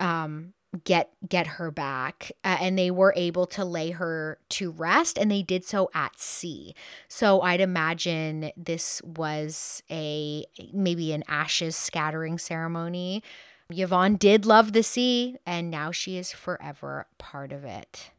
um, 0.00 0.54
get 0.82 1.10
get 1.28 1.46
her 1.46 1.70
back, 1.70 2.32
uh, 2.42 2.56
and 2.60 2.76
they 2.76 2.90
were 2.90 3.14
able 3.16 3.46
to 3.46 3.64
lay 3.64 3.92
her 3.92 4.38
to 4.50 4.72
rest, 4.72 5.18
and 5.18 5.30
they 5.30 5.42
did 5.42 5.64
so 5.64 5.88
at 5.94 6.18
sea. 6.18 6.74
So, 7.06 7.42
I'd 7.42 7.60
imagine 7.60 8.50
this 8.56 9.00
was 9.02 9.80
a 9.88 10.44
maybe 10.72 11.12
an 11.12 11.22
ashes 11.28 11.76
scattering 11.76 12.38
ceremony 12.38 13.22
Yvonne 13.70 14.16
did 14.16 14.44
love 14.44 14.72
the 14.72 14.82
sea, 14.82 15.36
and 15.46 15.70
now 15.70 15.90
she 15.90 16.16
is 16.16 16.32
forever 16.32 17.06
part 17.18 17.52
of 17.52 17.64
it. 17.64 18.10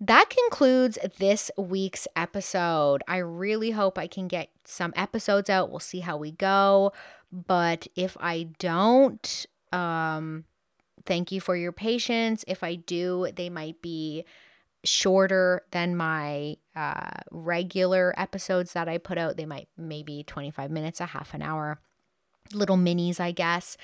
That 0.00 0.30
concludes 0.30 0.98
this 1.18 1.50
week's 1.56 2.08
episode. 2.16 3.02
I 3.06 3.18
really 3.18 3.70
hope 3.70 3.98
I 3.98 4.08
can 4.08 4.26
get 4.26 4.48
some 4.64 4.92
episodes 4.96 5.48
out. 5.48 5.70
We'll 5.70 5.78
see 5.78 6.00
how 6.00 6.16
we 6.16 6.32
go. 6.32 6.92
But 7.30 7.86
if 7.94 8.16
I 8.18 8.48
don't, 8.58 9.46
um, 9.72 10.44
thank 11.06 11.30
you 11.30 11.40
for 11.40 11.54
your 11.54 11.70
patience. 11.70 12.44
If 12.48 12.64
I 12.64 12.74
do, 12.74 13.28
they 13.36 13.48
might 13.48 13.80
be 13.80 14.24
shorter 14.82 15.62
than 15.70 15.96
my 15.96 16.56
uh, 16.74 17.20
regular 17.30 18.12
episodes 18.16 18.72
that 18.72 18.88
I 18.88 18.98
put 18.98 19.18
out. 19.18 19.36
They 19.36 19.46
might 19.46 19.68
maybe 19.76 20.24
25 20.24 20.70
minutes, 20.70 21.00
a 21.00 21.06
half 21.06 21.32
an 21.32 21.42
hour, 21.42 21.80
little 22.54 22.76
minis, 22.76 23.20
I 23.20 23.32
guess. 23.32 23.76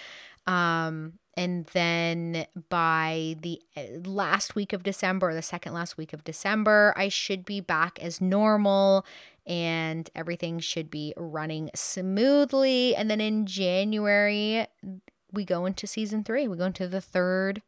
Um, 0.46 1.14
and 1.36 1.66
then 1.66 2.46
by 2.68 3.36
the 3.42 3.60
uh, 3.76 4.00
last 4.04 4.56
week 4.56 4.72
of 4.72 4.82
December, 4.82 5.32
the 5.34 5.42
second 5.42 5.72
last 5.72 5.96
week 5.96 6.12
of 6.12 6.24
December, 6.24 6.92
I 6.96 7.08
should 7.08 7.44
be 7.44 7.60
back 7.60 7.98
as 8.00 8.20
normal 8.20 9.06
and 9.46 10.10
everything 10.14 10.58
should 10.58 10.90
be 10.90 11.14
running 11.16 11.70
smoothly. 11.74 12.96
And 12.96 13.10
then 13.10 13.20
in 13.20 13.46
January, 13.46 14.66
we 15.32 15.44
go 15.44 15.64
into 15.64 15.86
season 15.86 16.24
three. 16.24 16.48
We 16.48 16.56
go 16.56 16.64
into 16.64 16.88
the 16.88 17.00
third 17.00 17.62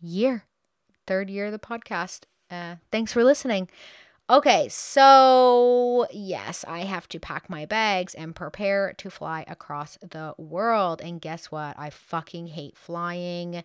year, 0.00 0.44
third 1.06 1.30
year 1.30 1.46
of 1.46 1.52
the 1.52 1.58
podcast. 1.58 2.24
Uh, 2.50 2.76
thanks 2.92 3.12
for 3.12 3.24
listening. 3.24 3.68
Okay, 4.30 4.68
so 4.68 6.06
yes, 6.12 6.64
I 6.68 6.80
have 6.80 7.08
to 7.08 7.18
pack 7.18 7.50
my 7.50 7.66
bags 7.66 8.14
and 8.14 8.32
prepare 8.32 8.92
to 8.98 9.10
fly 9.10 9.44
across 9.48 9.98
the 10.08 10.34
world. 10.38 11.00
And 11.00 11.20
guess 11.20 11.46
what? 11.46 11.76
I 11.76 11.90
fucking 11.90 12.46
hate 12.46 12.76
flying. 12.76 13.64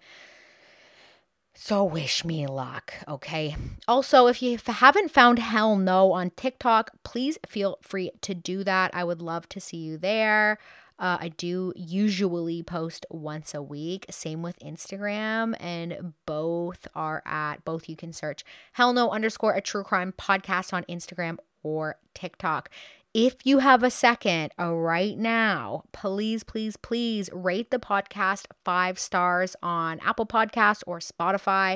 So 1.58 1.86
wish 1.86 2.26
me 2.26 2.46
luck, 2.48 2.94
okay? 3.08 3.56
Also, 3.88 4.28
if 4.28 4.42
you 4.42 4.60
haven't 4.68 5.10
found 5.10 5.40
Hell 5.40 5.78
No 5.78 6.12
on 6.12 6.32
TikTok, 6.32 6.92
please 7.04 7.38
feel 7.48 7.80
free 7.82 8.12
to 8.22 8.36
do 8.36 8.64
that. 8.66 8.92
I 8.94 9.06
would 9.06 9.22
love 9.22 9.48
to 9.50 9.62
see 9.62 9.78
you 9.78 9.98
there. 9.98 10.60
Uh, 11.00 11.18
I 11.20 11.30
do 11.30 11.72
usually 11.76 12.62
post 12.62 13.06
once 13.10 13.54
a 13.54 13.62
week. 13.62 14.06
Same 14.10 14.42
with 14.42 14.60
Instagram, 14.60 15.56
and 15.60 16.14
both 16.26 16.90
are 16.94 17.24
at 17.26 17.64
both. 17.64 17.88
You 17.88 17.96
can 17.96 18.12
search 18.12 18.44
Hell 18.74 18.92
No 18.92 19.10
underscore 19.12 19.54
a 19.54 19.62
true 19.62 19.84
crime 19.84 20.14
podcast 20.18 20.74
on 20.74 20.84
Instagram 20.84 21.38
or 21.64 21.98
TikTok. 22.14 22.70
If 23.16 23.46
you 23.46 23.60
have 23.60 23.82
a 23.82 23.90
second 23.90 24.52
uh, 24.60 24.74
right 24.74 25.18
now, 25.18 25.86
please, 25.94 26.44
please, 26.44 26.76
please 26.76 27.30
rate 27.32 27.72
the 27.72 27.80
podcast 27.80 28.48
five 28.66 29.00
stars 29.00 29.56
on 29.64 30.02
Apple 30.02 30.26
Podcasts 30.26 30.84
or 30.86 31.00
Spotify. 31.00 31.76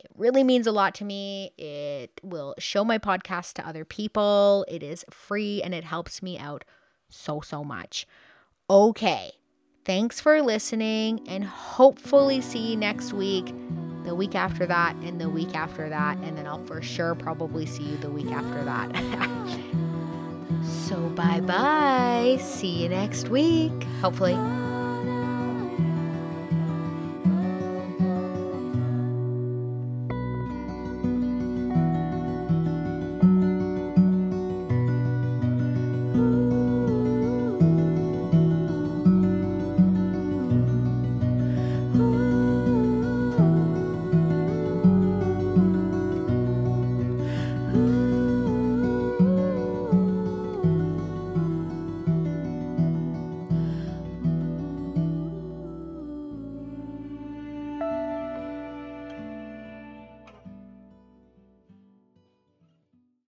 It 0.00 0.10
really 0.16 0.42
means 0.42 0.66
a 0.66 0.72
lot 0.72 0.96
to 0.96 1.04
me. 1.04 1.52
It 1.56 2.20
will 2.24 2.56
show 2.58 2.84
my 2.84 2.98
podcast 2.98 3.52
to 3.54 3.68
other 3.68 3.84
people. 3.84 4.66
It 4.66 4.82
is 4.82 5.04
free 5.10 5.62
and 5.62 5.72
it 5.72 5.84
helps 5.84 6.24
me 6.24 6.36
out 6.40 6.64
so, 7.08 7.40
so 7.40 7.62
much. 7.62 8.04
Okay. 8.68 9.30
Thanks 9.84 10.20
for 10.20 10.42
listening 10.42 11.24
and 11.28 11.44
hopefully 11.44 12.40
see 12.40 12.72
you 12.72 12.76
next 12.76 13.12
week, 13.12 13.54
the 14.02 14.16
week 14.16 14.34
after 14.34 14.66
that, 14.66 14.96
and 14.96 15.20
the 15.20 15.30
week 15.30 15.54
after 15.54 15.88
that. 15.88 16.16
And 16.18 16.36
then 16.36 16.48
I'll 16.48 16.66
for 16.66 16.82
sure 16.82 17.14
probably 17.14 17.64
see 17.64 17.84
you 17.84 17.96
the 17.98 18.10
week 18.10 18.32
after 18.32 18.64
that. 18.64 19.86
so 20.70 20.96
bye 21.10 21.40
bye. 21.40 22.38
See 22.40 22.82
you 22.82 22.88
next 22.88 23.28
week. 23.28 23.84
Hopefully. 24.00 24.34